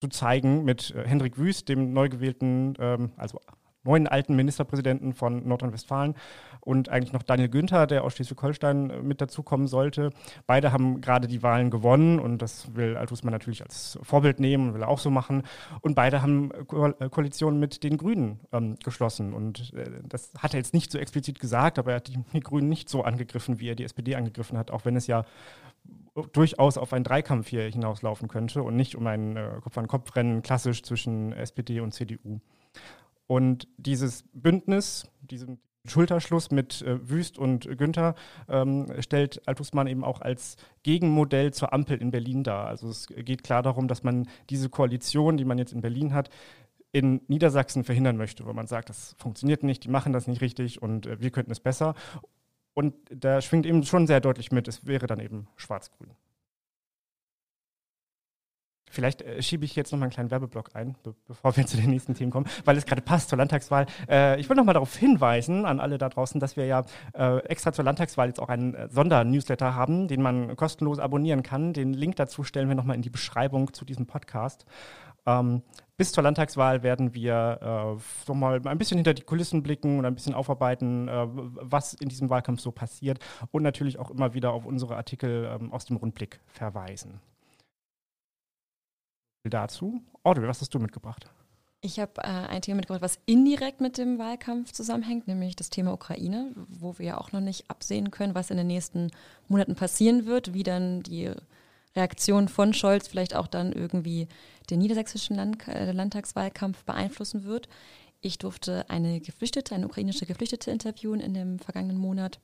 zu 0.00 0.08
zeigen 0.08 0.64
mit 0.64 0.94
äh, 0.94 1.06
Hendrik 1.06 1.38
Wüst, 1.38 1.68
dem 1.68 1.92
neu 1.92 2.08
gewählten, 2.08 2.74
ähm, 2.78 3.12
also 3.16 3.40
neuen 3.86 4.06
alten 4.06 4.36
Ministerpräsidenten 4.36 5.14
von 5.14 5.46
Nordrhein-Westfalen 5.46 6.14
und 6.60 6.88
eigentlich 6.88 7.12
noch 7.12 7.22
Daniel 7.22 7.48
Günther, 7.48 7.86
der 7.86 8.04
aus 8.04 8.14
Schleswig-Holstein 8.14 8.90
äh, 8.90 9.00
mit 9.00 9.20
dazukommen 9.20 9.68
sollte. 9.68 10.10
Beide 10.46 10.72
haben 10.72 11.00
gerade 11.00 11.28
die 11.28 11.42
Wahlen 11.42 11.70
gewonnen 11.70 12.18
und 12.18 12.42
das 12.42 12.74
will 12.74 12.96
Altusmann 12.96 13.32
natürlich 13.32 13.62
als 13.62 13.98
Vorbild 14.02 14.40
nehmen 14.40 14.68
und 14.68 14.74
will 14.74 14.82
auch 14.82 14.98
so 14.98 15.10
machen. 15.10 15.44
Und 15.80 15.94
beide 15.94 16.22
haben 16.22 16.50
Ko 16.66 16.88
äh, 16.88 17.08
Koalitionen 17.08 17.60
mit 17.60 17.84
den 17.84 17.96
Grünen 17.96 18.40
ähm, 18.52 18.76
geschlossen. 18.84 19.32
Und 19.32 19.72
äh, 19.74 19.84
das 20.08 20.32
hat 20.38 20.54
er 20.54 20.58
jetzt 20.58 20.74
nicht 20.74 20.90
so 20.90 20.98
explizit 20.98 21.38
gesagt, 21.38 21.78
aber 21.78 21.92
er 21.92 21.96
hat 21.96 22.08
die, 22.08 22.18
die 22.32 22.40
Grünen 22.40 22.68
nicht 22.68 22.88
so 22.88 23.04
angegriffen, 23.04 23.60
wie 23.60 23.70
er 23.70 23.76
die 23.76 23.84
SPD 23.84 24.16
angegriffen 24.16 24.58
hat, 24.58 24.70
auch 24.70 24.84
wenn 24.84 24.96
es 24.96 25.06
ja 25.06 25.24
durchaus 26.32 26.78
auf 26.78 26.92
einen 26.92 27.04
Dreikampf 27.04 27.48
hier 27.48 27.62
hinauslaufen 27.62 28.28
könnte 28.28 28.62
und 28.62 28.76
nicht 28.76 28.96
um 28.96 29.06
ein 29.06 29.36
äh, 29.36 29.50
Kopf-an-Kopf-Rennen 29.62 30.42
klassisch 30.42 30.82
zwischen 30.82 31.32
SPD 31.32 31.80
und 31.80 31.92
CDU. 31.92 32.40
Und 33.26 33.68
dieses 33.76 34.24
Bündnis, 34.32 35.08
diesen 35.20 35.58
Schulterschluss 35.88 36.50
mit 36.50 36.82
äh, 36.82 37.08
Wüst 37.08 37.38
und 37.38 37.66
Günther 37.78 38.14
ähm, 38.48 38.86
stellt 39.00 39.46
Altusmann 39.46 39.86
eben 39.86 40.04
auch 40.04 40.20
als 40.20 40.56
Gegenmodell 40.82 41.52
zur 41.52 41.72
Ampel 41.72 41.98
in 41.98 42.10
Berlin 42.10 42.42
dar. 42.42 42.66
Also 42.66 42.88
es 42.88 43.06
geht 43.06 43.44
klar 43.44 43.62
darum, 43.62 43.88
dass 43.88 44.02
man 44.02 44.28
diese 44.50 44.68
Koalition, 44.68 45.36
die 45.36 45.44
man 45.44 45.58
jetzt 45.58 45.72
in 45.72 45.80
Berlin 45.80 46.12
hat, 46.14 46.30
in 46.92 47.20
Niedersachsen 47.28 47.84
verhindern 47.84 48.16
möchte, 48.16 48.46
weil 48.46 48.54
man 48.54 48.66
sagt, 48.66 48.88
das 48.88 49.14
funktioniert 49.18 49.62
nicht, 49.62 49.84
die 49.84 49.90
machen 49.90 50.12
das 50.12 50.26
nicht 50.26 50.40
richtig 50.40 50.82
und 50.82 51.06
äh, 51.06 51.20
wir 51.20 51.30
könnten 51.30 51.52
es 51.52 51.60
besser. 51.60 51.94
Und 52.74 52.94
da 53.10 53.40
schwingt 53.40 53.66
eben 53.66 53.82
schon 53.84 54.06
sehr 54.06 54.20
deutlich 54.20 54.52
mit, 54.52 54.68
es 54.68 54.86
wäre 54.86 55.06
dann 55.06 55.20
eben 55.20 55.48
schwarz-grün. 55.56 56.10
Vielleicht 58.96 59.20
äh, 59.20 59.42
schiebe 59.42 59.66
ich 59.66 59.76
jetzt 59.76 59.92
noch 59.92 59.98
mal 59.98 60.06
einen 60.06 60.12
kleinen 60.12 60.30
Werbeblock 60.30 60.70
ein, 60.72 60.96
be 61.02 61.14
bevor 61.28 61.54
wir 61.54 61.66
zu 61.66 61.76
den 61.76 61.90
nächsten 61.90 62.14
Themen 62.14 62.32
kommen, 62.32 62.46
weil 62.64 62.78
es 62.78 62.86
gerade 62.86 63.02
passt 63.02 63.28
zur 63.28 63.36
Landtagswahl. 63.36 63.84
Äh, 64.08 64.40
ich 64.40 64.48
will 64.48 64.56
noch 64.56 64.64
mal 64.64 64.72
darauf 64.72 64.96
hinweisen 64.96 65.66
an 65.66 65.80
alle 65.80 65.98
da 65.98 66.08
draußen, 66.08 66.40
dass 66.40 66.56
wir 66.56 66.64
ja 66.64 66.84
äh, 67.12 67.40
extra 67.44 67.74
zur 67.74 67.84
Landtagswahl 67.84 68.28
jetzt 68.28 68.40
auch 68.40 68.48
einen 68.48 68.74
äh, 68.74 68.88
Sondernewsletter 68.88 69.74
haben, 69.74 70.08
den 70.08 70.22
man 70.22 70.56
kostenlos 70.56 70.98
abonnieren 70.98 71.42
kann. 71.42 71.74
Den 71.74 71.92
Link 71.92 72.16
dazu 72.16 72.42
stellen 72.42 72.68
wir 72.68 72.74
noch 72.74 72.84
mal 72.84 72.94
in 72.94 73.02
die 73.02 73.10
Beschreibung 73.10 73.74
zu 73.74 73.84
diesem 73.84 74.06
Podcast. 74.06 74.64
Ähm, 75.26 75.60
bis 75.98 76.12
zur 76.12 76.22
Landtagswahl 76.22 76.82
werden 76.82 77.12
wir 77.12 77.98
äh, 78.26 78.32
mal 78.32 78.66
ein 78.66 78.78
bisschen 78.78 78.96
hinter 78.96 79.12
die 79.12 79.22
Kulissen 79.24 79.62
blicken 79.62 79.98
und 79.98 80.06
ein 80.06 80.14
bisschen 80.14 80.32
aufarbeiten, 80.32 81.08
äh, 81.08 81.26
was 81.28 81.92
in 81.92 82.08
diesem 82.08 82.30
Wahlkampf 82.30 82.62
so 82.62 82.72
passiert 82.72 83.18
und 83.50 83.62
natürlich 83.62 83.98
auch 83.98 84.10
immer 84.10 84.32
wieder 84.32 84.52
auf 84.52 84.64
unsere 84.64 84.96
Artikel 84.96 85.50
ähm, 85.52 85.70
aus 85.70 85.84
dem 85.84 85.98
Rundblick 85.98 86.40
verweisen 86.46 87.20
dazu. 89.50 90.00
Audrey, 90.22 90.46
was 90.48 90.60
hast 90.60 90.74
du 90.74 90.78
mitgebracht? 90.78 91.28
Ich 91.80 92.00
habe 92.00 92.12
äh, 92.18 92.26
ein 92.26 92.62
Thema 92.62 92.76
mitgebracht, 92.76 93.02
was 93.02 93.18
indirekt 93.26 93.80
mit 93.80 93.98
dem 93.98 94.18
Wahlkampf 94.18 94.72
zusammenhängt, 94.72 95.28
nämlich 95.28 95.56
das 95.56 95.70
Thema 95.70 95.92
Ukraine, 95.92 96.52
wo 96.68 96.98
wir 96.98 97.06
ja 97.06 97.18
auch 97.18 97.32
noch 97.32 97.40
nicht 97.40 97.70
absehen 97.70 98.10
können, 98.10 98.34
was 98.34 98.50
in 98.50 98.56
den 98.56 98.66
nächsten 98.66 99.10
Monaten 99.48 99.74
passieren 99.74 100.26
wird, 100.26 100.54
wie 100.54 100.62
dann 100.62 101.02
die 101.02 101.30
Reaktion 101.94 102.48
von 102.48 102.74
Scholz 102.74 103.08
vielleicht 103.08 103.34
auch 103.34 103.46
dann 103.46 103.72
irgendwie 103.72 104.28
den 104.70 104.80
niedersächsischen 104.80 105.36
Land 105.36 105.68
äh, 105.68 105.92
Landtagswahlkampf 105.92 106.84
beeinflussen 106.84 107.44
wird. 107.44 107.68
Ich 108.20 108.38
durfte 108.38 108.88
eine 108.88 109.20
Geflüchtete, 109.20 109.74
eine 109.74 109.86
ukrainische 109.86 110.26
Geflüchtete 110.26 110.70
interviewen 110.70 111.20
in 111.20 111.34
dem 111.34 111.58
vergangenen 111.58 111.98
Monat, 111.98 112.40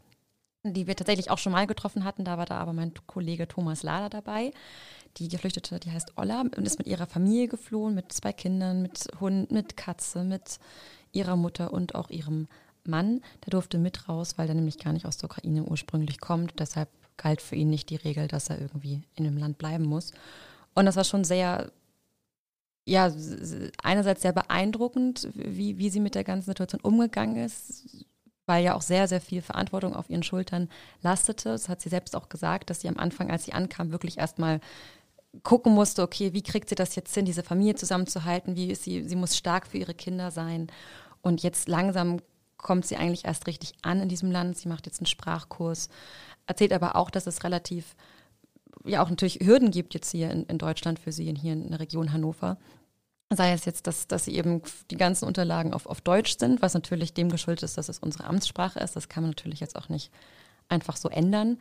die 0.65 0.87
wir 0.87 0.97
tatsächlich 0.97 1.31
auch 1.31 1.39
schon 1.39 1.53
mal 1.53 1.67
getroffen 1.67 2.05
hatten. 2.05 2.25
Da 2.25 2.39
war 2.39 2.47
da 2.47 2.59
aber 2.59 2.73
mein 2.73 2.93
Kollege 3.07 3.49
Thomas 3.49 3.83
Lader 3.83 4.09
dabei. 4.09 4.53
Die 5.19 5.29
Geflüchtete, 5.29 5.79
die 5.81 5.91
heißt 5.91 6.17
Olla 6.17 6.41
und 6.43 6.59
ist 6.59 6.79
mit 6.79 6.87
ihrer 6.87 7.07
Familie 7.07 7.49
geflohen, 7.49 7.95
mit 7.95 8.13
zwei 8.13 8.33
Kindern, 8.33 8.83
mit 8.83 9.09
Hund, 9.21 9.51
mit 9.51 9.77
Katze, 9.77 10.25
mit 10.25 10.59
ihrer 11.13 11.37
Mutter 11.37 11.73
und 11.73 11.95
auch 11.95 12.11
ihrem 12.11 12.49
Mann. 12.85 13.21
Der 13.45 13.51
durfte 13.51 13.79
mit 13.79 14.09
raus, 14.09 14.39
weil 14.39 14.47
der 14.47 14.55
nämlich 14.55 14.79
gar 14.79 14.93
nicht 14.93 15.07
aus 15.07 15.19
der 15.19 15.31
Ukraine 15.31 15.65
ursprünglich 15.65 16.21
kommt. 16.21 16.59
Deshalb 16.59 16.89
galt 17.17 17.43
für 17.43 17.57
ihn 17.57 17.71
nicht 17.71 17.91
die 17.91 17.97
Regel, 17.97 18.29
dass 18.29 18.49
er 18.49 18.61
irgendwie 18.61 19.03
in 19.15 19.25
dem 19.25 19.37
Land 19.37 19.59
bleiben 19.59 19.85
muss. 19.85 20.13
Und 20.75 20.87
das 20.87 20.97
war 20.97 21.05
schon 21.05 21.25
sehr, 21.25 21.71
ja, 22.87 23.13
einerseits 23.83 24.23
sehr 24.23 24.33
beeindruckend, 24.33 25.29
wie, 25.35 25.77
wie 25.79 25.91
sie 25.91 26.01
mit 26.01 26.15
der 26.15 26.25
ganzen 26.25 26.47
Situation 26.47 26.81
umgegangen 26.81 27.37
ist, 27.37 28.07
weil 28.47 28.65
ja 28.65 28.75
auch 28.75 28.83
sehr, 28.83 29.09
sehr 29.09 29.21
viel 29.21 29.43
Verantwortung 29.43 29.95
auf 29.95 30.11
ihren 30.11 30.23
Schultern 30.23 30.69
lastete. 31.01 31.51
Das 31.51 31.69
hat 31.69 31.81
sie 31.81 31.89
selbst 31.89 32.17
auch 32.17 32.29
gesagt, 32.29 32.71
dass 32.71 32.81
sie 32.81 32.89
am 32.89 32.99
Anfang, 32.99 33.31
als 33.31 33.45
sie 33.45 33.53
ankam, 33.53 33.93
wirklich 33.93 34.19
erstmal 34.19 34.61
gucken 35.43 35.75
musste, 35.75 36.03
okay, 36.03 36.33
wie 36.35 36.43
kriegt 36.43 36.69
sie 36.69 36.75
das 36.75 36.95
jetzt 36.95 37.15
hin, 37.15 37.25
diese 37.25 37.43
Familie 37.43 37.75
zusammenzuhalten, 37.75 38.55
wie 38.55 38.71
ist 38.71 38.85
sie, 38.85 39.09
sie 39.09 39.17
muss 39.17 39.37
stark 39.37 39.67
für 39.67 39.79
ihre 39.79 39.95
Kinder 39.95 40.31
sein. 40.31 40.67
Und 41.23 41.43
jetzt 41.43 41.69
langsam 41.69 42.21
kommt 42.59 42.87
sie 42.87 42.97
eigentlich 42.97 43.25
erst 43.25 43.47
richtig 43.47 43.73
an 43.83 44.01
in 44.01 44.09
diesem 44.09 44.31
Land. 44.31 44.59
Sie 44.59 44.69
macht 44.69 44.87
jetzt 44.87 45.01
einen 45.01 45.07
Sprachkurs, 45.07 45.89
erzählt 46.47 46.73
aber 46.73 46.97
auch, 46.97 47.11
dass 47.11 47.27
es 47.27 47.45
relativ 47.45 47.97
ja 48.85 49.03
auch 49.03 49.11
natürlich 49.11 49.41
Hürden 49.41 49.71
gibt 49.71 49.95
jetzt 49.95 50.11
hier 50.11 50.31
in, 50.31 50.45
in 50.45 50.59
Deutschland 50.59 50.99
für 50.99 51.13
Sie, 51.13 51.33
hier 51.35 51.53
in 51.53 51.71
der 51.71 51.81
Region 51.81 52.13
Hannover. 52.13 52.59
Sei 53.35 53.53
es 53.53 53.65
jetzt, 53.65 53.87
dass, 53.87 54.07
dass 54.07 54.29
eben 54.29 54.63
die 54.91 54.97
ganzen 54.97 55.25
Unterlagen 55.25 55.73
auf, 55.73 55.87
auf 55.87 56.01
Deutsch 56.01 56.37
sind, 56.39 56.61
was 56.61 56.75
natürlich 56.75 57.15
dem 57.15 57.31
geschuldet 57.31 57.63
ist, 57.63 57.79
dass 57.79 57.89
es 57.89 57.99
unsere 57.99 58.25
Amtssprache 58.25 58.79
ist. 58.81 58.95
Das 58.97 59.09
kann 59.09 59.23
man 59.23 59.31
natürlich 59.31 59.61
jetzt 59.61 59.77
auch 59.77 59.89
nicht 59.89 60.11
einfach 60.69 60.97
so 60.97 61.09
ändern. 61.09 61.59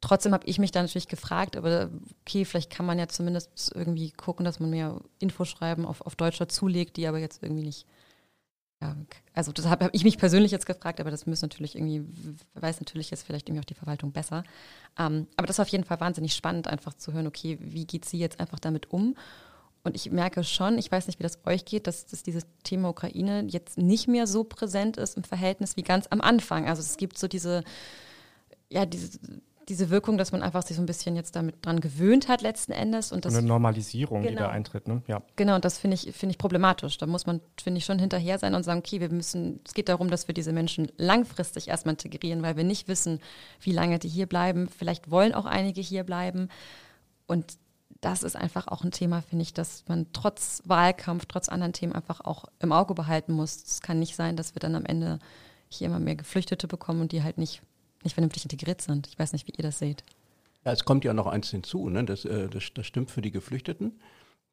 Trotzdem 0.00 0.32
habe 0.32 0.46
ich 0.46 0.58
mich 0.58 0.70
da 0.70 0.80
natürlich 0.80 1.08
gefragt, 1.08 1.56
aber 1.56 1.90
okay, 2.22 2.44
vielleicht 2.44 2.70
kann 2.70 2.86
man 2.86 2.98
ja 2.98 3.08
zumindest 3.08 3.72
irgendwie 3.74 4.12
gucken, 4.12 4.44
dass 4.44 4.60
man 4.60 4.70
mehr 4.70 5.00
Infoschreiben 5.18 5.84
auf, 5.84 6.02
auf 6.02 6.14
Deutsch 6.14 6.38
dazulegt, 6.38 6.96
die 6.96 7.08
aber 7.08 7.18
jetzt 7.18 7.42
irgendwie 7.42 7.64
nicht. 7.64 7.86
Ja, 8.80 8.96
also 9.34 9.50
das 9.50 9.66
habe 9.66 9.86
hab 9.86 9.94
ich 9.94 10.04
mich 10.04 10.18
persönlich 10.18 10.52
jetzt 10.52 10.66
gefragt, 10.66 11.00
aber 11.00 11.10
das 11.10 11.26
muss 11.26 11.42
natürlich 11.42 11.74
irgendwie, 11.74 12.04
weiß 12.54 12.78
natürlich 12.78 13.10
jetzt 13.10 13.24
vielleicht 13.24 13.48
irgendwie 13.48 13.62
auch 13.62 13.68
die 13.68 13.74
Verwaltung 13.74 14.12
besser. 14.12 14.44
Ähm, 14.96 15.26
aber 15.36 15.48
das 15.48 15.56
ist 15.56 15.60
auf 15.60 15.68
jeden 15.68 15.82
Fall 15.82 15.98
wahnsinnig 15.98 16.32
spannend, 16.32 16.68
einfach 16.68 16.94
zu 16.94 17.12
hören, 17.12 17.26
okay, 17.26 17.58
wie 17.60 17.86
geht 17.86 18.04
sie 18.04 18.18
jetzt 18.18 18.38
einfach 18.38 18.60
damit 18.60 18.92
um? 18.92 19.16
Und 19.88 19.96
ich 19.96 20.10
merke 20.10 20.44
schon, 20.44 20.78
ich 20.78 20.92
weiß 20.92 21.06
nicht, 21.06 21.18
wie 21.18 21.22
das 21.22 21.38
euch 21.46 21.64
geht, 21.64 21.86
dass, 21.86 22.06
dass 22.06 22.22
dieses 22.22 22.44
Thema 22.62 22.90
Ukraine 22.90 23.46
jetzt 23.48 23.78
nicht 23.78 24.06
mehr 24.06 24.26
so 24.26 24.44
präsent 24.44 24.98
ist 24.98 25.16
im 25.16 25.24
Verhältnis 25.24 25.76
wie 25.76 25.82
ganz 25.82 26.06
am 26.10 26.20
Anfang. 26.20 26.68
Also 26.68 26.82
es 26.82 26.98
gibt 26.98 27.18
so 27.18 27.26
diese, 27.26 27.64
ja, 28.68 28.84
diese 28.84 29.18
diese 29.68 29.90
Wirkung, 29.90 30.16
dass 30.16 30.32
man 30.32 30.42
einfach 30.42 30.62
sich 30.62 30.76
so 30.76 30.82
ein 30.82 30.86
bisschen 30.86 31.14
jetzt 31.14 31.36
damit 31.36 31.64
dran 31.64 31.80
gewöhnt 31.80 32.28
hat 32.28 32.40
letzten 32.40 32.72
Endes. 32.72 33.12
Und 33.12 33.24
das, 33.24 33.34
eine 33.34 33.46
Normalisierung, 33.46 34.22
genau. 34.22 34.30
die 34.30 34.36
da 34.38 34.48
eintritt. 34.48 34.88
Ne? 34.88 35.02
Ja. 35.06 35.22
Genau, 35.36 35.56
und 35.56 35.64
das 35.64 35.78
finde 35.78 35.94
ich, 35.94 36.12
find 36.14 36.32
ich 36.32 36.38
problematisch. 36.38 36.96
Da 36.96 37.06
muss 37.06 37.26
man, 37.26 37.40
finde 37.62 37.78
ich, 37.78 37.84
schon 37.84 37.98
hinterher 37.98 38.38
sein 38.38 38.54
und 38.54 38.62
sagen, 38.62 38.78
okay, 38.78 39.00
wir 39.00 39.10
müssen, 39.10 39.60
es 39.66 39.74
geht 39.74 39.90
darum, 39.90 40.08
dass 40.08 40.26
wir 40.26 40.32
diese 40.32 40.52
Menschen 40.52 40.90
langfristig 40.96 41.68
erstmal 41.68 41.94
integrieren, 41.94 42.42
weil 42.42 42.56
wir 42.56 42.64
nicht 42.64 42.88
wissen, 42.88 43.20
wie 43.60 43.72
lange 43.72 43.98
die 43.98 44.08
hier 44.08 44.26
bleiben. 44.26 44.68
Vielleicht 44.68 45.10
wollen 45.10 45.34
auch 45.34 45.44
einige 45.44 45.82
hier 45.82 46.04
bleiben. 46.04 46.48
Und 47.26 47.58
das 48.00 48.22
ist 48.22 48.36
einfach 48.36 48.68
auch 48.68 48.84
ein 48.84 48.92
Thema, 48.92 49.22
finde 49.22 49.42
ich, 49.42 49.52
dass 49.52 49.84
man 49.88 50.06
trotz 50.12 50.62
Wahlkampf, 50.64 51.26
trotz 51.26 51.48
anderen 51.48 51.72
Themen 51.72 51.92
einfach 51.92 52.20
auch 52.20 52.44
im 52.60 52.72
Auge 52.72 52.94
behalten 52.94 53.32
muss. 53.32 53.56
Es 53.64 53.80
kann 53.82 53.98
nicht 53.98 54.14
sein, 54.14 54.36
dass 54.36 54.54
wir 54.54 54.60
dann 54.60 54.74
am 54.74 54.84
Ende 54.84 55.18
hier 55.68 55.88
immer 55.88 55.98
mehr 55.98 56.16
Geflüchtete 56.16 56.68
bekommen 56.68 57.00
und 57.00 57.12
die 57.12 57.22
halt 57.22 57.38
nicht 57.38 57.62
nicht 58.02 58.14
vernünftig 58.14 58.44
integriert 58.44 58.80
sind. 58.80 59.06
Ich 59.08 59.18
weiß 59.18 59.32
nicht, 59.32 59.46
wie 59.46 59.52
ihr 59.56 59.62
das 59.62 59.78
seht. 59.78 60.04
Ja, 60.64 60.72
es 60.72 60.84
kommt 60.84 61.04
ja 61.04 61.14
noch 61.14 61.26
eins 61.26 61.50
hinzu, 61.50 61.88
ne? 61.88 62.04
das, 62.04 62.24
äh, 62.24 62.48
das, 62.48 62.64
das 62.74 62.86
stimmt 62.86 63.10
für 63.10 63.22
die 63.22 63.30
Geflüchteten. 63.30 64.00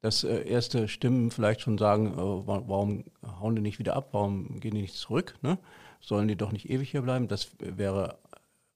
Dass 0.02 0.24
äh, 0.24 0.46
erste 0.48 0.88
Stimmen 0.88 1.30
vielleicht 1.30 1.62
schon 1.62 1.78
sagen, 1.78 2.12
äh, 2.12 2.16
warum 2.16 3.04
hauen 3.40 3.56
die 3.56 3.62
nicht 3.62 3.78
wieder 3.78 3.96
ab, 3.96 4.08
warum 4.12 4.60
gehen 4.60 4.74
die 4.74 4.82
nicht 4.82 4.94
zurück, 4.94 5.36
ne? 5.42 5.58
sollen 6.00 6.28
die 6.28 6.36
doch 6.36 6.52
nicht 6.52 6.70
ewig 6.70 6.90
hier 6.90 7.02
bleiben. 7.02 7.28
Das 7.28 7.48
wäre 7.58 8.18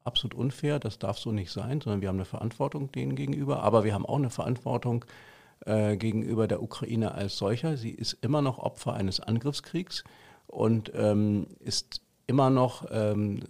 absolut 0.05 0.35
unfair, 0.35 0.79
das 0.79 0.99
darf 0.99 1.19
so 1.19 1.33
nicht 1.33 1.51
sein, 1.51 1.81
sondern 1.81 2.01
wir 2.01 2.09
haben 2.09 2.17
eine 2.17 2.25
Verantwortung 2.25 2.91
denen 2.93 3.17
gegenüber, 3.17 3.63
aber 3.63 3.85
wir 3.85 3.95
haben 3.95 4.07
auch 4.07 4.17
eine 4.17 4.31
Verantwortung 4.31 5.05
äh, 5.67 5.97
gegenüber 5.97 6.49
der 6.49 6.63
Ukraine 6.63 7.13
als 7.13 7.37
solcher. 7.37 7.77
Sie 7.77 7.91
ist 7.91 8.15
immer 8.23 8.43
noch 8.43 8.59
Opfer 8.59 8.95
eines 8.95 9.21
Angriffskriegs 9.21 10.05
und 10.47 10.91
ähm, 10.95 11.47
ist 11.61 12.01
immer 12.27 12.51
noch 12.51 12.87
ähm, 12.91 13.41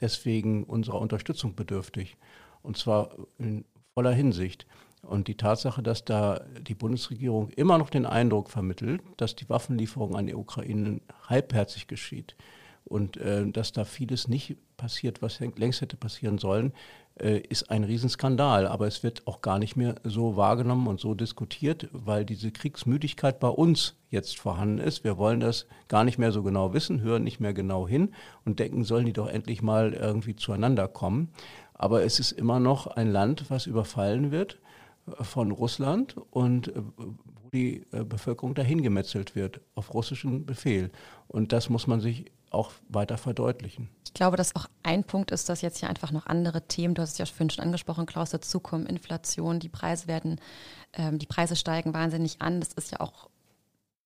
deswegen 0.00 0.64
unserer 0.64 1.00
Unterstützung 1.00 1.54
bedürftig. 1.54 2.16
Und 2.62 2.76
zwar 2.76 3.10
in 3.38 3.64
voller 3.94 4.12
Hinsicht. 4.12 4.66
Und 5.02 5.26
die 5.26 5.36
Tatsache, 5.36 5.82
dass 5.82 6.04
da 6.04 6.44
die 6.60 6.74
Bundesregierung 6.74 7.50
immer 7.50 7.76
noch 7.78 7.90
den 7.90 8.06
Eindruck 8.06 8.50
vermittelt, 8.50 9.02
dass 9.16 9.34
die 9.34 9.48
Waffenlieferung 9.48 10.14
an 10.14 10.26
die 10.26 10.34
Ukraine 10.34 11.00
halbherzig 11.28 11.88
geschieht 11.88 12.36
und 12.84 13.16
äh, 13.16 13.50
dass 13.50 13.72
da 13.72 13.84
vieles 13.84 14.28
nicht 14.28 14.56
passiert, 14.82 15.22
was 15.22 15.38
längst 15.38 15.80
hätte 15.80 15.96
passieren 15.96 16.38
sollen, 16.38 16.72
äh, 17.14 17.38
ist 17.38 17.70
ein 17.70 17.84
Riesenskandal. 17.84 18.66
Aber 18.66 18.88
es 18.88 19.04
wird 19.04 19.28
auch 19.28 19.40
gar 19.40 19.60
nicht 19.60 19.76
mehr 19.76 19.94
so 20.02 20.36
wahrgenommen 20.36 20.88
und 20.88 20.98
so 20.98 21.14
diskutiert, 21.14 21.88
weil 21.92 22.24
diese 22.24 22.50
Kriegsmüdigkeit 22.50 23.38
bei 23.38 23.48
uns 23.48 23.94
jetzt 24.10 24.40
vorhanden 24.40 24.78
ist. 24.78 25.04
Wir 25.04 25.18
wollen 25.18 25.38
das 25.38 25.66
gar 25.86 26.02
nicht 26.02 26.18
mehr 26.18 26.32
so 26.32 26.42
genau 26.42 26.74
wissen, 26.74 27.00
hören 27.00 27.22
nicht 27.22 27.38
mehr 27.38 27.54
genau 27.54 27.86
hin 27.86 28.12
und 28.44 28.58
denken, 28.58 28.82
sollen 28.82 29.06
die 29.06 29.12
doch 29.12 29.28
endlich 29.28 29.62
mal 29.62 29.92
irgendwie 29.92 30.34
zueinander 30.34 30.88
kommen. 30.88 31.28
Aber 31.74 32.02
es 32.02 32.18
ist 32.18 32.32
immer 32.32 32.58
noch 32.58 32.88
ein 32.88 33.08
Land, 33.08 33.50
was 33.50 33.66
überfallen 33.66 34.32
wird 34.32 34.58
äh, 35.06 35.22
von 35.22 35.52
Russland 35.52 36.16
und 36.30 36.68
äh, 36.74 36.82
wo 36.96 37.50
die 37.52 37.84
Bevölkerung 37.90 38.54
dahin 38.54 38.82
gemetzelt 38.82 39.36
wird 39.36 39.60
auf 39.74 39.94
russischen 39.94 40.44
Befehl. 40.46 40.90
Und 41.28 41.52
das 41.52 41.68
muss 41.68 41.86
man 41.86 42.00
sich 42.00 42.32
auch 42.54 42.72
weiter 42.88 43.18
verdeutlichen. 43.18 43.88
Ich 44.04 44.14
glaube, 44.14 44.36
dass 44.36 44.54
auch 44.54 44.66
ein 44.82 45.04
Punkt 45.04 45.30
ist, 45.30 45.48
dass 45.48 45.62
jetzt 45.62 45.78
hier 45.78 45.88
einfach 45.88 46.12
noch 46.12 46.26
andere 46.26 46.66
Themen, 46.68 46.94
du 46.94 47.02
hast 47.02 47.12
es 47.12 47.18
ja 47.18 47.26
vorhin 47.26 47.50
schon 47.50 47.64
angesprochen, 47.64 48.06
Klaus, 48.06 48.30
dazukommen, 48.30 48.86
Inflation, 48.86 49.58
die 49.58 49.70
Preise 49.70 50.06
werden, 50.06 50.40
ähm, 50.92 51.18
die 51.18 51.26
Preise 51.26 51.56
steigen 51.56 51.94
wahnsinnig 51.94 52.42
an. 52.42 52.60
Das 52.60 52.72
ist 52.74 52.92
ja 52.92 53.00
auch 53.00 53.30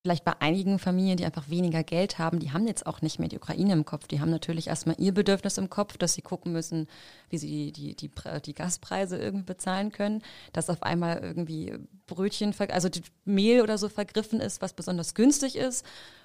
vielleicht 0.06 0.24
bei 0.24 0.40
einigen 0.40 0.78
Familien, 0.78 1.16
die 1.16 1.24
einfach 1.24 1.50
weniger 1.50 1.82
Geld 1.82 2.20
haben, 2.20 2.38
die 2.38 2.52
haben 2.52 2.68
jetzt 2.68 2.86
auch 2.86 3.02
nicht 3.02 3.18
mehr 3.18 3.28
die 3.28 3.38
Ukraine 3.38 3.72
im 3.72 3.84
Kopf. 3.84 4.06
Die 4.06 4.20
haben 4.20 4.30
natürlich 4.30 4.68
erstmal 4.68 4.94
ihr 5.00 5.12
Bedürfnis 5.12 5.58
im 5.58 5.68
Kopf, 5.68 5.98
dass 5.98 6.14
sie 6.14 6.22
gucken 6.22 6.52
müssen, 6.52 6.86
wie 7.28 7.38
sie 7.38 7.72
die, 7.72 7.96
die, 7.96 8.08
die, 8.08 8.40
die 8.42 8.54
Gaspreise 8.54 9.18
irgendwie 9.18 9.46
bezahlen 9.46 9.90
können, 9.90 10.22
dass 10.52 10.70
auf 10.70 10.84
einmal 10.84 11.18
irgendwie 11.18 11.74
Brötchen, 12.06 12.54
also 12.68 12.88
Mehl 13.24 13.62
oder 13.62 13.78
so 13.78 13.88
vergriffen 13.88 14.38
ist, 14.38 14.62
was 14.62 14.74
besonders 14.74 15.14
günstig 15.14 15.56
ist 15.56 15.84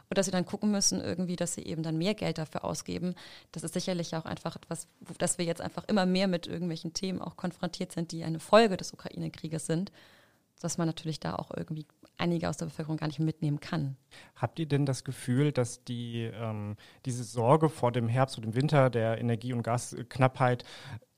und 0.10 0.17
dass 0.20 0.28
sie 0.28 0.32
dann 0.32 0.46
gucken 0.46 0.70
müssen, 0.70 1.02
irgendwie, 1.02 1.36
dass 1.36 1.56
sie 1.56 1.63
eben 1.63 1.82
dann 1.82 1.98
mehr 1.98 2.13
Geld 2.13 2.38
dafür 2.38 2.63
ausgeben. 2.63 3.15
Das 3.52 3.63
ist 3.63 3.74
sicherlich 3.74 4.15
auch 4.15 4.26
einfach 4.26 4.58
etwas, 4.58 4.86
dass 5.17 5.39
wir 5.39 5.46
jetzt 5.46 5.62
einfach 5.62 5.86
immer 5.88 6.06
mehr 6.06 6.28
mit 6.28 6.46
irgendwelchen 6.46 6.94
Themen 6.94 7.20
auch 7.20 7.36
konfrontiert 7.36 7.94
sind, 7.94 8.12
die 8.12 8.24
eine 8.24 8.39
Folge 8.39 8.78
des 8.78 8.94
Ukraine-Krieges 8.94 9.65
sind, 9.65 9.91
dass 10.60 10.78
man 10.78 10.86
natürlich 10.86 11.20
da 11.20 11.34
auch 11.34 11.50
irgendwie 11.58 11.88
einige 12.17 12.50
aus 12.50 12.58
der 12.58 12.65
Bevölkerung 12.67 12.97
gar 12.97 13.08
nicht 13.08 13.19
mitnehmen 13.19 13.60
kann. 13.60 13.97
Habt 14.36 14.60
ihr 14.60 14.67
denn 14.67 14.86
das 14.86 15.04
Gefühl, 15.04 15.52
dass 15.52 15.84
die, 15.84 16.30
ähm, 16.34 16.76
diese 17.06 17.24
Sorge 17.24 17.69
vor 17.69 17.91
dem 17.91 18.08
Herbst 18.08 18.38
und 18.38 18.43
dem 18.43 18.56
Winter, 18.56 18.89
der 18.89 19.19
Energie- 19.19 19.54
und 19.54 19.63
Gasknappheit, 19.63 20.63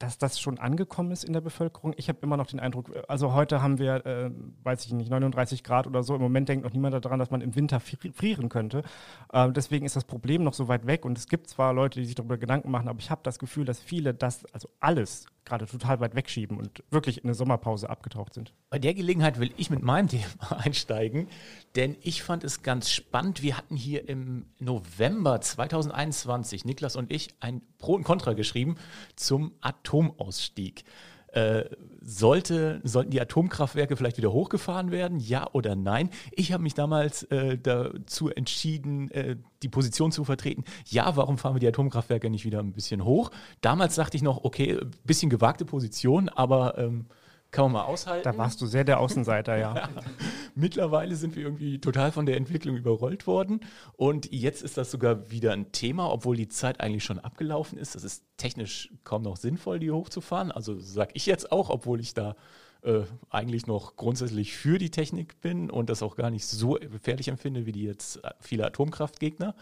dass 0.03 0.17
das 0.17 0.39
schon 0.39 0.59
angekommen 0.59 1.11
ist 1.11 1.23
in 1.23 1.33
der 1.33 1.41
Bevölkerung. 1.41 1.93
Ich 1.97 2.09
habe 2.09 2.19
immer 2.21 2.35
noch 2.35 2.47
den 2.47 2.59
Eindruck, 2.59 2.91
also 3.07 3.33
heute 3.33 3.61
haben 3.61 3.79
wir, 3.79 4.05
äh, 4.05 4.31
weiß 4.63 4.85
ich 4.85 4.91
nicht, 4.91 5.09
39 5.09 5.63
Grad 5.63 5.87
oder 5.87 6.03
so. 6.03 6.15
Im 6.15 6.21
Moment 6.21 6.49
denkt 6.49 6.65
noch 6.65 6.73
niemand 6.73 6.93
daran, 6.93 7.19
dass 7.19 7.31
man 7.31 7.41
im 7.41 7.55
Winter 7.55 7.79
frieren 7.79 8.49
könnte. 8.49 8.83
Äh, 9.31 9.51
deswegen 9.51 9.85
ist 9.85 9.95
das 9.95 10.03
Problem 10.03 10.43
noch 10.43 10.53
so 10.53 10.67
weit 10.67 10.85
weg. 10.87 11.05
Und 11.05 11.17
es 11.17 11.27
gibt 11.27 11.47
zwar 11.47 11.73
Leute, 11.73 11.99
die 12.01 12.05
sich 12.05 12.15
darüber 12.15 12.37
Gedanken 12.37 12.69
machen, 12.69 12.89
aber 12.89 12.99
ich 12.99 13.09
habe 13.09 13.21
das 13.23 13.39
Gefühl, 13.39 13.63
dass 13.63 13.79
viele 13.79 14.13
das, 14.13 14.45
also 14.53 14.69
alles, 14.81 15.25
gerade 15.45 15.65
total 15.65 15.99
weit 15.99 16.15
wegschieben 16.15 16.57
und 16.57 16.83
wirklich 16.89 17.17
in 17.19 17.25
eine 17.25 17.33
Sommerpause 17.33 17.89
abgetaucht 17.89 18.33
sind. 18.33 18.53
Bei 18.69 18.79
der 18.79 18.93
Gelegenheit 18.93 19.39
will 19.39 19.51
ich 19.57 19.69
mit 19.69 19.83
meinem 19.83 20.07
Thema 20.09 20.57
einsteigen, 20.57 21.27
denn 21.75 21.95
ich 22.01 22.23
fand 22.23 22.43
es 22.43 22.61
ganz 22.61 22.91
spannend. 22.91 23.41
Wir 23.41 23.57
hatten 23.57 23.75
hier 23.75 24.07
im 24.07 24.45
November 24.59 25.39
2021, 25.41 26.65
Niklas 26.65 26.95
und 26.95 27.11
ich, 27.11 27.29
ein 27.39 27.61
Pro 27.83 27.95
und 27.95 28.03
Contra 28.03 28.31
geschrieben 28.31 28.77
zum 29.17 29.51
Atomausstieg. 29.59 30.85
Äh, 31.33 31.65
sollte, 31.99 32.79
sollten 32.85 33.11
die 33.11 33.19
Atomkraftwerke 33.19 33.97
vielleicht 33.97 34.15
wieder 34.15 34.31
hochgefahren 34.31 34.91
werden? 34.91 35.19
Ja 35.19 35.49
oder 35.51 35.75
nein? 35.75 36.09
Ich 36.31 36.53
habe 36.53 36.63
mich 36.63 36.75
damals 36.75 37.23
äh, 37.23 37.57
dazu 37.57 38.29
entschieden, 38.29 39.11
äh, 39.11 39.35
die 39.63 39.67
Position 39.67 40.13
zu 40.13 40.23
vertreten. 40.23 40.63
Ja, 40.87 41.17
warum 41.17 41.37
fahren 41.37 41.55
wir 41.55 41.59
die 41.59 41.67
Atomkraftwerke 41.67 42.29
nicht 42.29 42.45
wieder 42.45 42.59
ein 42.59 42.71
bisschen 42.71 43.03
hoch? 43.03 43.31
Damals 43.59 43.95
sagte 43.95 44.15
ich 44.15 44.23
noch, 44.23 44.45
okay, 44.45 44.79
bisschen 45.03 45.29
gewagte 45.29 45.65
Position, 45.65 46.29
aber 46.29 46.77
ähm, 46.77 47.07
kann 47.53 47.65
man 47.65 47.73
mal 47.73 47.83
aushalten. 47.83 48.23
Da 48.23 48.35
warst 48.37 48.59
du 48.61 48.65
sehr 48.65 48.83
der 48.83 48.99
Außenseiter, 48.99 49.55
ja. 49.57 49.75
ja. 49.75 49.89
Mittlerweile 50.55 51.15
sind 51.15 51.35
wir 51.35 51.43
irgendwie 51.43 51.79
total 51.79 52.11
von 52.11 52.25
der 52.25 52.35
Entwicklung 52.35 52.75
überrollt 52.75 53.27
worden. 53.27 53.61
Und 53.95 54.31
jetzt 54.33 54.63
ist 54.63 54.75
das 54.75 54.89
sogar 54.89 55.29
wieder 55.29 55.53
ein 55.53 55.71
Thema, 55.71 56.11
obwohl 56.11 56.35
die 56.35 56.49
Zeit 56.49 56.81
eigentlich 56.81 57.03
schon 57.03 57.19
abgelaufen 57.19 57.77
ist. 57.77 57.93
Das 57.93 58.03
ist 58.03 58.23
technisch 58.37 58.91
kaum 59.03 59.21
noch 59.21 59.37
sinnvoll, 59.37 59.79
die 59.79 59.91
hochzufahren. 59.91 60.51
Also 60.51 60.79
sage 60.79 61.11
ich 61.13 61.27
jetzt 61.27 61.51
auch, 61.51 61.69
obwohl 61.69 61.99
ich 61.99 62.15
da 62.15 62.35
äh, 62.81 63.03
eigentlich 63.29 63.67
noch 63.67 63.97
grundsätzlich 63.97 64.57
für 64.57 64.79
die 64.79 64.89
Technik 64.89 65.39
bin 65.39 65.69
und 65.69 65.91
das 65.91 66.01
auch 66.01 66.15
gar 66.15 66.31
nicht 66.31 66.47
so 66.47 66.73
gefährlich 66.73 67.27
empfinde 67.27 67.67
wie 67.67 67.71
die 67.71 67.83
jetzt 67.83 68.19
viele 68.39 68.65
Atomkraftgegner. 68.65 69.55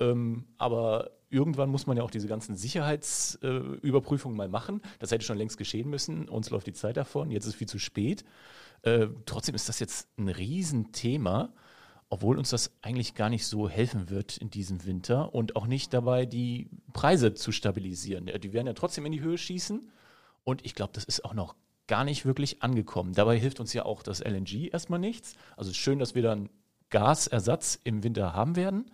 Ähm, 0.00 0.46
aber 0.58 1.10
irgendwann 1.28 1.70
muss 1.70 1.86
man 1.86 1.96
ja 1.96 2.02
auch 2.02 2.10
diese 2.10 2.26
ganzen 2.26 2.56
Sicherheitsüberprüfungen 2.56 4.36
äh, 4.36 4.38
mal 4.38 4.48
machen. 4.48 4.82
Das 4.98 5.12
hätte 5.12 5.24
schon 5.24 5.38
längst 5.38 5.58
geschehen 5.58 5.88
müssen. 5.88 6.28
Uns 6.28 6.50
läuft 6.50 6.66
die 6.66 6.72
Zeit 6.72 6.96
davon. 6.96 7.30
Jetzt 7.30 7.44
ist 7.44 7.50
es 7.50 7.56
viel 7.56 7.68
zu 7.68 7.78
spät. 7.78 8.24
Äh, 8.82 9.06
trotzdem 9.26 9.54
ist 9.54 9.68
das 9.68 9.78
jetzt 9.78 10.08
ein 10.18 10.28
Riesenthema, 10.28 11.52
obwohl 12.08 12.38
uns 12.38 12.50
das 12.50 12.72
eigentlich 12.82 13.14
gar 13.14 13.28
nicht 13.28 13.46
so 13.46 13.68
helfen 13.68 14.10
wird 14.10 14.36
in 14.38 14.50
diesem 14.50 14.84
Winter 14.84 15.32
und 15.34 15.54
auch 15.54 15.66
nicht 15.66 15.94
dabei, 15.94 16.26
die 16.26 16.68
Preise 16.92 17.34
zu 17.34 17.52
stabilisieren. 17.52 18.26
Die 18.26 18.52
werden 18.52 18.66
ja 18.66 18.72
trotzdem 18.72 19.06
in 19.06 19.12
die 19.12 19.20
Höhe 19.20 19.38
schießen. 19.38 19.90
Und 20.42 20.64
ich 20.64 20.74
glaube, 20.74 20.92
das 20.94 21.04
ist 21.04 21.24
auch 21.24 21.34
noch 21.34 21.54
gar 21.86 22.04
nicht 22.04 22.24
wirklich 22.24 22.62
angekommen. 22.62 23.12
Dabei 23.12 23.38
hilft 23.38 23.60
uns 23.60 23.72
ja 23.72 23.84
auch 23.84 24.02
das 24.02 24.20
LNG 24.20 24.70
erstmal 24.72 24.98
nichts. 24.98 25.34
Also 25.56 25.70
es 25.70 25.76
ist 25.76 25.82
schön, 25.82 25.98
dass 25.98 26.14
wir 26.14 26.22
dann 26.22 26.48
Gasersatz 26.88 27.78
im 27.84 28.02
Winter 28.02 28.32
haben 28.32 28.56
werden. 28.56 28.90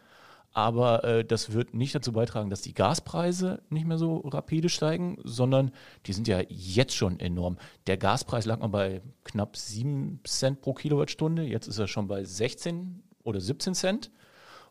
Aber 0.56 1.04
äh, 1.04 1.22
das 1.22 1.52
wird 1.52 1.74
nicht 1.74 1.94
dazu 1.94 2.12
beitragen, 2.12 2.48
dass 2.48 2.62
die 2.62 2.72
Gaspreise 2.72 3.60
nicht 3.68 3.86
mehr 3.86 3.98
so 3.98 4.20
rapide 4.20 4.70
steigen, 4.70 5.18
sondern 5.22 5.70
die 6.06 6.14
sind 6.14 6.28
ja 6.28 6.40
jetzt 6.48 6.94
schon 6.94 7.20
enorm. 7.20 7.58
Der 7.86 7.98
Gaspreis 7.98 8.46
lag 8.46 8.60
mal 8.60 8.68
bei 8.68 9.02
knapp 9.22 9.58
7 9.58 10.20
Cent 10.24 10.62
pro 10.62 10.72
Kilowattstunde, 10.72 11.42
jetzt 11.42 11.66
ist 11.66 11.78
er 11.78 11.88
schon 11.88 12.08
bei 12.08 12.24
16 12.24 13.02
oder 13.22 13.38
17 13.38 13.74
Cent. 13.74 14.10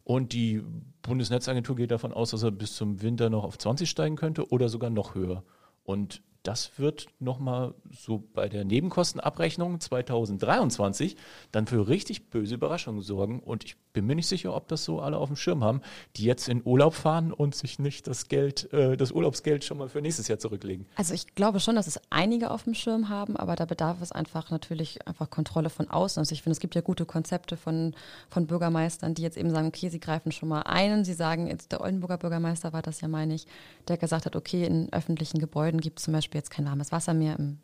Und 0.03 0.33
die 0.33 0.63
Bundesnetzagentur 1.03 1.75
geht 1.75 1.91
davon 1.91 2.13
aus, 2.13 2.31
dass 2.31 2.41
er 2.41 2.49
bis 2.49 2.75
zum 2.75 3.03
Winter 3.03 3.29
noch 3.29 3.43
auf 3.43 3.59
20 3.59 3.87
steigen 3.87 4.15
könnte 4.15 4.49
oder 4.49 4.69
sogar 4.69 4.89
noch 4.89 5.13
höher. 5.13 5.43
Und 5.83 6.23
das 6.41 6.79
wird 6.79 7.05
nochmal 7.19 7.75
so 7.91 8.27
bei 8.33 8.49
der 8.49 8.65
Nebenkostenabrechnung 8.65 9.79
2023 9.79 11.15
dann 11.51 11.67
für 11.67 11.87
richtig 11.87 12.31
böse 12.31 12.55
Überraschungen 12.55 13.03
sorgen. 13.03 13.39
Und 13.39 13.65
ich 13.65 13.77
bin 13.95 14.05
mir 14.05 14.15
nicht 14.15 14.27
sicher, 14.27 14.53
ob 14.53 14.67
das 14.67 14.83
so 14.83 14.99
alle 14.99 15.17
auf 15.17 15.29
dem 15.29 15.37
Schirm 15.37 15.63
haben, 15.63 15.81
die 16.17 16.25
jetzt 16.25 16.49
in 16.49 16.61
Urlaub 16.63 16.93
fahren 16.93 17.31
und 17.31 17.55
sich 17.55 17.79
nicht 17.79 18.07
das 18.07 18.27
Geld, 18.27 18.71
äh, 18.73 18.97
das 18.97 19.11
Urlaubsgeld 19.11 19.63
schon 19.63 19.77
mal 19.77 19.87
für 19.87 20.01
nächstes 20.01 20.27
Jahr 20.27 20.37
zurücklegen. 20.37 20.85
Also 20.95 21.13
ich 21.13 21.33
glaube 21.33 21.59
schon, 21.61 21.75
dass 21.75 21.87
es 21.87 21.99
einige 22.09 22.51
auf 22.51 22.63
dem 22.63 22.73
Schirm 22.73 23.09
haben, 23.09 23.37
aber 23.37 23.55
da 23.55 23.65
bedarf 23.65 24.01
es 24.01 24.11
einfach 24.11 24.51
natürlich 24.51 25.07
einfach 25.07 25.29
Kontrolle 25.29 25.69
von 25.69 25.89
außen. 25.89 26.19
Also 26.19 26.33
ich 26.33 26.43
finde, 26.43 26.51
es 26.51 26.59
gibt 26.59 26.75
ja 26.75 26.81
gute 26.81 27.05
Konzepte 27.05 27.55
von, 27.55 27.95
von 28.29 28.47
Bürgermeistern, 28.47 29.13
die 29.13 29.21
jetzt 29.21 29.37
eben 29.37 29.49
sagen, 29.49 29.67
okay, 29.67 29.89
sie 29.89 29.99
greifen 29.99 30.33
schon 30.33 30.49
mal 30.49 30.61
ein. 30.63 31.05
Sie 31.05 31.13
sagen, 31.13 31.47
jetzt 31.47 31.71
der 31.71 31.81
Oldenburger 31.81 32.17
Bürgermeister 32.17 32.73
war 32.73 32.81
das 32.81 32.99
ja, 32.99 33.07
meine 33.07 33.33
ich, 33.33 33.47
der 33.87 33.97
gesagt 33.97 34.25
hat, 34.25 34.35
okay, 34.35 34.65
in 34.65 34.91
öffentlichen 34.91 35.39
Gebäuden 35.39 35.79
gibt 35.79 35.99
es 35.99 36.05
zum 36.05 36.13
Beispiel 36.13 36.39
jetzt 36.39 36.51
kein 36.51 36.65
warmes 36.65 36.91
Wasser 36.91 37.13
mehr. 37.13 37.39
Im 37.39 37.59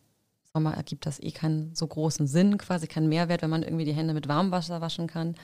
Sommer 0.54 0.74
ergibt 0.74 1.06
das 1.06 1.20
eh 1.22 1.32
keinen 1.32 1.74
so 1.76 1.88
großen 1.88 2.28
Sinn, 2.28 2.58
quasi 2.58 2.88
keinen 2.88 3.08
Mehrwert, 3.08 3.42
wenn 3.42 3.50
man 3.50 3.64
irgendwie 3.64 3.86
die 3.86 3.94
Hände 3.94 4.14
mit 4.14 4.28
warmem 4.28 4.52
Wasser 4.52 4.82
waschen 4.82 5.08
kann. 5.08 5.36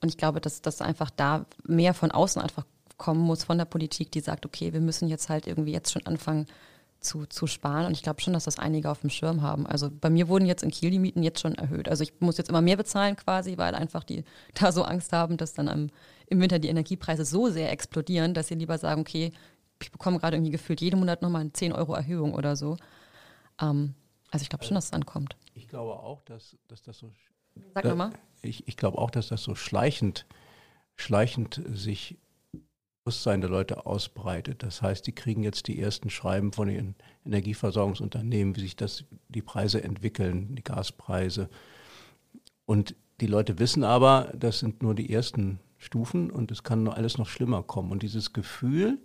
Und 0.00 0.08
ich 0.08 0.16
glaube, 0.16 0.40
dass 0.40 0.62
das 0.62 0.80
einfach 0.80 1.10
da 1.10 1.46
mehr 1.66 1.94
von 1.94 2.10
außen 2.10 2.40
einfach 2.40 2.64
kommen 2.96 3.20
muss 3.20 3.44
von 3.44 3.58
der 3.58 3.64
Politik, 3.64 4.10
die 4.12 4.20
sagt, 4.20 4.46
okay, 4.46 4.72
wir 4.72 4.80
müssen 4.80 5.08
jetzt 5.08 5.28
halt 5.28 5.46
irgendwie 5.46 5.72
jetzt 5.72 5.92
schon 5.92 6.06
anfangen 6.06 6.46
zu, 7.00 7.26
zu 7.26 7.46
sparen. 7.46 7.86
Und 7.86 7.92
ich 7.92 8.02
glaube 8.02 8.20
schon, 8.20 8.32
dass 8.32 8.44
das 8.44 8.58
einige 8.58 8.90
auf 8.90 9.00
dem 9.00 9.10
Schirm 9.10 9.42
haben. 9.42 9.66
Also 9.66 9.90
bei 9.90 10.10
mir 10.10 10.28
wurden 10.28 10.46
jetzt 10.46 10.62
in 10.62 10.70
Kiel 10.70 10.90
die 10.90 10.98
Mieten 10.98 11.22
jetzt 11.22 11.40
schon 11.40 11.54
erhöht. 11.54 11.88
Also 11.88 12.02
ich 12.02 12.12
muss 12.20 12.38
jetzt 12.38 12.48
immer 12.48 12.62
mehr 12.62 12.76
bezahlen 12.76 13.16
quasi, 13.16 13.58
weil 13.58 13.74
einfach 13.74 14.04
die 14.04 14.24
da 14.54 14.72
so 14.72 14.82
Angst 14.82 15.12
haben, 15.12 15.36
dass 15.36 15.54
dann 15.54 15.68
am, 15.68 15.90
im 16.26 16.40
Winter 16.40 16.58
die 16.58 16.68
Energiepreise 16.68 17.24
so 17.24 17.48
sehr 17.48 17.70
explodieren, 17.70 18.34
dass 18.34 18.48
sie 18.48 18.54
lieber 18.54 18.78
sagen, 18.78 19.00
okay, 19.00 19.32
ich 19.80 19.92
bekomme 19.92 20.18
gerade 20.18 20.36
irgendwie 20.36 20.52
gefühlt 20.52 20.80
jeden 20.80 20.98
Monat 20.98 21.22
nochmal 21.22 21.42
eine 21.42 21.52
10 21.52 21.72
Euro 21.72 21.94
Erhöhung 21.94 22.34
oder 22.34 22.56
so. 22.56 22.76
Ähm, 23.60 23.94
also 24.30 24.42
ich 24.42 24.48
glaube 24.48 24.64
schon, 24.64 24.74
dass 24.74 24.86
es 24.86 24.92
ankommt. 24.92 25.36
Ich 25.54 25.68
glaube 25.68 25.92
auch, 25.92 26.22
dass, 26.22 26.56
dass 26.68 26.82
das 26.82 26.98
so. 26.98 27.10
Sag 27.74 27.84
da, 27.84 27.94
mal. 27.94 28.10
Ich, 28.46 28.66
ich 28.68 28.76
glaube 28.76 28.98
auch, 28.98 29.10
dass 29.10 29.28
das 29.28 29.42
so 29.42 29.54
schleichend, 29.54 30.26
schleichend 30.96 31.62
sich 31.66 32.18
Bewusstsein 33.06 33.40
der 33.40 33.50
Leute 33.50 33.86
ausbreitet. 33.86 34.64
Das 34.64 34.82
heißt, 34.82 35.06
die 35.06 35.14
kriegen 35.14 35.44
jetzt 35.44 35.68
die 35.68 35.80
ersten 35.80 36.10
Schreiben 36.10 36.52
von 36.52 36.66
den 36.66 36.96
Energieversorgungsunternehmen, 37.24 38.56
wie 38.56 38.62
sich 38.62 38.74
das, 38.74 39.04
die 39.28 39.42
Preise 39.42 39.84
entwickeln, 39.84 40.56
die 40.56 40.64
Gaspreise. 40.64 41.48
Und 42.64 42.96
die 43.20 43.28
Leute 43.28 43.60
wissen 43.60 43.84
aber, 43.84 44.32
das 44.36 44.58
sind 44.58 44.82
nur 44.82 44.96
die 44.96 45.12
ersten 45.12 45.60
Stufen 45.78 46.32
und 46.32 46.50
es 46.50 46.64
kann 46.64 46.88
alles 46.88 47.16
noch 47.16 47.28
schlimmer 47.28 47.62
kommen. 47.62 47.92
Und 47.92 48.02
dieses 48.02 48.32
Gefühl, 48.32 48.98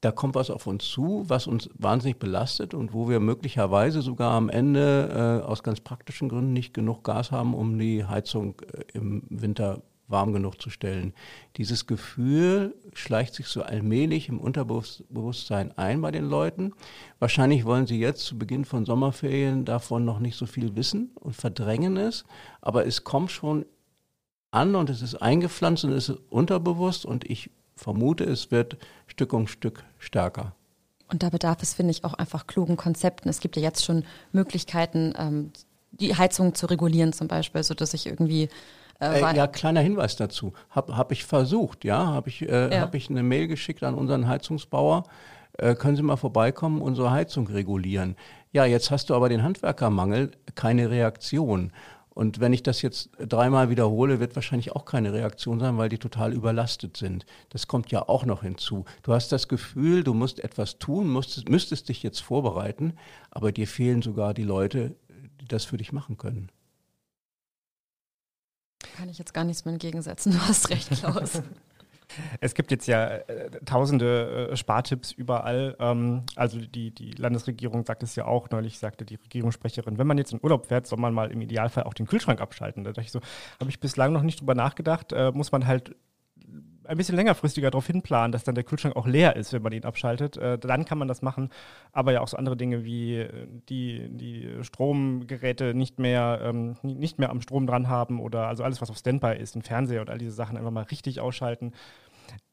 da 0.00 0.12
kommt 0.12 0.34
was 0.34 0.50
auf 0.50 0.66
uns 0.66 0.88
zu, 0.88 1.24
was 1.26 1.46
uns 1.46 1.68
wahnsinnig 1.74 2.18
belastet 2.18 2.74
und 2.74 2.92
wo 2.92 3.08
wir 3.08 3.20
möglicherweise 3.20 4.02
sogar 4.02 4.32
am 4.32 4.48
Ende 4.48 5.42
äh, 5.42 5.46
aus 5.46 5.62
ganz 5.62 5.80
praktischen 5.80 6.28
Gründen 6.28 6.52
nicht 6.52 6.72
genug 6.72 7.02
Gas 7.02 7.32
haben, 7.32 7.54
um 7.54 7.78
die 7.78 8.04
Heizung 8.04 8.54
äh, 8.72 8.84
im 8.92 9.22
Winter 9.28 9.82
warm 10.08 10.32
genug 10.32 10.60
zu 10.60 10.70
stellen. 10.70 11.12
Dieses 11.56 11.86
Gefühl 11.86 12.74
schleicht 12.94 13.34
sich 13.34 13.46
so 13.46 13.62
allmählich 13.62 14.28
im 14.28 14.40
Unterbewusstsein 14.40 15.76
ein 15.76 16.00
bei 16.00 16.10
den 16.10 16.24
Leuten. 16.24 16.72
Wahrscheinlich 17.18 17.64
wollen 17.64 17.86
sie 17.86 17.98
jetzt 17.98 18.24
zu 18.24 18.38
Beginn 18.38 18.64
von 18.64 18.86
Sommerferien 18.86 19.64
davon 19.64 20.04
noch 20.04 20.18
nicht 20.18 20.36
so 20.36 20.46
viel 20.46 20.76
wissen 20.76 21.10
und 21.16 21.36
verdrängen 21.36 21.96
es, 21.96 22.24
aber 22.62 22.86
es 22.86 23.04
kommt 23.04 23.30
schon 23.30 23.66
an 24.50 24.74
und 24.74 24.88
es 24.88 25.02
ist 25.02 25.16
eingepflanzt 25.16 25.84
und 25.84 25.92
es 25.92 26.08
ist 26.08 26.20
unterbewusst 26.30 27.04
und 27.04 27.28
ich 27.28 27.50
vermute, 27.78 28.24
es 28.24 28.50
wird 28.50 28.76
Stück 29.06 29.32
um 29.32 29.46
Stück 29.46 29.84
stärker. 29.98 30.52
Und 31.10 31.22
da 31.22 31.30
bedarf 31.30 31.62
es, 31.62 31.74
finde 31.74 31.92
ich, 31.92 32.04
auch 32.04 32.14
einfach 32.14 32.46
klugen 32.46 32.76
Konzepten. 32.76 33.28
Es 33.28 33.40
gibt 33.40 33.56
ja 33.56 33.62
jetzt 33.62 33.84
schon 33.84 34.04
Möglichkeiten, 34.32 35.14
ähm, 35.16 35.52
die 35.92 36.14
Heizung 36.14 36.54
zu 36.54 36.66
regulieren 36.66 37.12
zum 37.12 37.28
Beispiel, 37.28 37.62
sodass 37.62 37.94
ich 37.94 38.06
irgendwie 38.06 38.50
äh, 39.00 39.20
äh, 39.20 39.36
ja, 39.36 39.46
kleiner 39.46 39.80
Hinweis 39.80 40.16
dazu. 40.16 40.52
Habe 40.70 40.96
hab 40.96 41.12
ich 41.12 41.24
versucht, 41.24 41.84
ja, 41.84 42.06
habe 42.08 42.28
ich, 42.28 42.42
äh, 42.42 42.74
ja. 42.74 42.80
hab 42.80 42.94
ich 42.94 43.08
eine 43.08 43.22
Mail 43.22 43.46
geschickt 43.46 43.82
an 43.82 43.94
unseren 43.94 44.28
Heizungsbauer. 44.28 45.04
Äh, 45.56 45.74
können 45.74 45.96
Sie 45.96 46.02
mal 46.02 46.16
vorbeikommen, 46.16 46.82
unsere 46.82 47.10
Heizung 47.10 47.46
regulieren? 47.46 48.16
Ja, 48.52 48.64
jetzt 48.64 48.90
hast 48.90 49.10
du 49.10 49.14
aber 49.14 49.28
den 49.28 49.42
Handwerkermangel, 49.42 50.32
keine 50.54 50.90
Reaktion. 50.90 51.72
Und 52.18 52.40
wenn 52.40 52.52
ich 52.52 52.64
das 52.64 52.82
jetzt 52.82 53.10
dreimal 53.20 53.70
wiederhole, 53.70 54.18
wird 54.18 54.34
wahrscheinlich 54.34 54.72
auch 54.72 54.84
keine 54.84 55.12
Reaktion 55.12 55.60
sein, 55.60 55.78
weil 55.78 55.88
die 55.88 55.98
total 55.98 56.32
überlastet 56.32 56.96
sind. 56.96 57.24
Das 57.48 57.68
kommt 57.68 57.92
ja 57.92 58.08
auch 58.08 58.24
noch 58.24 58.42
hinzu. 58.42 58.86
Du 59.04 59.12
hast 59.12 59.30
das 59.30 59.46
Gefühl, 59.46 60.02
du 60.02 60.14
musst 60.14 60.40
etwas 60.40 60.80
tun, 60.80 61.08
musstest, 61.08 61.48
müsstest 61.48 61.88
dich 61.88 62.02
jetzt 62.02 62.18
vorbereiten, 62.18 62.94
aber 63.30 63.52
dir 63.52 63.68
fehlen 63.68 64.02
sogar 64.02 64.34
die 64.34 64.42
Leute, 64.42 64.96
die 65.40 65.46
das 65.46 65.64
für 65.64 65.76
dich 65.76 65.92
machen 65.92 66.18
können. 66.18 66.50
Kann 68.96 69.08
ich 69.08 69.18
jetzt 69.18 69.32
gar 69.32 69.44
nichts 69.44 69.64
mehr 69.64 69.74
entgegensetzen. 69.74 70.32
Du 70.32 70.40
hast 70.40 70.70
recht, 70.70 70.90
Klaus. 70.90 71.40
Es 72.40 72.54
gibt 72.54 72.70
jetzt 72.70 72.86
ja 72.86 73.06
äh, 73.06 73.50
tausende 73.64 74.50
äh, 74.50 74.56
Spartipps 74.56 75.12
überall. 75.12 75.76
Ähm, 75.78 76.24
also 76.36 76.58
die, 76.58 76.90
die 76.90 77.12
Landesregierung 77.12 77.84
sagt 77.84 78.02
es 78.02 78.16
ja 78.16 78.26
auch, 78.26 78.50
neulich 78.50 78.78
sagte 78.78 79.04
die 79.04 79.16
Regierungssprecherin, 79.16 79.98
wenn 79.98 80.06
man 80.06 80.18
jetzt 80.18 80.32
in 80.32 80.40
Urlaub 80.42 80.66
fährt, 80.66 80.86
soll 80.86 80.98
man 80.98 81.14
mal 81.14 81.30
im 81.30 81.40
Idealfall 81.40 81.84
auch 81.84 81.94
den 81.94 82.06
Kühlschrank 82.06 82.40
abschalten. 82.40 82.84
Da 82.84 82.90
dachte 82.90 83.02
ich 83.02 83.12
so, 83.12 83.20
habe 83.60 83.70
ich 83.70 83.80
bislang 83.80 84.12
noch 84.12 84.22
nicht 84.22 84.40
drüber 84.40 84.54
nachgedacht, 84.54 85.12
äh, 85.12 85.32
muss 85.32 85.52
man 85.52 85.66
halt 85.66 85.94
ein 86.88 86.96
bisschen 86.96 87.16
längerfristiger 87.16 87.70
darauf 87.70 87.86
hinplanen, 87.86 88.32
dass 88.32 88.44
dann 88.44 88.54
der 88.54 88.64
Kühlschrank 88.64 88.96
auch 88.96 89.06
leer 89.06 89.36
ist, 89.36 89.52
wenn 89.52 89.62
man 89.62 89.72
ihn 89.72 89.84
abschaltet. 89.84 90.36
Äh, 90.36 90.58
dann 90.58 90.84
kann 90.84 90.98
man 90.98 91.06
das 91.06 91.22
machen. 91.22 91.50
Aber 91.92 92.12
ja 92.12 92.20
auch 92.20 92.28
so 92.28 92.36
andere 92.36 92.56
Dinge 92.56 92.84
wie 92.84 93.16
äh, 93.16 93.46
die, 93.68 94.08
die 94.10 94.48
Stromgeräte 94.62 95.74
nicht 95.74 95.98
mehr, 95.98 96.40
ähm, 96.42 96.76
nicht 96.82 97.18
mehr 97.18 97.30
am 97.30 97.42
Strom 97.42 97.66
dran 97.66 97.88
haben 97.88 98.20
oder 98.20 98.48
also 98.48 98.64
alles, 98.64 98.80
was 98.80 98.90
auf 98.90 98.96
Standby 98.96 99.36
ist, 99.38 99.54
den 99.54 99.62
Fernseher 99.62 100.00
und 100.00 100.10
all 100.10 100.18
diese 100.18 100.32
Sachen 100.32 100.56
einfach 100.56 100.70
mal 100.70 100.84
richtig 100.84 101.20
ausschalten 101.20 101.72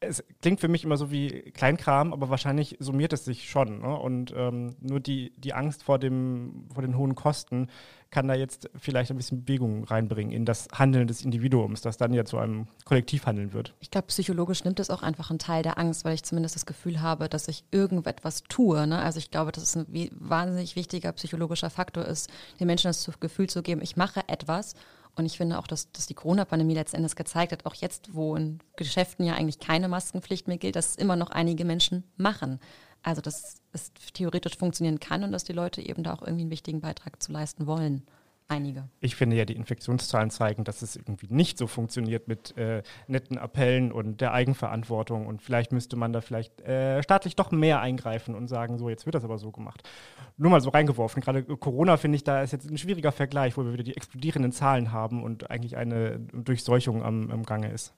es 0.00 0.22
klingt 0.40 0.60
für 0.60 0.68
mich 0.68 0.84
immer 0.84 0.96
so 0.96 1.10
wie 1.10 1.50
Kleinkram, 1.52 2.12
aber 2.12 2.28
wahrscheinlich 2.30 2.76
summiert 2.78 3.12
es 3.12 3.24
sich 3.24 3.48
schon. 3.48 3.80
Ne? 3.80 3.98
Und 3.98 4.32
ähm, 4.36 4.76
nur 4.80 5.00
die, 5.00 5.32
die 5.36 5.54
Angst 5.54 5.82
vor, 5.82 5.98
dem, 5.98 6.68
vor 6.72 6.82
den 6.82 6.96
hohen 6.96 7.14
Kosten 7.14 7.68
kann 8.10 8.28
da 8.28 8.34
jetzt 8.34 8.70
vielleicht 8.76 9.10
ein 9.10 9.16
bisschen 9.16 9.44
Bewegung 9.44 9.84
reinbringen 9.84 10.32
in 10.32 10.44
das 10.44 10.68
Handeln 10.72 11.08
des 11.08 11.24
Individuums, 11.24 11.80
das 11.80 11.96
dann 11.96 12.12
ja 12.14 12.24
zu 12.24 12.38
einem 12.38 12.68
Kollektivhandeln 12.84 13.52
wird. 13.52 13.74
Ich 13.80 13.90
glaube, 13.90 14.06
psychologisch 14.06 14.64
nimmt 14.64 14.80
es 14.80 14.90
auch 14.90 15.02
einfach 15.02 15.30
einen 15.30 15.38
Teil 15.38 15.62
der 15.62 15.78
Angst, 15.78 16.04
weil 16.04 16.14
ich 16.14 16.22
zumindest 16.22 16.54
das 16.54 16.66
Gefühl 16.66 17.00
habe, 17.00 17.28
dass 17.28 17.48
ich 17.48 17.64
irgendetwas 17.72 18.44
tue. 18.44 18.86
Ne? 18.86 18.98
Also 18.98 19.18
ich 19.18 19.30
glaube, 19.30 19.52
dass 19.52 19.64
es 19.64 19.76
ein 19.76 19.86
wahnsinnig 20.12 20.76
wichtiger 20.76 21.12
psychologischer 21.12 21.70
Faktor 21.70 22.04
ist, 22.04 22.30
den 22.60 22.68
Menschen 22.68 22.88
das 22.88 23.10
Gefühl 23.18 23.48
zu 23.48 23.62
geben, 23.62 23.82
ich 23.82 23.96
mache 23.96 24.20
etwas 24.28 24.74
und 25.16 25.24
ich 25.24 25.38
finde 25.38 25.58
auch, 25.58 25.66
dass, 25.66 25.90
dass 25.92 26.06
die 26.06 26.14
Corona-Pandemie 26.14 26.74
letztendlich 26.74 27.16
gezeigt 27.16 27.52
hat, 27.52 27.64
auch 27.64 27.74
jetzt, 27.74 28.14
wo 28.14 28.36
in 28.36 28.60
Geschäften 28.76 29.24
ja 29.24 29.34
eigentlich 29.34 29.58
keine 29.58 29.88
Maskenpflicht 29.88 30.46
mehr 30.46 30.58
gilt, 30.58 30.76
dass 30.76 30.90
es 30.90 30.96
immer 30.96 31.16
noch 31.16 31.30
einige 31.30 31.64
Menschen 31.64 32.04
machen. 32.16 32.60
Also 33.02 33.22
dass 33.22 33.62
es 33.72 33.92
theoretisch 34.12 34.58
funktionieren 34.58 35.00
kann 35.00 35.24
und 35.24 35.32
dass 35.32 35.44
die 35.44 35.52
Leute 35.52 35.80
eben 35.80 36.02
da 36.02 36.12
auch 36.12 36.22
irgendwie 36.22 36.42
einen 36.42 36.50
wichtigen 36.50 36.80
Beitrag 36.80 37.22
zu 37.22 37.32
leisten 37.32 37.66
wollen. 37.66 38.02
Einige. 38.48 38.88
Ich 39.00 39.16
finde 39.16 39.34
ja, 39.34 39.44
die 39.44 39.56
Infektionszahlen 39.56 40.30
zeigen, 40.30 40.62
dass 40.62 40.80
es 40.80 40.94
irgendwie 40.94 41.26
nicht 41.30 41.58
so 41.58 41.66
funktioniert 41.66 42.28
mit 42.28 42.56
äh, 42.56 42.84
netten 43.08 43.38
Appellen 43.38 43.90
und 43.90 44.20
der 44.20 44.32
Eigenverantwortung. 44.32 45.26
Und 45.26 45.42
vielleicht 45.42 45.72
müsste 45.72 45.96
man 45.96 46.12
da 46.12 46.20
vielleicht 46.20 46.60
äh, 46.60 47.02
staatlich 47.02 47.34
doch 47.34 47.50
mehr 47.50 47.80
eingreifen 47.80 48.36
und 48.36 48.46
sagen, 48.46 48.78
so, 48.78 48.88
jetzt 48.88 49.04
wird 49.04 49.16
das 49.16 49.24
aber 49.24 49.38
so 49.38 49.50
gemacht. 49.50 49.82
Nur 50.36 50.52
mal 50.52 50.60
so 50.60 50.70
reingeworfen. 50.70 51.22
Gerade 51.22 51.42
Corona 51.42 51.96
finde 51.96 52.16
ich, 52.16 52.22
da 52.22 52.40
ist 52.40 52.52
jetzt 52.52 52.70
ein 52.70 52.78
schwieriger 52.78 53.10
Vergleich, 53.10 53.56
wo 53.56 53.64
wir 53.64 53.72
wieder 53.72 53.82
die 53.82 53.96
explodierenden 53.96 54.52
Zahlen 54.52 54.92
haben 54.92 55.24
und 55.24 55.50
eigentlich 55.50 55.76
eine 55.76 56.20
Durchseuchung 56.20 57.02
am, 57.02 57.32
am 57.32 57.42
Gange 57.42 57.72
ist. 57.72 57.94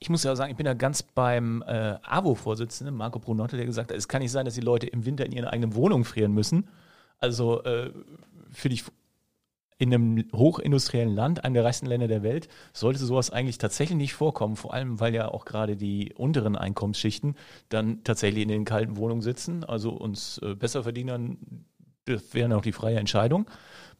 Ich 0.00 0.10
muss 0.10 0.22
ja 0.22 0.36
sagen, 0.36 0.50
ich 0.50 0.56
bin 0.56 0.66
da 0.66 0.74
ganz 0.74 1.02
beim 1.02 1.64
äh, 1.66 1.96
AWO-Vorsitzenden, 2.02 2.94
Marco 2.94 3.18
Brunotte, 3.18 3.56
der 3.56 3.64
gesagt 3.64 3.90
hat, 3.90 3.96
es 3.96 4.06
kann 4.06 4.20
nicht 4.20 4.32
sein, 4.32 4.44
dass 4.44 4.54
die 4.54 4.60
Leute 4.60 4.86
im 4.86 5.06
Winter 5.06 5.24
in 5.24 5.32
ihren 5.32 5.46
eigenen 5.46 5.74
Wohnungen 5.74 6.04
frieren 6.04 6.34
müssen. 6.34 6.68
Also 7.18 7.64
äh, 7.64 7.90
finde 8.52 8.74
ich 8.74 8.84
in 9.78 9.94
einem 9.94 10.24
hochindustriellen 10.34 11.14
Land, 11.14 11.44
einem 11.44 11.54
der 11.54 11.64
reichsten 11.64 11.86
Länder 11.86 12.08
der 12.08 12.22
Welt, 12.22 12.48
sollte 12.72 12.98
sowas 12.98 13.30
eigentlich 13.30 13.58
tatsächlich 13.58 13.96
nicht 13.96 14.14
vorkommen. 14.14 14.56
Vor 14.56 14.74
allem, 14.74 14.98
weil 14.98 15.14
ja 15.14 15.28
auch 15.28 15.44
gerade 15.44 15.76
die 15.76 16.12
unteren 16.16 16.56
Einkommensschichten 16.56 17.36
dann 17.68 18.02
tatsächlich 18.02 18.42
in 18.42 18.48
den 18.48 18.64
kalten 18.64 18.96
Wohnungen 18.96 19.22
sitzen. 19.22 19.64
Also 19.64 19.90
uns 19.90 20.38
äh, 20.38 20.54
Besserverdienern 20.54 21.38
das 22.08 22.32
wäre 22.32 22.48
noch 22.48 22.62
die 22.62 22.72
freie 22.72 22.98
Entscheidung. 22.98 23.50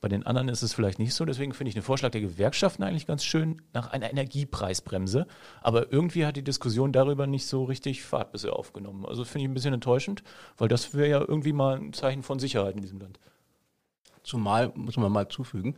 Bei 0.01 0.09
den 0.09 0.25
anderen 0.25 0.49
ist 0.49 0.63
es 0.63 0.73
vielleicht 0.73 0.99
nicht 0.99 1.15
so. 1.15 1.25
Deswegen 1.25 1.53
finde 1.53 1.69
ich 1.69 1.75
den 1.75 1.83
Vorschlag 1.83 2.11
der 2.11 2.21
Gewerkschaften 2.21 2.83
eigentlich 2.83 3.07
ganz 3.07 3.25
schön 3.25 3.61
nach 3.73 3.91
einer 3.91 4.11
Energiepreisbremse. 4.11 5.27
Aber 5.61 5.93
irgendwie 5.93 6.25
hat 6.25 6.37
die 6.37 6.45
Diskussion 6.45 6.93
darüber 6.93 7.27
nicht 7.27 7.47
so 7.47 7.65
richtig 7.65 8.03
Fahrt 8.03 8.33
bisher 8.33 8.55
aufgenommen. 8.55 9.05
Also 9.05 9.25
finde 9.25 9.45
ich 9.45 9.51
ein 9.51 9.55
bisschen 9.55 9.75
enttäuschend, 9.75 10.23
weil 10.57 10.69
das 10.69 10.95
wäre 10.95 11.09
ja 11.09 11.21
irgendwie 11.21 11.53
mal 11.53 11.77
ein 11.77 11.93
Zeichen 11.93 12.23
von 12.23 12.39
Sicherheit 12.39 12.77
in 12.77 12.83
diesem 12.83 13.01
Land. 13.01 13.19
Zumal, 14.29 14.73
muss 14.75 14.99
man 14.99 15.11
mal 15.11 15.29
zufügen, 15.29 15.77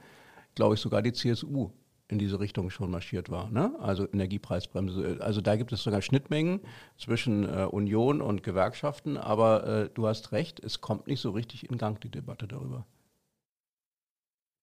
glaube 0.57 0.74
ich, 0.74 0.80
sogar 0.80 1.03
die 1.03 1.12
CSU 1.12 1.70
in 2.09 2.18
diese 2.18 2.40
Richtung 2.40 2.68
schon 2.70 2.90
marschiert 2.90 3.30
war. 3.30 3.48
Ne? 3.51 3.72
Also 3.78 4.09
Energiepreisbremse. 4.12 5.18
Also 5.20 5.40
da 5.40 5.55
gibt 5.55 5.72
es 5.72 5.84
sogar 5.84 6.03
Schnittmengen 6.03 6.61
zwischen 6.98 7.44
äh, 7.44 7.66
Union 7.70 8.20
und 8.20 8.42
Gewerkschaften, 8.42 9.16
aber 9.16 9.66
äh, 9.66 9.90
du 9.94 10.09
hast 10.09 10.32
recht, 10.32 10.59
es 10.59 10.80
kommt 10.80 11.07
nicht 11.07 11.20
so 11.20 11.30
richtig 11.30 11.70
in 11.70 11.78
Gang, 11.78 12.01
die 12.01 12.11
Debatte 12.11 12.48
darüber. 12.48 12.84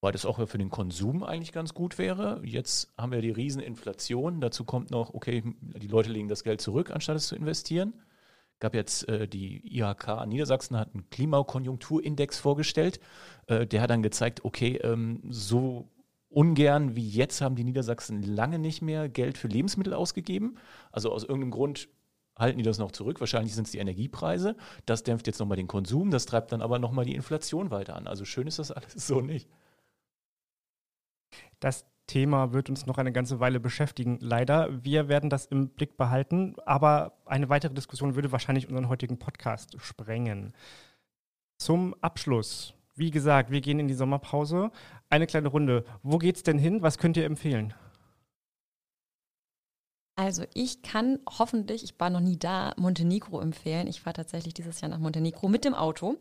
Weil 0.01 0.11
das 0.11 0.25
auch 0.25 0.45
für 0.45 0.57
den 0.57 0.69
Konsum 0.69 1.23
eigentlich 1.23 1.53
ganz 1.53 1.73
gut 1.73 1.97
wäre. 1.97 2.41
Jetzt 2.43 2.93
haben 2.97 3.13
wir 3.13 3.21
die 3.21 3.31
Rieseninflation. 3.31 4.41
Dazu 4.41 4.65
kommt 4.65 4.91
noch, 4.91 5.13
okay, 5.13 5.43
die 5.61 5.87
Leute 5.87 6.11
legen 6.11 6.27
das 6.27 6.43
Geld 6.43 6.59
zurück, 6.59 6.91
anstatt 6.91 7.15
es 7.15 7.27
zu 7.27 7.37
investieren. 7.37 7.93
Gab 8.59 8.73
jetzt 8.73 9.07
äh, 9.07 9.27
die 9.27 9.61
IHK 9.77 10.25
Niedersachsen 10.25 10.77
hat 10.77 10.93
einen 10.93 11.09
Klimakonjunkturindex 11.09 12.39
vorgestellt. 12.39 12.99
Äh, 13.45 13.67
der 13.67 13.81
hat 13.81 13.89
dann 13.89 14.03
gezeigt, 14.03 14.43
okay, 14.45 14.77
ähm, 14.77 15.21
so 15.29 15.89
ungern 16.29 16.95
wie 16.95 17.07
jetzt 17.07 17.41
haben 17.41 17.55
die 17.55 17.63
Niedersachsen 17.63 18.21
lange 18.21 18.59
nicht 18.59 18.81
mehr 18.81 19.09
Geld 19.09 19.37
für 19.37 19.47
Lebensmittel 19.47 19.93
ausgegeben. 19.93 20.57
Also 20.91 21.11
aus 21.11 21.23
irgendeinem 21.23 21.51
Grund 21.51 21.89
halten 22.37 22.57
die 22.57 22.63
das 22.63 22.79
noch 22.79 22.91
zurück. 22.91 23.19
Wahrscheinlich 23.19 23.53
sind 23.55 23.65
es 23.65 23.71
die 23.71 23.79
Energiepreise. 23.79 24.55
Das 24.85 25.03
dämpft 25.03 25.27
jetzt 25.27 25.39
nochmal 25.39 25.57
den 25.57 25.67
Konsum, 25.67 26.11
das 26.11 26.25
treibt 26.25 26.51
dann 26.51 26.61
aber 26.61 26.79
nochmal 26.79 27.05
die 27.05 27.15
Inflation 27.15 27.71
weiter 27.71 27.95
an. 27.95 28.07
Also 28.07 28.25
schön 28.25 28.47
ist 28.47 28.59
das 28.59 28.71
alles 28.71 28.93
so 29.07 29.21
nicht. 29.21 29.49
Das 31.59 31.85
Thema 32.07 32.53
wird 32.53 32.69
uns 32.69 32.85
noch 32.85 32.97
eine 32.97 33.11
ganze 33.11 33.39
Weile 33.39 33.59
beschäftigen, 33.59 34.17
leider. 34.21 34.83
Wir 34.83 35.09
werden 35.09 35.29
das 35.29 35.45
im 35.45 35.69
Blick 35.69 35.97
behalten, 35.97 36.55
aber 36.65 37.13
eine 37.25 37.49
weitere 37.49 37.73
Diskussion 37.73 38.15
würde 38.15 38.31
wahrscheinlich 38.31 38.67
unseren 38.67 38.89
heutigen 38.89 39.19
Podcast 39.19 39.79
sprengen. 39.79 40.53
Zum 41.57 41.95
Abschluss, 42.01 42.73
wie 42.95 43.11
gesagt, 43.11 43.51
wir 43.51 43.61
gehen 43.61 43.79
in 43.79 43.87
die 43.87 43.93
Sommerpause. 43.93 44.71
Eine 45.09 45.27
kleine 45.27 45.49
Runde. 45.49 45.85
Wo 46.01 46.17
geht's 46.17 46.43
denn 46.43 46.57
hin? 46.57 46.81
Was 46.81 46.97
könnt 46.97 47.17
ihr 47.17 47.25
empfehlen? 47.25 47.73
Also 50.15 50.45
ich 50.55 50.81
kann 50.81 51.19
hoffentlich, 51.29 51.83
ich 51.83 51.99
war 51.99 52.09
noch 52.09 52.21
nie 52.21 52.37
da, 52.37 52.73
Montenegro 52.77 53.39
empfehlen. 53.39 53.85
Ich 53.85 54.01
fahre 54.01 54.15
tatsächlich 54.15 54.55
dieses 54.55 54.81
Jahr 54.81 54.89
nach 54.89 54.97
Montenegro 54.97 55.47
mit 55.47 55.63
dem 55.63 55.75
Auto. 55.75 56.17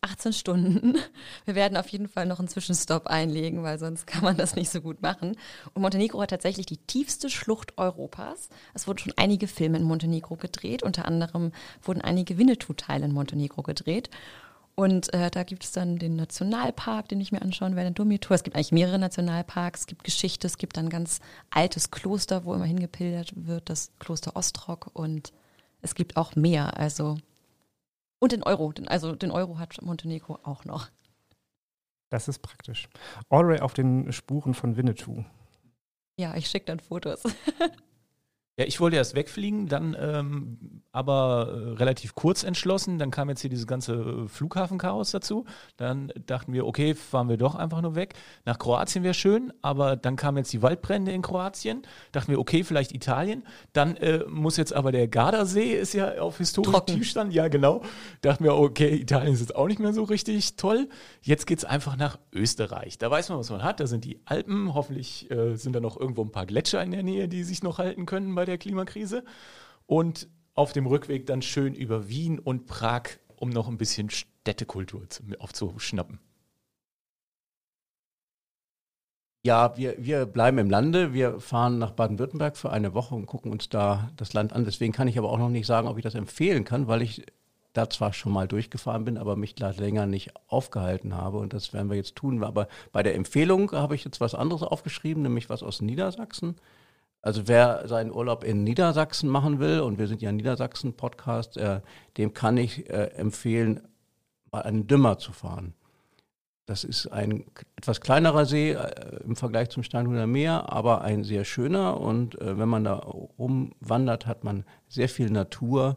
18 0.00 0.32
Stunden. 0.32 0.96
Wir 1.44 1.54
werden 1.54 1.76
auf 1.76 1.88
jeden 1.88 2.08
Fall 2.08 2.26
noch 2.26 2.38
einen 2.38 2.48
Zwischenstopp 2.48 3.08
einlegen, 3.08 3.62
weil 3.62 3.78
sonst 3.78 4.06
kann 4.06 4.22
man 4.22 4.36
das 4.36 4.54
nicht 4.54 4.70
so 4.70 4.80
gut 4.80 5.02
machen. 5.02 5.36
Und 5.74 5.82
Montenegro 5.82 6.20
hat 6.22 6.30
tatsächlich 6.30 6.66
die 6.66 6.76
tiefste 6.76 7.30
Schlucht 7.30 7.76
Europas. 7.78 8.48
Es 8.74 8.86
wurden 8.86 8.98
schon 8.98 9.14
einige 9.16 9.48
Filme 9.48 9.78
in 9.78 9.84
Montenegro 9.84 10.36
gedreht. 10.36 10.82
Unter 10.82 11.06
anderem 11.06 11.52
wurden 11.82 12.00
einige 12.00 12.38
Winnetou-Teile 12.38 13.06
in 13.06 13.12
Montenegro 13.12 13.62
gedreht. 13.62 14.10
Und 14.76 15.12
äh, 15.12 15.28
da 15.28 15.42
gibt 15.42 15.64
es 15.64 15.72
dann 15.72 15.98
den 15.98 16.14
Nationalpark, 16.14 17.08
den 17.08 17.20
ich 17.20 17.32
mir 17.32 17.42
anschauen 17.42 17.74
werde, 17.74 17.90
Domitor. 17.90 18.36
Es 18.36 18.44
gibt 18.44 18.54
eigentlich 18.54 18.70
mehrere 18.70 19.00
Nationalparks, 19.00 19.80
es 19.80 19.86
gibt 19.88 20.04
Geschichte, 20.04 20.46
es 20.46 20.56
gibt 20.56 20.78
ein 20.78 20.88
ganz 20.88 21.18
altes 21.50 21.90
Kloster, 21.90 22.44
wo 22.44 22.54
immer 22.54 22.64
hingepilgert 22.64 23.32
wird, 23.34 23.68
das 23.70 23.90
Kloster 23.98 24.36
Ostrock. 24.36 24.90
Und 24.92 25.32
es 25.82 25.96
gibt 25.96 26.16
auch 26.16 26.36
mehr. 26.36 26.78
Also 26.78 27.16
und 28.18 28.32
den 28.32 28.42
Euro, 28.42 28.72
also 28.86 29.14
den 29.14 29.30
Euro 29.30 29.58
hat 29.58 29.80
Montenegro 29.82 30.38
auch 30.42 30.64
noch. 30.64 30.88
Das 32.10 32.28
ist 32.28 32.38
praktisch. 32.40 32.88
Audrey 33.28 33.60
auf 33.60 33.74
den 33.74 34.12
Spuren 34.12 34.54
von 34.54 34.76
Winnetou. 34.76 35.24
Ja, 36.18 36.34
ich 36.36 36.48
schicke 36.48 36.66
dann 36.66 36.80
Fotos. 36.80 37.22
Ja, 38.58 38.64
ich 38.64 38.80
wollte 38.80 38.96
erst 38.96 39.14
wegfliegen, 39.14 39.68
dann 39.68 39.96
ähm, 39.98 40.82
aber 40.90 41.48
äh, 41.52 41.76
relativ 41.76 42.16
kurz 42.16 42.42
entschlossen. 42.42 42.98
Dann 42.98 43.12
kam 43.12 43.28
jetzt 43.28 43.40
hier 43.40 43.50
dieses 43.50 43.68
ganze 43.68 43.94
äh, 43.94 44.28
Flughafenchaos 44.28 45.12
dazu. 45.12 45.44
Dann 45.76 46.12
dachten 46.26 46.52
wir, 46.52 46.66
okay, 46.66 46.96
fahren 46.96 47.28
wir 47.28 47.36
doch 47.36 47.54
einfach 47.54 47.80
nur 47.82 47.94
weg. 47.94 48.14
Nach 48.44 48.58
Kroatien 48.58 49.04
wäre 49.04 49.14
schön, 49.14 49.52
aber 49.62 49.94
dann 49.94 50.16
kamen 50.16 50.38
jetzt 50.38 50.52
die 50.52 50.60
Waldbrände 50.60 51.12
in 51.12 51.22
Kroatien. 51.22 51.82
Dachten 52.10 52.32
wir, 52.32 52.40
okay, 52.40 52.64
vielleicht 52.64 52.92
Italien. 52.92 53.44
Dann 53.74 53.94
äh, 53.98 54.24
muss 54.26 54.56
jetzt 54.56 54.72
aber 54.72 54.90
der 54.90 55.06
Gardasee 55.06 55.74
ist 55.74 55.92
ja 55.94 56.18
auf 56.18 56.38
historischem 56.38 56.86
Tiefstand. 56.86 57.32
Ja, 57.32 57.46
genau. 57.46 57.82
Dachten 58.22 58.42
wir, 58.42 58.56
okay, 58.56 58.96
Italien 58.96 59.34
ist 59.34 59.40
jetzt 59.40 59.54
auch 59.54 59.68
nicht 59.68 59.78
mehr 59.78 59.92
so 59.92 60.02
richtig 60.02 60.56
toll. 60.56 60.88
Jetzt 61.22 61.46
geht 61.46 61.58
es 61.58 61.64
einfach 61.64 61.96
nach 61.96 62.18
Österreich. 62.32 62.98
Da 62.98 63.08
weiß 63.08 63.28
man, 63.28 63.38
was 63.38 63.50
man 63.50 63.62
hat. 63.62 63.78
Da 63.78 63.86
sind 63.86 64.04
die 64.04 64.20
Alpen. 64.24 64.74
Hoffentlich 64.74 65.30
äh, 65.30 65.54
sind 65.54 65.76
da 65.76 65.80
noch 65.80 65.96
irgendwo 65.96 66.22
ein 66.22 66.32
paar 66.32 66.46
Gletscher 66.46 66.82
in 66.82 66.90
der 66.90 67.04
Nähe, 67.04 67.28
die 67.28 67.44
sich 67.44 67.62
noch 67.62 67.78
halten 67.78 68.04
können 68.04 68.34
bei 68.34 68.47
der 68.48 68.58
Klimakrise. 68.58 69.24
Und 69.86 70.28
auf 70.54 70.72
dem 70.72 70.86
Rückweg 70.86 71.26
dann 71.26 71.40
schön 71.40 71.74
über 71.74 72.08
Wien 72.08 72.38
und 72.38 72.66
Prag, 72.66 73.02
um 73.36 73.50
noch 73.50 73.68
ein 73.68 73.78
bisschen 73.78 74.10
Städtekultur 74.10 75.06
aufzuschnappen. 75.38 76.18
Ja, 79.44 79.76
wir, 79.76 79.94
wir 79.98 80.26
bleiben 80.26 80.58
im 80.58 80.68
Lande. 80.68 81.14
Wir 81.14 81.40
fahren 81.40 81.78
nach 81.78 81.92
Baden-Württemberg 81.92 82.56
für 82.56 82.70
eine 82.70 82.92
Woche 82.92 83.14
und 83.14 83.26
gucken 83.26 83.52
uns 83.52 83.68
da 83.68 84.10
das 84.16 84.32
Land 84.32 84.52
an. 84.52 84.64
Deswegen 84.64 84.92
kann 84.92 85.06
ich 85.06 85.16
aber 85.16 85.30
auch 85.30 85.38
noch 85.38 85.48
nicht 85.48 85.66
sagen, 85.66 85.86
ob 85.86 85.96
ich 85.96 86.02
das 86.02 86.16
empfehlen 86.16 86.64
kann, 86.64 86.88
weil 86.88 87.02
ich 87.02 87.24
da 87.72 87.88
zwar 87.88 88.12
schon 88.12 88.32
mal 88.32 88.48
durchgefahren 88.48 89.04
bin, 89.04 89.16
aber 89.16 89.36
mich 89.36 89.54
da 89.54 89.70
länger 89.70 90.06
nicht 90.06 90.32
aufgehalten 90.48 91.14
habe. 91.14 91.38
Und 91.38 91.52
das 91.52 91.72
werden 91.72 91.88
wir 91.88 91.96
jetzt 91.96 92.16
tun. 92.16 92.42
Aber 92.42 92.66
bei 92.90 93.04
der 93.04 93.14
Empfehlung 93.14 93.70
habe 93.72 93.94
ich 93.94 94.04
jetzt 94.04 94.20
was 94.20 94.34
anderes 94.34 94.62
aufgeschrieben, 94.62 95.22
nämlich 95.22 95.48
was 95.48 95.62
aus 95.62 95.80
Niedersachsen. 95.80 96.56
Also 97.20 97.48
wer 97.48 97.88
seinen 97.88 98.12
Urlaub 98.12 98.44
in 98.44 98.64
Niedersachsen 98.64 99.28
machen 99.28 99.58
will, 99.58 99.80
und 99.80 99.98
wir 99.98 100.06
sind 100.06 100.22
ja 100.22 100.30
Niedersachsen-Podcast, 100.30 101.56
äh, 101.56 101.80
dem 102.16 102.32
kann 102.32 102.56
ich 102.56 102.88
äh, 102.90 103.10
empfehlen, 103.16 103.80
mal 104.52 104.62
einen 104.62 104.86
Dümmer 104.86 105.18
zu 105.18 105.32
fahren. 105.32 105.74
Das 106.68 106.84
ist 106.84 107.06
ein 107.06 107.44
etwas 107.76 108.02
kleinerer 108.02 108.44
See 108.44 108.72
äh, 108.72 109.20
im 109.24 109.36
Vergleich 109.36 109.70
zum 109.70 109.82
Steinhuder 109.82 110.26
Meer, 110.26 110.70
aber 110.70 111.00
ein 111.00 111.24
sehr 111.24 111.44
schöner. 111.44 111.98
Und 111.98 112.38
äh, 112.40 112.58
wenn 112.58 112.68
man 112.68 112.84
da 112.84 112.94
rumwandert, 112.94 114.26
hat 114.26 114.44
man 114.44 114.64
sehr 114.86 115.08
viel 115.08 115.30
Natur. 115.30 115.96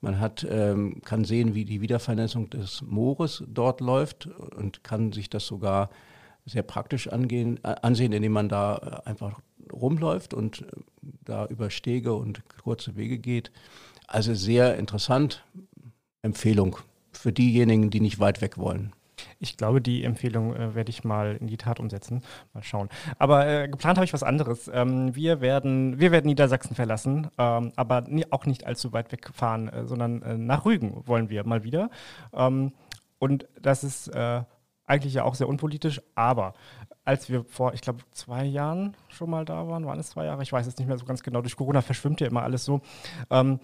Man 0.00 0.18
hat, 0.18 0.46
ähm, 0.48 1.02
kann 1.04 1.24
sehen, 1.24 1.54
wie 1.54 1.66
die 1.66 1.82
Wiedervernässung 1.82 2.48
des 2.48 2.80
Moores 2.80 3.44
dort 3.46 3.82
läuft 3.82 4.26
und 4.26 4.82
kann 4.84 5.12
sich 5.12 5.28
das 5.28 5.46
sogar 5.46 5.90
sehr 6.46 6.62
praktisch 6.62 7.08
angehen, 7.08 7.60
äh, 7.62 7.74
ansehen, 7.82 8.12
indem 8.12 8.32
man 8.32 8.48
da 8.48 9.02
äh, 9.04 9.08
einfach 9.10 9.40
rumläuft 9.72 10.34
und 10.34 10.62
äh, 10.62 10.66
da 11.24 11.46
über 11.46 11.70
Stege 11.70 12.14
und 12.14 12.42
kurze 12.62 12.96
Wege 12.96 13.18
geht. 13.18 13.50
Also 14.06 14.34
sehr 14.34 14.76
interessant. 14.76 15.44
Empfehlung 16.22 16.78
für 17.12 17.32
diejenigen, 17.32 17.90
die 17.90 18.00
nicht 18.00 18.18
weit 18.18 18.40
weg 18.40 18.58
wollen. 18.58 18.92
Ich 19.38 19.56
glaube, 19.56 19.80
die 19.80 20.04
Empfehlung 20.04 20.54
äh, 20.54 20.74
werde 20.74 20.90
ich 20.90 21.04
mal 21.04 21.36
in 21.36 21.46
die 21.46 21.56
Tat 21.56 21.80
umsetzen. 21.80 22.22
Mal 22.52 22.62
schauen. 22.62 22.88
Aber 23.18 23.46
äh, 23.46 23.68
geplant 23.68 23.98
habe 23.98 24.04
ich 24.04 24.12
was 24.12 24.22
anderes. 24.22 24.70
Ähm, 24.72 25.14
wir, 25.14 25.40
werden, 25.40 25.98
wir 25.98 26.12
werden 26.12 26.26
Niedersachsen 26.26 26.74
verlassen, 26.74 27.28
ähm, 27.38 27.72
aber 27.76 28.02
nie, 28.02 28.30
auch 28.30 28.46
nicht 28.46 28.66
allzu 28.66 28.92
weit 28.92 29.12
wegfahren, 29.12 29.68
äh, 29.68 29.86
sondern 29.86 30.22
äh, 30.22 30.36
nach 30.36 30.64
Rügen 30.64 31.02
wollen 31.06 31.30
wir 31.30 31.46
mal 31.46 31.64
wieder. 31.64 31.90
Ähm, 32.32 32.72
und 33.18 33.46
das 33.60 33.84
ist 33.84 34.08
äh, 34.08 34.42
eigentlich 34.84 35.14
ja 35.14 35.24
auch 35.24 35.34
sehr 35.34 35.48
unpolitisch, 35.48 36.00
aber 36.14 36.54
als 37.06 37.30
wir 37.30 37.44
vor, 37.44 37.72
ich 37.72 37.80
glaube, 37.80 38.00
zwei 38.10 38.44
Jahren 38.44 38.96
schon 39.08 39.30
mal 39.30 39.44
da 39.44 39.68
waren, 39.68 39.86
waren 39.86 39.98
es 39.98 40.10
zwei 40.10 40.24
Jahre, 40.24 40.42
ich 40.42 40.52
weiß 40.52 40.66
es 40.66 40.76
nicht 40.76 40.88
mehr 40.88 40.98
so 40.98 41.06
ganz 41.06 41.22
genau, 41.22 41.40
durch 41.40 41.56
Corona 41.56 41.80
verschwimmt 41.80 42.20
ja 42.20 42.26
immer 42.26 42.42
alles 42.42 42.64
so. 42.64 42.80
Ähm, 43.30 43.60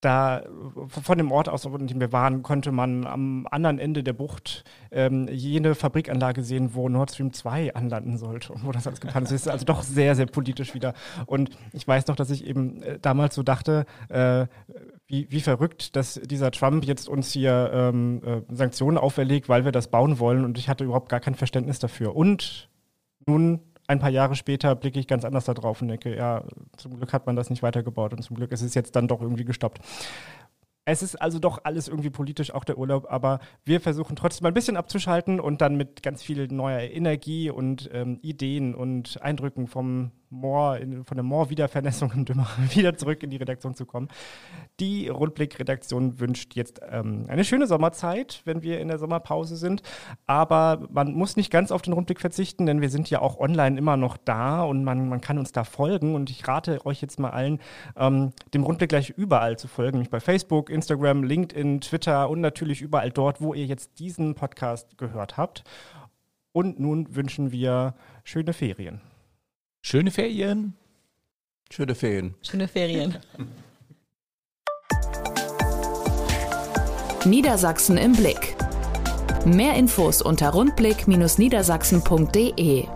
da 0.00 0.42
von 0.88 1.16
dem 1.16 1.32
Ort 1.32 1.48
aus, 1.48 1.64
in 1.64 1.86
dem 1.86 2.00
wir 2.00 2.12
waren, 2.12 2.42
konnte 2.42 2.72
man 2.72 3.06
am 3.06 3.46
anderen 3.50 3.78
Ende 3.78 4.02
der 4.02 4.12
Bucht 4.12 4.64
ähm, 4.90 5.28
jene 5.28 5.74
Fabrikanlage 5.74 6.42
sehen, 6.42 6.74
wo 6.74 6.88
Nord 6.88 7.12
Stream 7.12 7.32
2 7.32 7.74
anlanden 7.74 8.18
sollte 8.18 8.52
und 8.52 8.66
wo 8.66 8.72
das 8.72 8.86
alles 8.86 9.00
geplant 9.00 9.28
ist. 9.28 9.32
Es 9.32 9.42
ist 9.42 9.48
also 9.48 9.64
doch 9.64 9.82
sehr, 9.82 10.14
sehr 10.14 10.26
politisch 10.26 10.74
wieder. 10.74 10.92
Und 11.24 11.50
ich 11.72 11.88
weiß 11.88 12.08
noch, 12.08 12.16
dass 12.16 12.28
ich 12.30 12.46
eben 12.46 12.82
äh, 12.82 12.98
damals 13.00 13.34
so 13.34 13.42
dachte, 13.42 13.86
äh, 14.10 14.46
wie, 15.06 15.26
wie 15.30 15.40
verrückt, 15.40 15.96
dass 15.96 16.14
dieser 16.14 16.50
Trump 16.50 16.84
jetzt 16.84 17.08
uns 17.08 17.30
hier 17.32 17.70
ähm, 17.72 18.22
äh, 18.24 18.42
Sanktionen 18.54 18.98
auferlegt, 18.98 19.48
weil 19.48 19.64
wir 19.64 19.72
das 19.72 19.88
bauen 19.88 20.18
wollen. 20.18 20.44
Und 20.44 20.58
ich 20.58 20.68
hatte 20.68 20.84
überhaupt 20.84 21.08
gar 21.08 21.20
kein 21.20 21.34
Verständnis 21.34 21.78
dafür. 21.78 22.16
Und 22.16 22.70
nun 23.26 23.60
ein 23.86 23.98
paar 23.98 24.10
Jahre 24.10 24.34
später 24.34 24.74
blicke 24.74 24.98
ich 24.98 25.06
ganz 25.06 25.24
anders 25.24 25.44
da 25.44 25.54
drauf 25.54 25.82
und 25.82 25.88
denke, 25.88 26.16
ja, 26.16 26.44
zum 26.76 26.96
Glück 26.96 27.12
hat 27.12 27.26
man 27.26 27.36
das 27.36 27.50
nicht 27.50 27.62
weitergebaut 27.62 28.12
und 28.12 28.22
zum 28.22 28.36
Glück 28.36 28.52
ist 28.52 28.62
es 28.62 28.74
jetzt 28.74 28.96
dann 28.96 29.08
doch 29.08 29.20
irgendwie 29.20 29.44
gestoppt. 29.44 29.80
Es 30.86 31.02
ist 31.02 31.16
also 31.16 31.38
doch 31.38 31.60
alles 31.64 31.88
irgendwie 31.88 32.10
politisch, 32.10 32.52
auch 32.52 32.64
der 32.64 32.76
Urlaub, 32.76 33.06
aber 33.10 33.40
wir 33.64 33.80
versuchen 33.80 34.16
trotzdem 34.16 34.46
ein 34.46 34.54
bisschen 34.54 34.76
abzuschalten 34.76 35.40
und 35.40 35.62
dann 35.62 35.76
mit 35.76 36.02
ganz 36.02 36.22
viel 36.22 36.46
neuer 36.48 36.80
Energie 36.80 37.50
und 37.50 37.88
ähm, 37.92 38.18
Ideen 38.20 38.74
und 38.74 39.20
Eindrücken 39.22 39.66
vom 39.66 40.12
Moor, 40.34 40.76
in, 40.78 41.04
von 41.04 41.16
der 41.16 41.24
Moor-Wiedervernässung 41.24 42.12
im 42.12 42.24
Dümmer 42.24 42.48
wieder 42.70 42.96
zurück 42.96 43.22
in 43.22 43.30
die 43.30 43.36
Redaktion 43.36 43.74
zu 43.74 43.86
kommen. 43.86 44.08
Die 44.80 45.08
Rundblick-Redaktion 45.08 46.20
wünscht 46.20 46.54
jetzt 46.56 46.80
ähm, 46.90 47.26
eine 47.28 47.44
schöne 47.44 47.66
Sommerzeit, 47.66 48.42
wenn 48.44 48.62
wir 48.62 48.80
in 48.80 48.88
der 48.88 48.98
Sommerpause 48.98 49.56
sind. 49.56 49.82
Aber 50.26 50.86
man 50.90 51.14
muss 51.14 51.36
nicht 51.36 51.50
ganz 51.50 51.70
auf 51.70 51.82
den 51.82 51.92
Rundblick 51.92 52.20
verzichten, 52.20 52.66
denn 52.66 52.80
wir 52.80 52.90
sind 52.90 53.08
ja 53.10 53.20
auch 53.20 53.38
online 53.38 53.78
immer 53.78 53.96
noch 53.96 54.16
da 54.16 54.62
und 54.62 54.84
man, 54.84 55.08
man 55.08 55.20
kann 55.20 55.38
uns 55.38 55.52
da 55.52 55.64
folgen. 55.64 56.14
Und 56.14 56.30
ich 56.30 56.46
rate 56.46 56.84
euch 56.84 57.00
jetzt 57.00 57.18
mal 57.18 57.30
allen, 57.30 57.60
ähm, 57.96 58.32
dem 58.52 58.64
Rundblick 58.64 58.90
gleich 58.90 59.10
überall 59.10 59.58
zu 59.58 59.68
folgen, 59.68 59.98
nämlich 59.98 60.10
bei 60.10 60.20
Facebook, 60.20 60.70
Instagram, 60.70 61.22
LinkedIn, 61.22 61.80
Twitter 61.80 62.28
und 62.28 62.40
natürlich 62.40 62.82
überall 62.82 63.10
dort, 63.10 63.40
wo 63.40 63.54
ihr 63.54 63.66
jetzt 63.66 63.98
diesen 63.98 64.34
Podcast 64.34 64.98
gehört 64.98 65.36
habt. 65.36 65.64
Und 66.52 66.78
nun 66.78 67.14
wünschen 67.16 67.50
wir 67.50 67.94
schöne 68.22 68.52
Ferien. 68.52 69.00
Schöne 69.86 70.10
Ferien. 70.10 70.72
Schöne 71.70 71.94
Ferien. 71.94 72.34
Schöne 72.40 72.68
Ferien. 72.68 73.18
Niedersachsen 77.26 77.98
im 77.98 78.12
Blick. 78.12 78.56
Mehr 79.44 79.74
Infos 79.74 80.22
unter 80.22 80.52
rundblick-niedersachsen.de 80.52 82.86